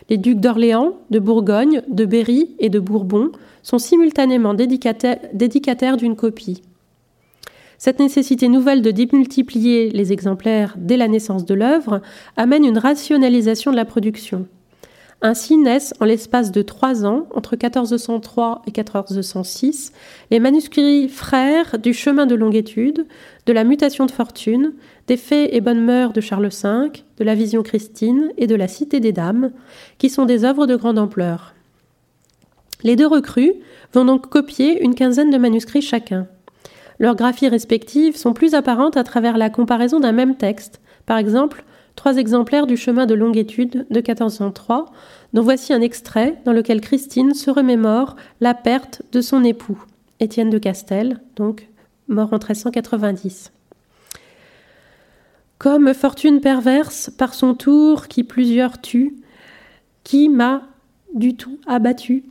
Les 0.08 0.16
ducs 0.16 0.40
d'Orléans, 0.40 0.96
de 1.10 1.18
Bourgogne, 1.18 1.82
de 1.88 2.04
Berry 2.04 2.54
et 2.60 2.70
de 2.70 2.78
Bourbon 2.78 3.32
sont 3.62 3.78
simultanément 3.78 4.54
dédicataires 4.54 5.96
d'une 5.96 6.16
copie. 6.16 6.62
Cette 7.78 8.00
nécessité 8.00 8.48
nouvelle 8.48 8.82
de 8.82 8.90
démultiplier 8.90 9.90
les 9.90 10.12
exemplaires 10.12 10.74
dès 10.76 10.96
la 10.96 11.06
naissance 11.06 11.44
de 11.44 11.54
l'œuvre 11.54 12.02
amène 12.36 12.64
une 12.64 12.78
rationalisation 12.78 13.70
de 13.70 13.76
la 13.76 13.84
production. 13.84 14.46
Ainsi 15.20 15.56
naissent, 15.56 15.94
en 16.00 16.04
l'espace 16.04 16.52
de 16.52 16.62
trois 16.62 17.04
ans, 17.04 17.26
entre 17.34 17.56
1403 17.56 18.62
et 18.66 18.70
1406, 18.70 19.92
les 20.30 20.38
manuscrits 20.38 21.08
frères 21.08 21.78
du 21.78 21.92
chemin 21.92 22.26
de 22.26 22.36
longue 22.36 22.54
étude, 22.54 23.06
de 23.46 23.52
la 23.52 23.64
mutation 23.64 24.06
de 24.06 24.12
fortune, 24.12 24.74
des 25.08 25.16
faits 25.16 25.50
et 25.52 25.60
bonnes 25.60 25.84
mœurs 25.84 26.12
de 26.12 26.20
Charles 26.20 26.48
V, 26.48 27.02
de 27.16 27.24
la 27.24 27.34
vision 27.34 27.64
christine 27.64 28.30
et 28.36 28.46
de 28.46 28.54
la 28.54 28.68
cité 28.68 29.00
des 29.00 29.12
dames, 29.12 29.50
qui 29.98 30.08
sont 30.08 30.24
des 30.24 30.44
œuvres 30.44 30.66
de 30.66 30.76
grande 30.76 31.00
ampleur. 31.00 31.54
Les 32.84 32.94
deux 32.94 33.06
recrues 33.06 33.54
vont 33.92 34.04
donc 34.04 34.28
copier 34.28 34.82
une 34.82 34.94
quinzaine 34.94 35.30
de 35.30 35.38
manuscrits 35.38 35.82
chacun. 35.82 36.28
Leurs 36.98 37.16
graphies 37.16 37.48
respectives 37.48 38.16
sont 38.16 38.32
plus 38.32 38.54
apparentes 38.54 38.96
à 38.96 39.04
travers 39.04 39.38
la 39.38 39.50
comparaison 39.50 40.00
d'un 40.00 40.12
même 40.12 40.36
texte. 40.36 40.80
Par 41.06 41.18
exemple, 41.18 41.64
trois 41.94 42.16
exemplaires 42.16 42.66
du 42.66 42.76
chemin 42.76 43.06
de 43.06 43.14
longue 43.14 43.36
étude 43.36 43.86
de 43.90 43.96
1403, 43.96 44.86
dont 45.32 45.42
voici 45.42 45.72
un 45.72 45.80
extrait 45.80 46.38
dans 46.44 46.52
lequel 46.52 46.80
Christine 46.80 47.34
se 47.34 47.50
remémore 47.50 48.16
la 48.40 48.54
perte 48.54 49.02
de 49.12 49.20
son 49.20 49.44
époux, 49.44 49.82
Étienne 50.20 50.50
de 50.50 50.58
Castel, 50.58 51.20
donc 51.36 51.68
mort 52.08 52.32
en 52.32 52.38
1390. 52.38 53.52
Comme 55.58 55.92
fortune 55.92 56.40
perverse, 56.40 57.10
par 57.10 57.34
son 57.34 57.54
tour 57.54 58.08
qui 58.08 58.22
plusieurs 58.24 58.80
tue, 58.80 59.16
qui 60.04 60.28
m'a 60.28 60.62
du 61.14 61.34
tout 61.34 61.58
abattu, 61.66 62.24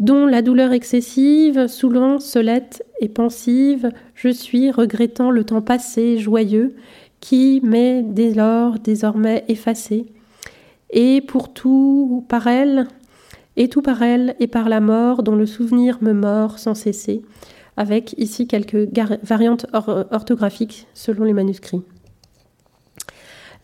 dont 0.00 0.26
la 0.26 0.40
douleur 0.40 0.72
excessive, 0.72 1.66
saoulant, 1.68 2.18
solette 2.18 2.82
et 3.00 3.08
pensive, 3.08 3.90
je 4.14 4.30
suis, 4.30 4.70
regrettant 4.70 5.30
le 5.30 5.44
temps 5.44 5.62
passé, 5.62 6.18
joyeux, 6.18 6.74
qui 7.20 7.60
m'est 7.62 8.02
dès 8.02 8.32
lors 8.32 8.78
désormais 8.78 9.44
effacé, 9.48 10.06
et 10.88 11.20
pour 11.20 11.52
tout 11.52 12.24
par 12.28 12.46
elle, 12.46 12.88
et 13.56 13.68
tout 13.68 13.82
par 13.82 14.02
elle 14.02 14.34
et 14.40 14.46
par 14.46 14.70
la 14.70 14.80
mort 14.80 15.22
dont 15.22 15.36
le 15.36 15.44
souvenir 15.44 15.98
me 16.00 16.14
mord 16.14 16.58
sans 16.58 16.74
cesser, 16.74 17.20
avec 17.76 18.14
ici 18.16 18.46
quelques 18.46 18.88
variantes 19.22 19.66
orthographiques 19.72 20.86
selon 20.94 21.24
les 21.24 21.34
manuscrits. 21.34 21.82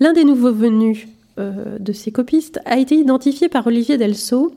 L'un 0.00 0.12
des 0.12 0.24
nouveaux 0.24 0.52
venus 0.52 1.08
euh, 1.38 1.78
de 1.78 1.92
ces 1.92 2.12
copistes 2.12 2.60
a 2.66 2.78
été 2.78 2.94
identifié 2.96 3.48
par 3.48 3.66
Olivier 3.66 3.96
Delceau 3.96 4.54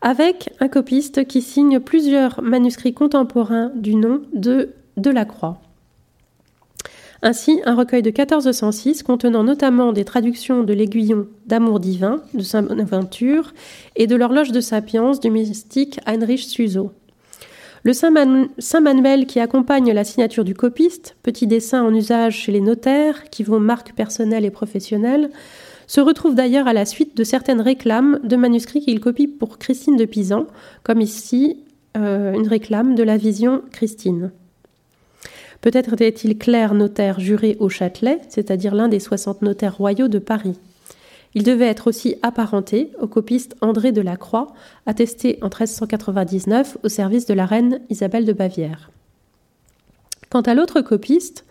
avec 0.00 0.52
un 0.60 0.68
copiste 0.68 1.26
qui 1.26 1.42
signe 1.42 1.80
plusieurs 1.80 2.42
manuscrits 2.42 2.94
contemporains 2.94 3.70
du 3.74 3.94
nom 3.94 4.22
de 4.32 4.70
Delacroix. 4.96 5.60
Ainsi, 7.22 7.60
un 7.66 7.74
recueil 7.74 8.00
de 8.00 8.08
1406 8.08 9.02
contenant 9.02 9.44
notamment 9.44 9.92
des 9.92 10.06
traductions 10.06 10.62
de 10.62 10.72
l'Aiguillon 10.72 11.26
d'Amour 11.46 11.78
divin 11.78 12.22
de 12.32 12.42
Saint-Bonaventure 12.42 13.52
et 13.96 14.06
de 14.06 14.16
l'Horloge 14.16 14.52
de 14.52 14.60
Sapience 14.60 15.20
du 15.20 15.30
mystique 15.30 16.00
Heinrich 16.06 16.44
Suso. 16.44 16.92
Le 17.82 17.92
Saint-Manuel 17.92 19.26
qui 19.26 19.40
accompagne 19.40 19.92
la 19.92 20.04
signature 20.04 20.44
du 20.44 20.54
copiste, 20.54 21.16
petit 21.22 21.46
dessin 21.46 21.82
en 21.82 21.94
usage 21.94 22.36
chez 22.36 22.52
les 22.52 22.60
notaires 22.60 23.24
qui 23.30 23.42
vont 23.42 23.60
marque 23.60 23.92
personnelle 23.94 24.44
et 24.44 24.50
professionnelle, 24.50 25.30
se 25.90 26.00
retrouve 26.00 26.36
d'ailleurs 26.36 26.68
à 26.68 26.72
la 26.72 26.84
suite 26.84 27.16
de 27.16 27.24
certaines 27.24 27.60
réclames 27.60 28.20
de 28.22 28.36
manuscrits 28.36 28.80
qu'il 28.80 29.00
copie 29.00 29.26
pour 29.26 29.58
Christine 29.58 29.96
de 29.96 30.04
Pisan, 30.04 30.46
comme 30.84 31.00
ici 31.00 31.64
euh, 31.96 32.32
une 32.32 32.46
réclame 32.46 32.94
de 32.94 33.02
la 33.02 33.16
vision 33.16 33.62
Christine. 33.72 34.30
Peut-être 35.60 35.94
était-il 35.94 36.38
clerc 36.38 36.74
notaire 36.74 37.18
juré 37.18 37.56
au 37.58 37.68
Châtelet, 37.68 38.20
c'est-à-dire 38.28 38.72
l'un 38.72 38.86
des 38.86 39.00
60 39.00 39.42
notaires 39.42 39.76
royaux 39.76 40.06
de 40.06 40.20
Paris. 40.20 40.60
Il 41.34 41.42
devait 41.42 41.66
être 41.66 41.88
aussi 41.88 42.14
apparenté 42.22 42.92
au 43.00 43.08
copiste 43.08 43.56
André 43.60 43.90
de 43.90 44.00
la 44.00 44.16
Croix, 44.16 44.52
attesté 44.86 45.38
en 45.42 45.46
1399 45.46 46.78
au 46.84 46.88
service 46.88 47.26
de 47.26 47.34
la 47.34 47.46
reine 47.46 47.80
Isabelle 47.90 48.26
de 48.26 48.32
Bavière. 48.32 48.92
Quant 50.30 50.42
à 50.42 50.54
l'autre 50.54 50.82
copiste, 50.82 51.44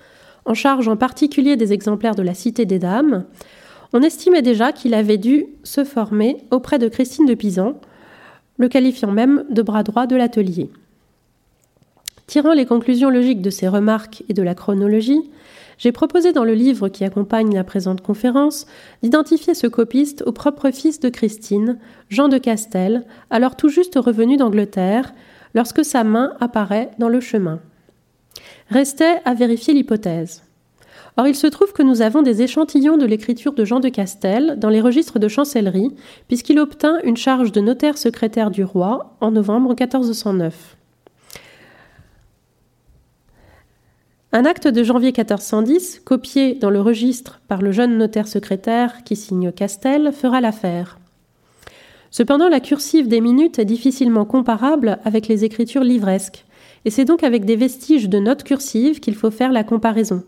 en 0.46 0.54
charge 0.54 0.88
en 0.88 0.96
particulier 0.96 1.58
des 1.58 1.74
exemplaires 1.74 2.16
de 2.16 2.24
la 2.24 2.34
Cité 2.34 2.66
des 2.66 2.80
Dames, 2.80 3.26
on 3.94 4.02
estimait 4.02 4.42
déjà 4.42 4.72
qu'il 4.72 4.94
avait 4.94 5.18
dû 5.18 5.48
se 5.64 5.84
former 5.84 6.38
auprès 6.52 6.80
de 6.80 6.88
Christine 6.88 7.26
de 7.26 7.34
Pisan, 7.34 7.76
le 8.58 8.68
qualifiant 8.68 9.12
même 9.12 9.46
de 9.50 9.62
bras 9.62 9.84
droit 9.84 10.06
de 10.06 10.16
l'atelier. 10.16 10.70
Tirant 12.28 12.54
les 12.54 12.66
conclusions 12.66 13.10
logiques 13.10 13.42
de 13.42 13.50
ces 13.50 13.68
remarques 13.68 14.24
et 14.30 14.34
de 14.34 14.44
la 14.44 14.54
chronologie, 14.54 15.22
j'ai 15.80 15.92
proposé 15.92 16.34
dans 16.34 16.44
le 16.44 16.54
livre 16.54 16.90
qui 16.90 17.06
accompagne 17.06 17.56
la 17.56 17.64
présente 17.64 18.02
conférence 18.02 18.68
d'identifier 19.02 19.56
ce 19.56 19.66
copiste 19.66 20.24
au 20.26 20.32
propre 20.32 20.72
fils 20.72 21.00
de 21.00 21.10
Christine, 21.10 21.80
Jean 22.10 22.28
de 22.28 22.38
Castel, 22.38 23.06
alors 23.30 23.56
tout 23.56 23.70
juste 23.70 23.96
revenu 23.96 24.38
d'Angleterre, 24.38 25.14
lorsque 25.56 25.84
sa 25.84 26.04
main 26.04 26.34
apparaît 26.40 26.92
dans 27.00 27.10
le 27.10 27.22
chemin. 27.22 27.60
Restait 28.70 29.22
à 29.26 29.34
vérifier 29.34 29.74
l'hypothèse. 29.74 30.44
Or, 31.20 31.28
il 31.28 31.36
se 31.36 31.48
trouve 31.48 31.74
que 31.74 31.84
nous 31.84 32.02
avons 32.02 32.22
des 32.22 32.44
échantillons 32.44 32.96
de 32.96 33.06
l'écriture 33.06 33.52
de 33.52 33.66
Jean 33.66 33.82
de 33.82 33.90
Castel 33.90 34.56
dans 34.58 34.70
les 34.70 34.80
registres 34.80 35.20
de 35.20 35.28
chancellerie, 35.28 35.92
puisqu'il 36.30 36.58
obtint 36.60 36.98
une 37.04 37.18
charge 37.18 37.52
de 37.52 37.60
notaire 37.60 37.98
secrétaire 37.98 38.52
du 38.52 38.64
roi 38.64 39.18
en 39.20 39.30
novembre 39.30 39.76
1409. 39.78 40.78
Un 44.32 44.46
acte 44.46 44.70
de 44.70 44.82
janvier 44.82 45.10
1410, 45.10 46.04
copié 46.06 46.54
dans 46.54 46.70
le 46.70 46.80
registre 46.80 47.42
par 47.50 47.62
le 47.62 47.74
jeune 47.74 47.98
notaire 47.98 48.30
secrétaire 48.30 49.04
qui 49.04 49.18
signe 49.18 49.52
Castel, 49.52 50.14
fera 50.14 50.40
l'affaire. 50.40 51.00
Cependant, 52.12 52.48
la 52.48 52.62
cursive 52.62 53.10
des 53.10 53.20
minutes 53.20 53.60
est 53.60 53.66
difficilement 53.66 54.24
comparable 54.24 55.00
avec 55.04 55.28
les 55.28 55.44
écritures 55.44 55.84
livresques, 55.84 56.46
et 56.86 56.90
c'est 56.90 57.04
donc 57.04 57.26
avec 57.26 57.44
des 57.44 57.58
vestiges 57.58 58.08
de 58.08 58.20
notes 58.20 58.46
cursives 58.46 59.02
qu'il 59.02 59.16
faut 59.16 59.32
faire 59.32 59.52
la 59.52 59.66
comparaison, 59.66 60.24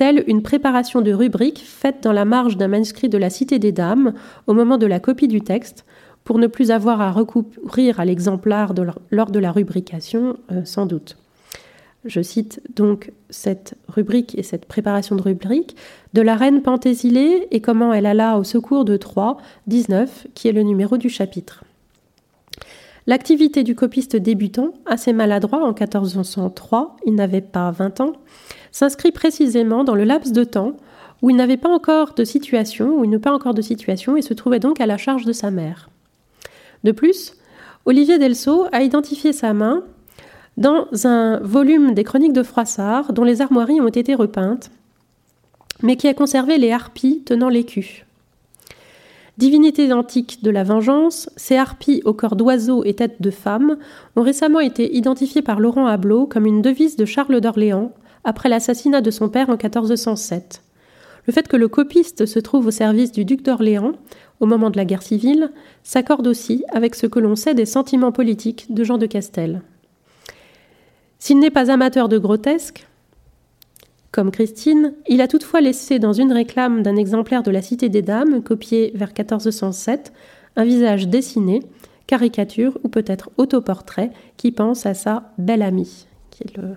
une 0.00 0.42
préparation 0.42 1.02
de 1.02 1.12
rubrique 1.12 1.62
faite 1.64 2.02
dans 2.02 2.12
la 2.12 2.24
marge 2.24 2.56
d'un 2.56 2.68
manuscrit 2.68 3.08
de 3.08 3.18
la 3.18 3.30
Cité 3.30 3.58
des 3.58 3.72
Dames 3.72 4.14
au 4.46 4.54
moment 4.54 4.78
de 4.78 4.86
la 4.86 5.00
copie 5.00 5.28
du 5.28 5.42
texte, 5.42 5.84
pour 6.24 6.38
ne 6.38 6.46
plus 6.46 6.70
avoir 6.70 7.00
à 7.00 7.10
recourir 7.10 8.00
à 8.00 8.04
l'exemplaire 8.04 8.72
lors 9.10 9.30
de 9.30 9.38
la 9.38 9.52
rubrication, 9.52 10.36
euh, 10.52 10.64
sans 10.64 10.86
doute. 10.86 11.16
Je 12.04 12.22
cite 12.22 12.62
donc 12.74 13.12
cette 13.28 13.74
rubrique 13.88 14.38
et 14.38 14.42
cette 14.42 14.64
préparation 14.64 15.16
de 15.16 15.22
rubrique 15.22 15.76
de 16.14 16.22
la 16.22 16.34
reine 16.34 16.62
Pentésilée 16.62 17.46
et 17.50 17.60
comment 17.60 17.92
elle 17.92 18.06
alla 18.06 18.38
au 18.38 18.44
secours 18.44 18.86
de 18.86 18.96
Troie, 18.96 19.36
19, 19.66 20.28
qui 20.34 20.48
est 20.48 20.52
le 20.52 20.62
numéro 20.62 20.96
du 20.96 21.10
chapitre. 21.10 21.64
L'activité 23.10 23.64
du 23.64 23.74
copiste 23.74 24.14
débutant, 24.14 24.72
assez 24.86 25.12
maladroit 25.12 25.64
en 25.64 25.74
1403, 25.74 26.94
il 27.06 27.16
n'avait 27.16 27.40
pas 27.40 27.72
20 27.72 28.00
ans, 28.02 28.12
s'inscrit 28.70 29.10
précisément 29.10 29.82
dans 29.82 29.96
le 29.96 30.04
laps 30.04 30.32
de 30.32 30.44
temps 30.44 30.76
où 31.20 31.28
il 31.28 31.34
n'avait 31.34 31.56
pas 31.56 31.68
encore 31.68 32.14
de 32.14 32.22
situation, 32.22 33.00
où 33.00 33.04
il 33.04 33.10
n'a 33.10 33.18
pas 33.18 33.32
encore 33.32 33.52
de 33.52 33.62
situation 33.62 34.16
et 34.16 34.22
se 34.22 34.32
trouvait 34.32 34.60
donc 34.60 34.80
à 34.80 34.86
la 34.86 34.96
charge 34.96 35.24
de 35.24 35.32
sa 35.32 35.50
mère. 35.50 35.90
De 36.84 36.92
plus, 36.92 37.34
Olivier 37.84 38.20
Delceau 38.20 38.66
a 38.70 38.80
identifié 38.80 39.32
sa 39.32 39.54
main 39.54 39.82
dans 40.56 40.86
un 41.02 41.40
volume 41.40 41.94
des 41.94 42.04
Chroniques 42.04 42.32
de 42.32 42.44
Froissart 42.44 43.12
dont 43.12 43.24
les 43.24 43.40
armoiries 43.40 43.80
ont 43.80 43.88
été 43.88 44.14
repeintes, 44.14 44.70
mais 45.82 45.96
qui 45.96 46.06
a 46.06 46.14
conservé 46.14 46.58
les 46.58 46.70
harpies 46.70 47.24
tenant 47.24 47.48
l'écu. 47.48 48.06
Divinités 49.40 49.90
antiques 49.90 50.42
de 50.42 50.50
la 50.50 50.64
vengeance, 50.64 51.30
ces 51.34 51.56
harpies 51.56 52.02
au 52.04 52.12
corps 52.12 52.36
d'oiseau 52.36 52.84
et 52.84 52.92
tête 52.92 53.22
de 53.22 53.30
femme 53.30 53.78
ont 54.14 54.20
récemment 54.20 54.60
été 54.60 54.94
identifiées 54.94 55.40
par 55.40 55.60
Laurent 55.60 55.86
Hablot 55.86 56.26
comme 56.26 56.44
une 56.44 56.60
devise 56.60 56.96
de 56.96 57.06
Charles 57.06 57.40
d'Orléans 57.40 57.90
après 58.22 58.50
l'assassinat 58.50 59.00
de 59.00 59.10
son 59.10 59.30
père 59.30 59.48
en 59.48 59.56
1407. 59.56 60.62
Le 61.26 61.32
fait 61.32 61.48
que 61.48 61.56
le 61.56 61.68
copiste 61.68 62.26
se 62.26 62.38
trouve 62.38 62.66
au 62.66 62.70
service 62.70 63.12
du 63.12 63.24
duc 63.24 63.42
d'Orléans 63.42 63.92
au 64.40 64.46
moment 64.46 64.68
de 64.68 64.76
la 64.76 64.84
guerre 64.84 65.02
civile 65.02 65.52
s'accorde 65.84 66.26
aussi 66.26 66.62
avec 66.70 66.94
ce 66.94 67.06
que 67.06 67.18
l'on 67.18 67.34
sait 67.34 67.54
des 67.54 67.64
sentiments 67.64 68.12
politiques 68.12 68.66
de 68.68 68.84
Jean 68.84 68.98
de 68.98 69.06
Castel. 69.06 69.62
S'il 71.18 71.38
n'est 71.38 71.48
pas 71.48 71.70
amateur 71.70 72.10
de 72.10 72.18
grotesque, 72.18 72.86
comme 74.12 74.32
Christine, 74.32 74.94
il 75.08 75.20
a 75.20 75.28
toutefois 75.28 75.60
laissé 75.60 75.98
dans 75.98 76.12
une 76.12 76.32
réclame 76.32 76.82
d'un 76.82 76.96
exemplaire 76.96 77.42
de 77.42 77.50
la 77.50 77.62
Cité 77.62 77.88
des 77.88 78.02
Dames, 78.02 78.42
copié 78.42 78.90
vers 78.94 79.08
1407, 79.08 80.12
un 80.56 80.64
visage 80.64 81.06
dessiné, 81.06 81.60
caricature 82.08 82.76
ou 82.82 82.88
peut-être 82.88 83.30
autoportrait 83.36 84.10
qui 84.36 84.50
pense 84.50 84.84
à 84.84 84.94
sa 84.94 85.32
belle 85.38 85.62
amie, 85.62 86.06
qui 86.30 86.42
est 86.42 86.56
le, 86.56 86.74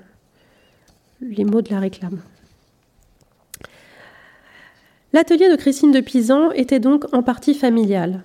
les 1.21 1.43
mots 1.43 1.63
de 1.63 1.71
la 1.71 1.79
réclame. 1.79 2.21
L'atelier 5.11 5.49
de 5.49 5.55
Christine 5.55 5.91
de 5.91 6.01
Pisan 6.01 6.51
était 6.51 6.79
donc 6.79 7.05
en 7.13 7.23
partie 7.23 7.55
familial 7.55 8.23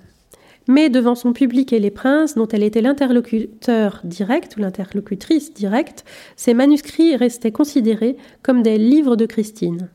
mais 0.68 0.90
devant 0.90 1.14
son 1.14 1.32
public 1.32 1.72
et 1.72 1.80
les 1.80 1.90
princes, 1.90 2.34
dont 2.34 2.46
elle 2.46 2.62
était 2.62 2.82
l'interlocuteur 2.82 4.00
direct 4.04 4.56
ou 4.56 4.60
l'interlocutrice 4.60 5.52
directe, 5.52 6.04
ses 6.36 6.54
manuscrits 6.54 7.16
restaient 7.16 7.50
considérés 7.52 8.16
comme 8.42 8.62
des 8.62 8.78
livres 8.78 9.16
de 9.16 9.26
Christine. 9.26 9.88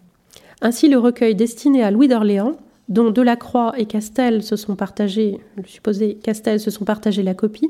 Ainsi, 0.61 0.89
le 0.89 0.97
recueil 0.97 1.35
destiné 1.35 1.83
à 1.83 1.91
Louis 1.91 2.07
d'Orléans, 2.07 2.57
dont 2.89 3.11
Delacroix 3.11 3.73
et 3.77 3.85
Castel 3.85 4.43
se 4.43 4.55
sont 4.55 4.75
partagés, 4.75 5.39
Castel 6.23 6.59
se 6.59 6.71
sont 6.71 6.85
partagés 6.85 7.23
la 7.23 7.35
copie, 7.35 7.69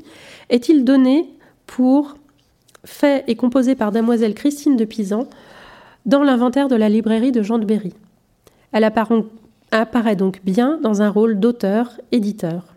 est-il 0.49 0.85
donné 0.85 1.29
pour 1.67 2.15
fait 2.85 3.23
et 3.27 3.35
composé 3.35 3.75
par 3.75 3.91
Damoiselle 3.91 4.33
Christine 4.33 4.75
de 4.75 4.85
Pisan 4.85 5.27
dans 6.05 6.23
l'inventaire 6.23 6.67
de 6.67 6.75
la 6.75 6.89
librairie 6.89 7.31
de 7.31 7.41
Jean 7.41 7.59
de 7.59 7.65
Berry. 7.65 7.93
Elle 8.71 8.83
apparaît 8.83 10.15
donc 10.15 10.41
bien 10.43 10.79
dans 10.81 11.01
un 11.01 11.09
rôle 11.09 11.39
d'auteur-éditeur. 11.39 12.72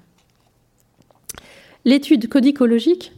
L'étude 1.87 2.28
codicologique 2.28 3.12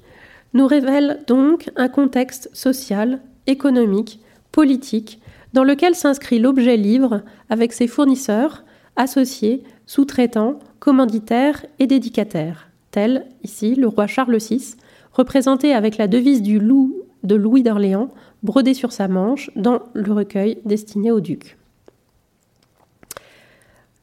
nous 0.52 0.66
révèle 0.66 1.24
donc 1.26 1.70
un 1.76 1.88
contexte 1.88 2.50
social, 2.52 3.18
économique, 3.46 4.20
politique, 4.52 5.20
dans 5.54 5.64
lequel 5.64 5.94
s'inscrit 5.94 6.38
l'objet 6.38 6.76
livre 6.76 7.22
avec 7.48 7.72
ses 7.72 7.86
fournisseurs, 7.86 8.64
associés, 8.94 9.62
sous-traitants, 9.86 10.58
commanditaires 10.80 11.64
et 11.78 11.86
dédicataires, 11.86 12.68
tel 12.90 13.24
ici 13.42 13.74
le 13.74 13.88
roi 13.88 14.06
Charles 14.06 14.36
VI, 14.36 14.76
représenté 15.14 15.72
avec 15.72 15.96
la 15.96 16.06
devise 16.06 16.42
du 16.42 16.58
loup 16.58 16.94
de 17.22 17.36
Louis 17.36 17.62
d'Orléans, 17.62 18.10
brodée 18.42 18.74
sur 18.74 18.92
sa 18.92 19.08
manche 19.08 19.50
dans 19.56 19.80
le 19.94 20.12
recueil 20.12 20.58
destiné 20.66 21.10
au 21.10 21.20
duc. 21.20 21.56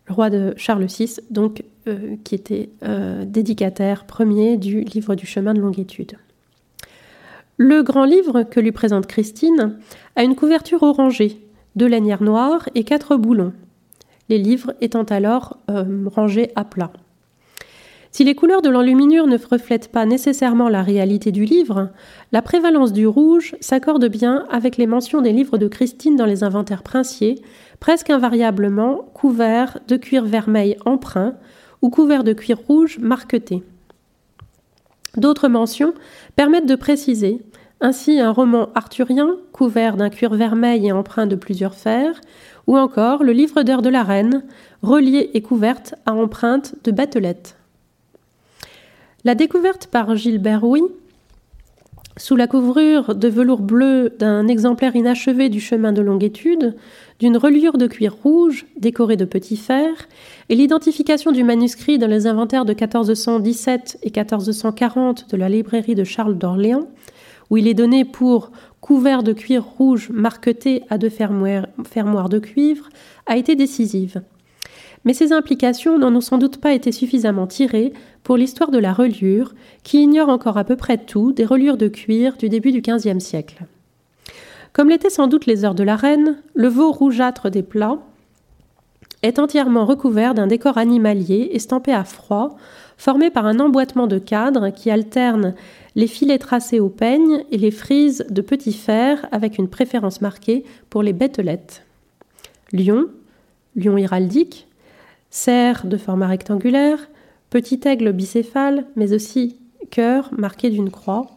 Le 0.08 0.14
roi 0.16 0.32
de 0.32 0.56
Charles 0.58 0.86
VI, 0.86 1.18
donc 1.30 1.64
euh, 1.88 2.16
qui 2.24 2.36
était 2.36 2.70
euh, 2.84 3.26
dédicataire 3.26 4.06
premier 4.06 4.58
du 4.58 4.82
livre 4.82 5.16
du 5.16 5.26
chemin 5.26 5.54
de 5.54 5.62
longue 5.62 5.80
étude. 5.80 6.14
Le 7.58 7.84
grand 7.84 8.06
livre 8.06 8.44
que 8.44 8.60
lui 8.60 8.72
présente 8.72 9.08
Christine 9.08 9.78
a 10.16 10.24
une 10.24 10.36
couverture 10.36 10.84
orangée, 10.84 11.40
deux 11.76 11.88
lanières 11.88 12.24
noires 12.24 12.68
et 12.76 12.84
quatre 12.84 13.16
boulons, 13.16 13.54
les 14.30 14.38
livres 14.38 14.74
étant 14.82 15.04
alors 15.04 15.58
euh, 15.70 16.08
rangés 16.08 16.52
à 16.56 16.66
plat. 16.66 16.92
Si 18.12 18.24
les 18.24 18.34
couleurs 18.34 18.62
de 18.62 18.70
l'enluminure 18.70 19.28
ne 19.28 19.38
reflètent 19.38 19.92
pas 19.92 20.06
nécessairement 20.06 20.70
la 20.70 20.84
réalité 20.84 21.32
du 21.34 21.44
livre, 21.44 21.90
la 22.32 22.42
prévalence 22.42 22.94
du 22.94 23.06
rouge 23.06 23.56
s'accorde 23.60 24.08
bien 24.08 24.46
avec 24.50 24.78
les 24.78 24.88
mentions 24.88 25.22
des 25.22 25.34
livres 25.34 25.58
de 25.58 25.68
Christine 25.68 26.16
dans 26.16 26.26
les 26.26 26.44
inventaires 26.44 26.82
princiers, 26.82 27.42
presque 27.80 28.10
invariablement 28.10 29.06
couverts 29.14 29.80
de 29.88 29.98
cuir 29.98 30.24
vermeil 30.24 30.78
emprunt 30.86 31.36
ou 31.82 31.90
couverts 31.90 32.24
de 32.24 32.34
cuir 32.34 32.58
rouge 32.68 33.00
marqueté. 33.00 33.64
D'autres 35.18 35.48
mentions 35.48 35.94
permettent 36.36 36.68
de 36.68 36.76
préciser 36.76 37.42
ainsi 37.82 38.20
un 38.20 38.32
roman 38.32 38.70
arthurien 38.74 39.38
couvert 39.52 39.98
d'un 39.98 40.10
cuir 40.10 40.34
vermeil 40.34 40.88
et 40.88 40.92
empreint 40.92 41.28
de 41.28 41.36
plusieurs 41.36 41.76
fers, 41.76 42.20
ou 42.68 42.78
encore 42.78 43.24
le 43.24 43.32
livre 43.32 43.64
d'heures 43.64 43.82
de 43.82 43.90
la 43.90 44.04
reine, 44.04 44.44
relié 44.82 45.30
et 45.34 45.42
couverte 45.42 45.96
à 46.06 46.14
empreinte 46.14 46.76
de 46.84 46.92
batelettes. 46.92 47.58
La 49.24 49.36
découverte 49.36 49.88
par 49.88 50.16
Gilbert 50.16 50.62
Rouy, 50.62 50.84
sous 52.18 52.36
la 52.36 52.48
couvrure 52.48 53.14
de 53.14 53.28
velours 53.28 53.62
bleu 53.62 54.14
d'un 54.18 54.48
exemplaire 54.48 54.96
inachevé 54.96 55.50
du 55.50 55.60
chemin 55.60 55.92
de 55.92 56.02
longue 56.02 56.24
étude, 56.24 56.76
d'une 57.20 57.36
reliure 57.36 57.78
de 57.78 57.88
cuir 57.88 58.16
rouge 58.16 58.66
décorée 58.78 59.18
de 59.18 59.26
petits 59.26 59.58
fers, 59.58 60.08
et 60.50 60.56
l'identification 60.56 61.32
du 61.32 61.44
manuscrit 61.44 61.98
dans 61.98 62.08
les 62.08 62.28
inventaires 62.28 62.66
de 62.66 62.74
1417 62.74 64.00
et 64.04 64.12
1440 64.12 65.30
de 65.30 65.38
la 65.38 65.50
librairie 65.50 65.96
de 65.96 66.04
Charles 66.04 66.38
d'Orléans, 66.38 66.88
où 67.50 67.58
il 67.58 67.68
est 67.68 67.74
donné 67.74 68.06
pour 68.06 68.52
couvert 68.80 69.24
de 69.24 69.34
cuir 69.34 69.64
rouge 69.64 70.10
marqueté 70.12 70.84
à 70.90 70.98
deux 70.98 71.10
fermoirs 71.10 72.30
de 72.30 72.40
cuivre, 72.40 72.90
a 73.26 73.38
été 73.38 73.56
décisive. 73.56 74.22
Mais 75.04 75.14
ces 75.14 75.34
implications 75.34 75.98
n'en 75.98 76.14
ont 76.16 76.22
sans 76.22 76.38
doute 76.38 76.58
pas 76.58 76.74
été 76.74 76.92
suffisamment 76.92 77.48
tirées 77.48 77.94
pour 78.24 78.38
l'histoire 78.38 78.72
de 78.72 78.80
la 78.80 78.94
reliure, 78.94 79.54
qui 79.84 80.02
ignore 80.02 80.30
encore 80.30 80.58
à 80.58 80.64
peu 80.64 80.76
près 80.76 80.98
tout 80.98 81.32
des 81.32 81.46
reliures 81.46 81.78
de 81.78 81.88
cuir 81.88 82.38
du 82.38 82.50
début 82.50 82.72
du 82.72 82.82
XVe 82.82 83.20
siècle. 83.20 83.66
Comme 84.74 84.90
l'étaient 84.90 85.10
sans 85.10 85.28
doute 85.28 85.46
les 85.46 85.64
heures 85.64 85.76
de 85.76 85.84
la 85.84 85.96
reine, 85.96 86.38
le 86.54 86.68
veau 86.68 86.92
rougeâtre 86.92 87.50
des 87.50 87.64
plats 87.64 88.00
est 89.22 89.40
entièrement 89.40 89.86
recouvert 89.86 90.34
d'un 90.34 90.48
décor 90.48 90.78
animalier 90.78 91.50
estampé 91.54 91.92
à 91.92 92.04
froid, 92.04 92.58
formé 92.98 93.30
par 93.30 93.46
un 93.46 93.60
emboîtement 93.60 94.08
de 94.08 94.20
cadres 94.20 94.70
qui 94.70 94.92
alterne 94.92 95.56
les 95.96 96.08
filets 96.08 96.38
tracés 96.38 96.80
au 96.80 96.90
peigne 96.90 97.44
et 97.52 97.58
les 97.58 97.72
frises 97.72 98.26
de 98.30 98.42
petits 98.42 98.74
fers 98.74 99.28
avec 99.32 99.58
une 99.58 99.70
préférence 99.70 100.22
marquée 100.22 100.64
pour 100.90 101.02
les 101.04 101.14
bételettes. 101.14 101.84
Lion, 102.72 103.08
lion 103.76 103.98
héraldique, 103.98 104.68
cerf 105.30 105.86
de 105.86 105.98
format 105.98 106.28
rectangulaire, 106.28 107.10
petit 107.50 107.80
aigle 107.86 108.12
bicéphale, 108.12 108.86
mais 108.96 109.14
aussi 109.14 109.58
cœur 109.92 110.30
marqué 110.38 110.70
d'une 110.70 110.92
croix 110.92 111.28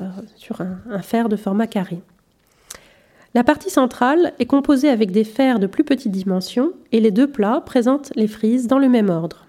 euh, 0.00 0.08
sur 0.36 0.60
un 0.60 1.02
fer 1.02 1.28
de 1.28 1.36
format 1.36 1.66
carré. 1.66 2.00
La 3.34 3.44
partie 3.44 3.70
centrale 3.70 4.34
est 4.38 4.46
composée 4.46 4.90
avec 4.90 5.10
des 5.10 5.24
fers 5.24 5.58
de 5.58 5.66
plus 5.66 5.84
petite 5.84 6.12
dimension 6.12 6.72
et 6.92 7.00
les 7.00 7.10
deux 7.10 7.26
plats 7.26 7.62
présentent 7.64 8.12
les 8.14 8.28
frises 8.28 8.66
dans 8.66 8.78
le 8.78 8.90
même 8.90 9.08
ordre. 9.08 9.46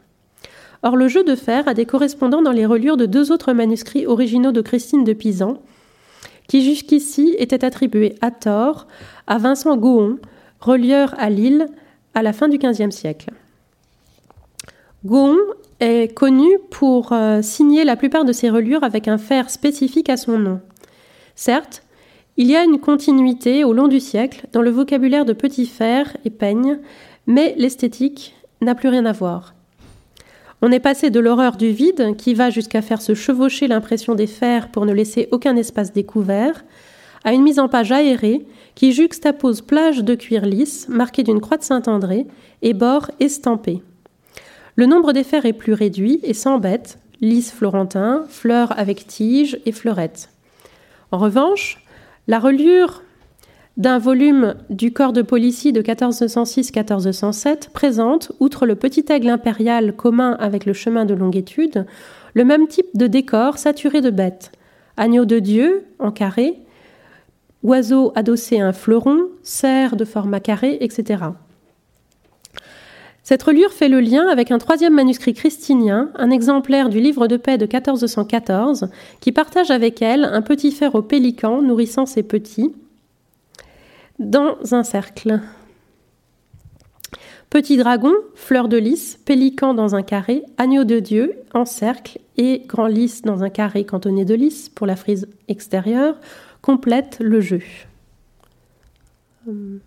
Or, 0.83 0.95
le 0.95 1.07
jeu 1.07 1.23
de 1.23 1.35
fer 1.35 1.67
a 1.67 1.73
des 1.73 1.85
correspondants 1.85 2.41
dans 2.41 2.51
les 2.51 2.65
reliures 2.65 2.97
de 2.97 3.05
deux 3.05 3.31
autres 3.31 3.53
manuscrits 3.53 4.05
originaux 4.05 4.51
de 4.51 4.61
Christine 4.61 5.03
de 5.03 5.13
Pisan, 5.13 5.61
qui 6.47 6.63
jusqu'ici 6.63 7.35
étaient 7.39 7.65
attribués 7.65 8.15
à 8.21 8.31
tort 8.31 8.87
à 9.27 9.37
Vincent 9.37 9.75
Gohon, 9.77 10.17
relieur 10.59 11.13
à 11.17 11.29
Lille 11.29 11.67
à 12.13 12.21
la 12.21 12.33
fin 12.33 12.47
du 12.47 12.57
XVe 12.57 12.91
siècle. 12.91 13.31
Gohon 15.05 15.37
est 15.79 16.13
connu 16.13 16.47
pour 16.69 17.11
euh, 17.11 17.41
signer 17.41 17.83
la 17.83 17.97
plupart 17.97 18.23
de 18.23 18.31
ses 18.31 18.49
reliures 18.49 18.83
avec 18.83 19.09
un 19.09 19.17
fer 19.17 19.49
spécifique 19.49 20.09
à 20.09 20.15
son 20.15 20.39
nom. 20.39 20.61
Certes, 21.35 21.82
il 22.37 22.47
y 22.47 22.55
a 22.55 22.63
une 22.63 22.79
continuité 22.79 23.63
au 23.63 23.73
long 23.73 23.87
du 23.87 23.99
siècle 23.99 24.47
dans 24.53 24.61
le 24.61 24.71
vocabulaire 24.71 25.25
de 25.25 25.33
petits 25.33 25.67
fers 25.67 26.17
et 26.25 26.29
peignes, 26.29 26.79
mais 27.27 27.53
l'esthétique 27.57 28.33
n'a 28.61 28.75
plus 28.75 28.89
rien 28.89 29.05
à 29.05 29.11
voir. 29.11 29.53
On 30.61 30.71
est 30.71 30.79
passé 30.79 31.09
de 31.09 31.19
l'horreur 31.19 31.57
du 31.57 31.69
vide, 31.69 32.15
qui 32.17 32.33
va 32.33 32.49
jusqu'à 32.49 32.81
faire 32.81 33.01
se 33.01 33.13
chevaucher 33.13 33.67
l'impression 33.67 34.15
des 34.15 34.27
fers 34.27 34.69
pour 34.69 34.85
ne 34.85 34.93
laisser 34.93 35.27
aucun 35.31 35.55
espace 35.57 35.91
découvert, 35.91 36.63
à 37.23 37.33
une 37.33 37.43
mise 37.43 37.59
en 37.59 37.67
page 37.67 37.91
aérée 37.91 38.45
qui 38.73 38.93
juxtapose 38.93 39.61
plage 39.61 40.03
de 40.03 40.15
cuir 40.15 40.45
lisse 40.45 40.87
marquée 40.89 41.23
d'une 41.23 41.41
croix 41.41 41.57
de 41.57 41.63
Saint-André 41.63 42.25
et 42.61 42.73
bords 42.73 43.11
estampés. 43.19 43.83
Le 44.75 44.85
nombre 44.85 45.13
des 45.13 45.23
fers 45.23 45.45
est 45.45 45.53
plus 45.53 45.73
réduit 45.73 46.19
et 46.23 46.33
sans 46.33 46.57
bête, 46.57 46.97
lys 47.21 47.51
florentin, 47.51 48.25
fleurs 48.27 48.77
avec 48.77 49.05
tiges 49.05 49.59
et 49.65 49.71
fleurettes. 49.71 50.29
En 51.11 51.17
revanche, 51.17 51.82
la 52.27 52.39
reliure 52.39 53.03
d'un 53.75 53.97
volume 53.97 54.55
du 54.69 54.93
corps 54.93 55.13
de 55.13 55.21
policier 55.21 55.71
de 55.71 55.81
1406-1407 55.81 57.69
présente, 57.71 58.31
outre 58.39 58.65
le 58.65 58.75
petit 58.75 59.05
aigle 59.09 59.29
impérial 59.29 59.95
commun 59.95 60.37
avec 60.39 60.65
le 60.65 60.73
chemin 60.73 61.05
de 61.05 61.15
longue 61.15 61.35
étude, 61.35 61.85
le 62.33 62.45
même 62.45 62.67
type 62.67 62.95
de 62.95 63.07
décor 63.07 63.57
saturé 63.57 64.01
de 64.01 64.09
bêtes. 64.09 64.51
Agneau 64.95 65.25
de 65.25 65.39
Dieu 65.39 65.85
en 65.97 66.11
carré, 66.11 66.59
oiseau 67.63 68.11
adossé 68.15 68.61
à 68.61 68.67
un 68.67 68.73
fleuron, 68.73 69.27
cerf 69.41 69.95
de 69.95 70.05
format 70.05 70.39
carré, 70.39 70.77
etc. 70.81 71.23
Cette 73.23 73.43
reliure 73.43 73.71
fait 73.71 73.87
le 73.87 74.01
lien 74.01 74.27
avec 74.27 74.51
un 74.51 74.57
troisième 74.57 74.95
manuscrit 74.95 75.33
christinien, 75.33 76.11
un 76.15 76.29
exemplaire 76.29 76.89
du 76.89 76.99
livre 76.99 77.27
de 77.27 77.37
paix 77.37 77.57
de 77.57 77.65
1414, 77.65 78.89
qui 79.21 79.31
partage 79.31 79.71
avec 79.71 80.01
elle 80.01 80.25
un 80.25 80.41
petit 80.41 80.71
fer 80.71 80.93
au 80.93 81.01
pélican 81.01 81.61
nourrissant 81.61 82.05
ses 82.05 82.23
petits, 82.23 82.73
dans 84.19 84.57
un 84.71 84.83
cercle. 84.83 85.39
Petit 87.49 87.77
dragon, 87.77 88.13
fleur 88.35 88.67
de 88.67 88.77
lys, 88.77 89.17
pélican 89.23 89.73
dans 89.73 89.95
un 89.95 90.01
carré, 90.01 90.43
agneau 90.57 90.83
de 90.83 90.99
Dieu 90.99 91.35
en 91.53 91.65
cercle 91.65 92.19
et 92.35 92.63
grand 92.67 92.87
lys 92.87 93.21
dans 93.21 93.43
un 93.43 93.49
carré 93.49 93.85
cantonné 93.85 94.25
de 94.25 94.33
lys 94.33 94.69
pour 94.69 94.85
la 94.85 94.95
frise 94.95 95.27
extérieure 95.47 96.17
complètent 96.61 97.19
le 97.21 97.39
jeu. 97.39 97.61
Hum. 99.47 99.79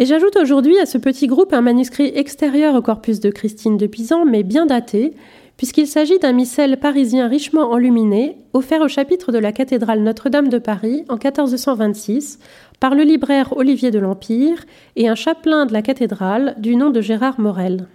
Et 0.00 0.06
j'ajoute 0.06 0.36
aujourd'hui 0.36 0.78
à 0.78 0.86
ce 0.86 0.96
petit 0.96 1.26
groupe 1.26 1.52
un 1.52 1.60
manuscrit 1.60 2.12
extérieur 2.14 2.76
au 2.76 2.82
corpus 2.82 3.18
de 3.18 3.30
Christine 3.30 3.76
de 3.76 3.88
Pisan, 3.88 4.24
mais 4.24 4.44
bien 4.44 4.64
daté, 4.64 5.12
puisqu'il 5.56 5.88
s'agit 5.88 6.20
d'un 6.20 6.32
missel 6.32 6.78
parisien 6.78 7.26
richement 7.26 7.72
enluminé, 7.72 8.36
offert 8.52 8.80
au 8.80 8.86
chapitre 8.86 9.32
de 9.32 9.38
la 9.38 9.50
cathédrale 9.50 10.04
Notre-Dame 10.04 10.50
de 10.50 10.58
Paris 10.58 11.04
en 11.08 11.14
1426 11.14 12.38
par 12.78 12.94
le 12.94 13.02
libraire 13.02 13.56
Olivier 13.56 13.90
de 13.90 13.98
l'Empire 13.98 14.64
et 14.94 15.08
un 15.08 15.16
chapelain 15.16 15.66
de 15.66 15.72
la 15.72 15.82
cathédrale 15.82 16.54
du 16.58 16.76
nom 16.76 16.90
de 16.90 17.00
Gérard 17.00 17.40
Morel. 17.40 17.88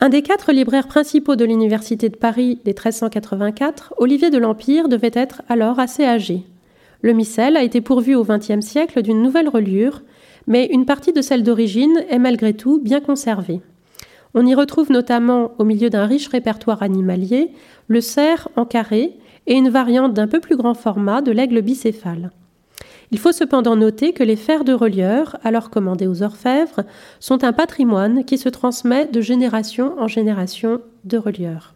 Un 0.00 0.08
des 0.08 0.22
quatre 0.22 0.52
libraires 0.52 0.88
principaux 0.88 1.36
de 1.36 1.44
l'Université 1.44 2.08
de 2.08 2.16
Paris 2.16 2.60
des 2.64 2.72
1384, 2.72 3.92
Olivier 3.98 4.30
de 4.30 4.38
l'Empire 4.38 4.88
devait 4.88 5.10
être 5.12 5.42
alors 5.50 5.78
assez 5.78 6.04
âgé. 6.04 6.44
Le 7.04 7.12
missel 7.12 7.58
a 7.58 7.62
été 7.62 7.82
pourvu 7.82 8.14
au 8.14 8.24
XXe 8.24 8.64
siècle 8.64 9.02
d'une 9.02 9.20
nouvelle 9.20 9.50
reliure, 9.50 10.00
mais 10.46 10.64
une 10.72 10.86
partie 10.86 11.12
de 11.12 11.20
celle 11.20 11.42
d'origine 11.42 12.02
est 12.08 12.18
malgré 12.18 12.54
tout 12.54 12.80
bien 12.80 13.02
conservée. 13.02 13.60
On 14.32 14.46
y 14.46 14.54
retrouve 14.54 14.90
notamment, 14.90 15.52
au 15.58 15.64
milieu 15.64 15.90
d'un 15.90 16.06
riche 16.06 16.28
répertoire 16.28 16.82
animalier, 16.82 17.50
le 17.88 18.00
cerf 18.00 18.48
en 18.56 18.64
carré 18.64 19.18
et 19.46 19.52
une 19.52 19.68
variante 19.68 20.14
d'un 20.14 20.26
peu 20.26 20.40
plus 20.40 20.56
grand 20.56 20.72
format 20.72 21.20
de 21.20 21.30
l'aigle 21.30 21.60
bicéphale. 21.60 22.30
Il 23.10 23.18
faut 23.18 23.32
cependant 23.32 23.76
noter 23.76 24.14
que 24.14 24.24
les 24.24 24.36
fers 24.36 24.64
de 24.64 24.72
relieur, 24.72 25.36
alors 25.44 25.68
commandés 25.68 26.06
aux 26.06 26.22
orfèvres, 26.22 26.84
sont 27.20 27.44
un 27.44 27.52
patrimoine 27.52 28.24
qui 28.24 28.38
se 28.38 28.48
transmet 28.48 29.08
de 29.08 29.20
génération 29.20 29.92
en 29.98 30.08
génération 30.08 30.80
de 31.04 31.18
relieurs. 31.18 31.74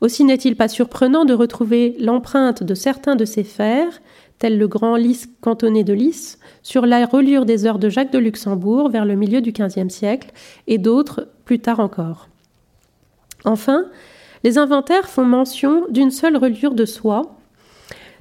Aussi 0.00 0.24
n'est-il 0.24 0.56
pas 0.56 0.68
surprenant 0.68 1.24
de 1.24 1.34
retrouver 1.34 1.94
l'empreinte 2.00 2.62
de 2.62 2.74
certains 2.74 3.16
de 3.16 3.26
ces 3.26 3.44
fers, 3.44 4.00
tel 4.40 4.58
le 4.58 4.66
grand 4.66 4.96
lys 4.96 5.28
cantonné 5.40 5.84
de 5.84 5.92
lys, 5.92 6.38
sur 6.62 6.86
la 6.86 7.06
reliure 7.06 7.44
des 7.44 7.66
heures 7.66 7.78
de 7.78 7.88
Jacques 7.88 8.12
de 8.12 8.18
Luxembourg 8.18 8.88
vers 8.88 9.04
le 9.04 9.14
milieu 9.14 9.40
du 9.40 9.52
XVe 9.52 9.90
siècle, 9.90 10.32
et 10.66 10.78
d'autres 10.78 11.28
plus 11.44 11.60
tard 11.60 11.78
encore. 11.78 12.28
Enfin, 13.44 13.84
les 14.42 14.58
inventaires 14.58 15.08
font 15.08 15.24
mention 15.24 15.84
d'une 15.90 16.10
seule 16.10 16.36
reliure 16.36 16.74
de 16.74 16.86
soie, 16.86 17.36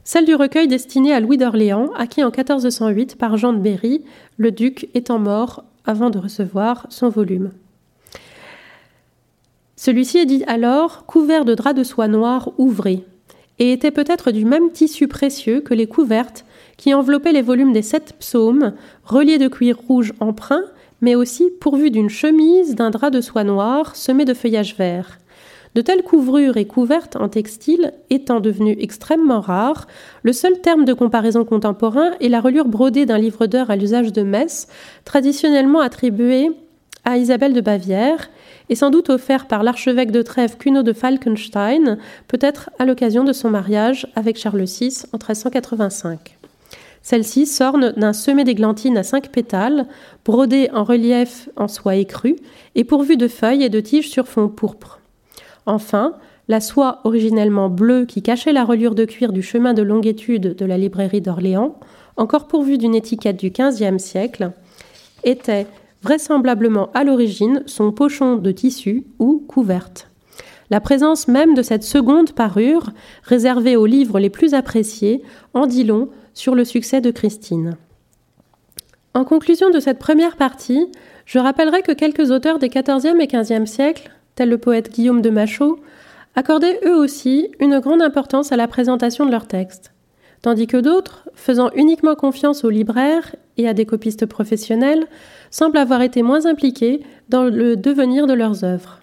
celle 0.04 0.26
du 0.26 0.36
recueil 0.36 0.68
destiné 0.68 1.14
à 1.14 1.22
Louis 1.22 1.38
d'Orléans, 1.38 1.92
acquis 1.96 2.24
en 2.24 2.32
1408 2.32 3.16
par 3.16 3.38
Jean 3.38 3.54
de 3.54 3.60
Berry, 3.60 4.04
le 4.38 4.52
duc 4.52 4.90
étant 4.94 5.20
mort 5.20 5.64
avant 5.86 6.10
de 6.10 6.20
recevoir 6.20 6.86
son 6.90 7.10
volume. 7.10 7.52
Celui-ci 9.78 10.18
est 10.18 10.26
dit 10.26 10.44
alors 10.48 11.06
couvert 11.06 11.46
de 11.46 11.56
drap 11.56 11.74
de 11.74 11.84
soie 11.84 12.10
noire 12.10 12.52
ouvré, 12.58 13.06
et 13.60 13.72
était 13.72 13.92
peut-être 13.92 14.32
du 14.32 14.46
même 14.46 14.72
tissu 14.72 15.08
précieux 15.08 15.62
que 15.62 15.74
les 15.74 15.88
couvertes 15.88 16.46
qui 16.78 16.94
enveloppaient 16.94 17.34
les 17.34 17.42
volumes 17.42 17.74
des 17.74 17.82
sept 17.82 18.14
psaumes, 18.20 18.74
reliés 19.04 19.38
de 19.38 19.50
cuir 19.50 19.78
rouge 19.78 20.14
emprunt, 20.20 20.64
mais 21.02 21.16
aussi 21.16 21.50
pourvus 21.60 21.92
d'une 21.92 22.10
chemise 22.10 22.76
d'un 22.76 22.90
drap 22.90 23.10
de 23.10 23.22
soie 23.22 23.44
noire 23.44 23.96
semé 23.96 24.26
de 24.26 24.34
feuillage 24.34 24.76
vert. 24.78 25.18
De 25.76 25.82
telles 25.82 26.04
couvrures 26.04 26.58
et 26.58 26.66
couvertes 26.66 27.16
en 27.16 27.30
textile 27.30 27.94
étant 28.10 28.40
devenues 28.40 28.78
extrêmement 28.80 29.40
rares, 29.40 29.88
le 30.24 30.34
seul 30.34 30.60
terme 30.62 30.84
de 30.84 30.94
comparaison 30.94 31.46
contemporain 31.46 32.12
est 32.20 32.30
la 32.30 32.42
reliure 32.42 32.68
brodée 32.68 33.06
d'un 33.06 33.20
livre 33.20 33.46
d'heures 33.46 33.70
à 33.70 33.76
l'usage 33.76 34.12
de 34.12 34.24
messe, 34.24 34.68
traditionnellement 35.06 35.82
attribué 35.82 36.50
à 37.06 37.18
Isabelle 37.18 37.54
de 37.54 37.62
Bavière, 37.62 38.30
et 38.70 38.76
sans 38.76 38.90
doute 38.90 39.10
offert 39.10 39.48
par 39.48 39.64
l'archevêque 39.64 40.12
de 40.12 40.22
Trèves 40.22 40.58
Cuno 40.58 40.84
de 40.84 40.94
Falkenstein, 40.94 41.98
peut-être 42.28 42.70
à 42.80 42.86
l'occasion 42.86 43.24
de 43.24 43.34
son 43.34 43.50
mariage 43.50 44.08
avec 44.16 44.38
Charles 44.38 44.64
VI 44.64 45.04
en 45.12 45.18
1385. 45.18 46.38
Celle-ci 47.02 47.46
s'orne 47.46 47.94
d'un 47.94 48.14
semé 48.14 48.44
d'églantine 48.44 48.98
à 48.98 49.04
cinq 49.04 49.30
pétales, 49.32 49.88
brodé 50.26 50.70
en 50.74 50.84
relief 50.84 51.50
en 51.56 51.68
soie 51.68 51.96
écrue 51.96 52.36
et 52.76 52.84
pourvu 52.84 53.18
de 53.18 53.28
feuilles 53.28 53.64
et 53.64 53.70
de 53.70 53.80
tiges 53.80 54.10
sur 54.10 54.28
fond 54.28 54.48
pourpre. 54.50 55.00
Enfin, 55.66 56.14
la 56.48 56.62
soie 56.62 57.00
originellement 57.04 57.70
bleue 57.70 58.06
qui 58.06 58.22
cachait 58.22 58.54
la 58.54 58.66
reliure 58.66 58.96
de 58.96 59.06
cuir 59.06 59.32
du 59.32 59.42
chemin 59.42 59.74
de 59.74 59.82
longue 59.82 60.08
étude 60.08 60.56
de 60.56 60.66
la 60.66 60.78
librairie 60.78 61.22
d'Orléans, 61.22 61.80
encore 62.18 62.48
pourvue 62.48 62.78
d'une 62.78 62.96
étiquette 62.96 63.40
du 63.40 63.52
XVe 63.52 63.98
siècle, 63.98 64.52
était 65.24 65.68
vraisemblablement 66.02 66.90
à 66.94 67.04
l'origine 67.04 67.64
son 67.66 67.92
pochon 67.92 68.36
de 68.36 68.52
tissu 68.52 69.06
ou 69.20 69.44
couverte. 69.48 70.10
La 70.70 70.80
présence 70.80 71.28
même 71.28 71.56
de 71.56 71.62
cette 71.62 71.84
seconde 71.84 72.34
parure, 72.34 72.90
réservée 73.24 73.76
aux 73.76 73.88
livres 73.88 74.20
les 74.20 74.30
plus 74.30 74.54
appréciés, 74.54 75.24
en 75.54 75.66
dit 75.66 75.84
long 75.84 76.10
sur 76.34 76.54
le 76.54 76.64
succès 76.64 77.02
de 77.02 77.12
Christine. 77.12 77.76
En 79.16 79.26
conclusion 79.26 79.72
de 79.72 79.80
cette 79.80 79.98
première 79.98 80.38
partie, 80.38 80.88
je 81.26 81.40
rappellerai 81.40 81.82
que 81.82 81.92
quelques 81.92 82.30
auteurs 82.30 82.60
des 82.60 82.70
XIVe 82.70 83.20
et 83.20 83.28
XVe 83.28 83.66
siècles, 83.66 84.12
tels 84.36 84.50
le 84.50 84.60
poète 84.60 84.92
Guillaume 84.92 85.22
de 85.22 85.32
Machaut, 85.32 85.80
accordaient 86.36 86.80
eux 86.86 86.96
aussi 86.96 87.50
une 87.60 87.80
grande 87.80 88.04
importance 88.04 88.52
à 88.52 88.58
la 88.58 88.68
présentation 88.68 89.26
de 89.26 89.32
leurs 89.32 89.48
textes 89.48 89.92
tandis 90.42 90.68
que 90.68 90.78
d'autres, 90.78 91.28
faisant 91.34 91.70
uniquement 91.76 92.16
confiance 92.16 92.64
aux 92.64 92.70
libraires 92.70 93.36
et 93.58 93.68
à 93.68 93.74
des 93.74 93.86
copistes 93.86 94.26
professionnels, 94.26 95.08
semblent 95.52 95.78
avoir 95.78 96.02
été 96.02 96.22
moins 96.22 96.46
impliqués 96.46 97.02
dans 97.30 97.44
le 97.44 97.76
devenir 97.76 98.28
de 98.28 98.34
leurs 98.34 98.64
œuvres. 98.64 99.00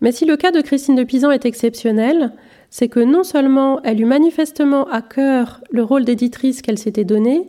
Mais 0.00 0.12
si 0.12 0.24
le 0.24 0.36
cas 0.36 0.50
de 0.50 0.60
Christine 0.60 0.96
de 0.96 1.04
Pisan 1.04 1.30
est 1.30 1.46
exceptionnel, 1.46 2.32
c'est 2.70 2.88
que 2.88 3.00
non 3.00 3.22
seulement 3.22 3.80
elle 3.82 4.00
eut 4.00 4.06
manifestement 4.06 4.88
à 4.88 5.02
cœur 5.02 5.60
le 5.70 5.82
rôle 5.82 6.04
d'éditrice 6.04 6.62
qu'elle 6.62 6.78
s'était 6.78 7.04
donné, 7.04 7.46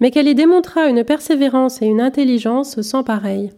mais 0.00 0.10
qu'elle 0.10 0.26
y 0.26 0.34
démontra 0.34 0.88
une 0.88 1.04
persévérance 1.04 1.82
et 1.82 1.86
une 1.86 2.00
intelligence 2.00 2.80
sans 2.80 3.04
pareil. 3.04 3.52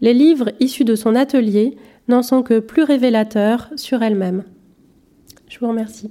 Les 0.00 0.14
livres 0.14 0.50
issus 0.60 0.84
de 0.84 0.94
son 0.94 1.14
atelier 1.14 1.76
n'en 2.06 2.22
sont 2.22 2.42
que 2.42 2.58
plus 2.58 2.82
révélateurs 2.82 3.70
sur 3.76 4.02
elle-même. 4.02 4.44
Je 5.48 5.58
vous 5.58 5.68
remercie. 5.68 6.10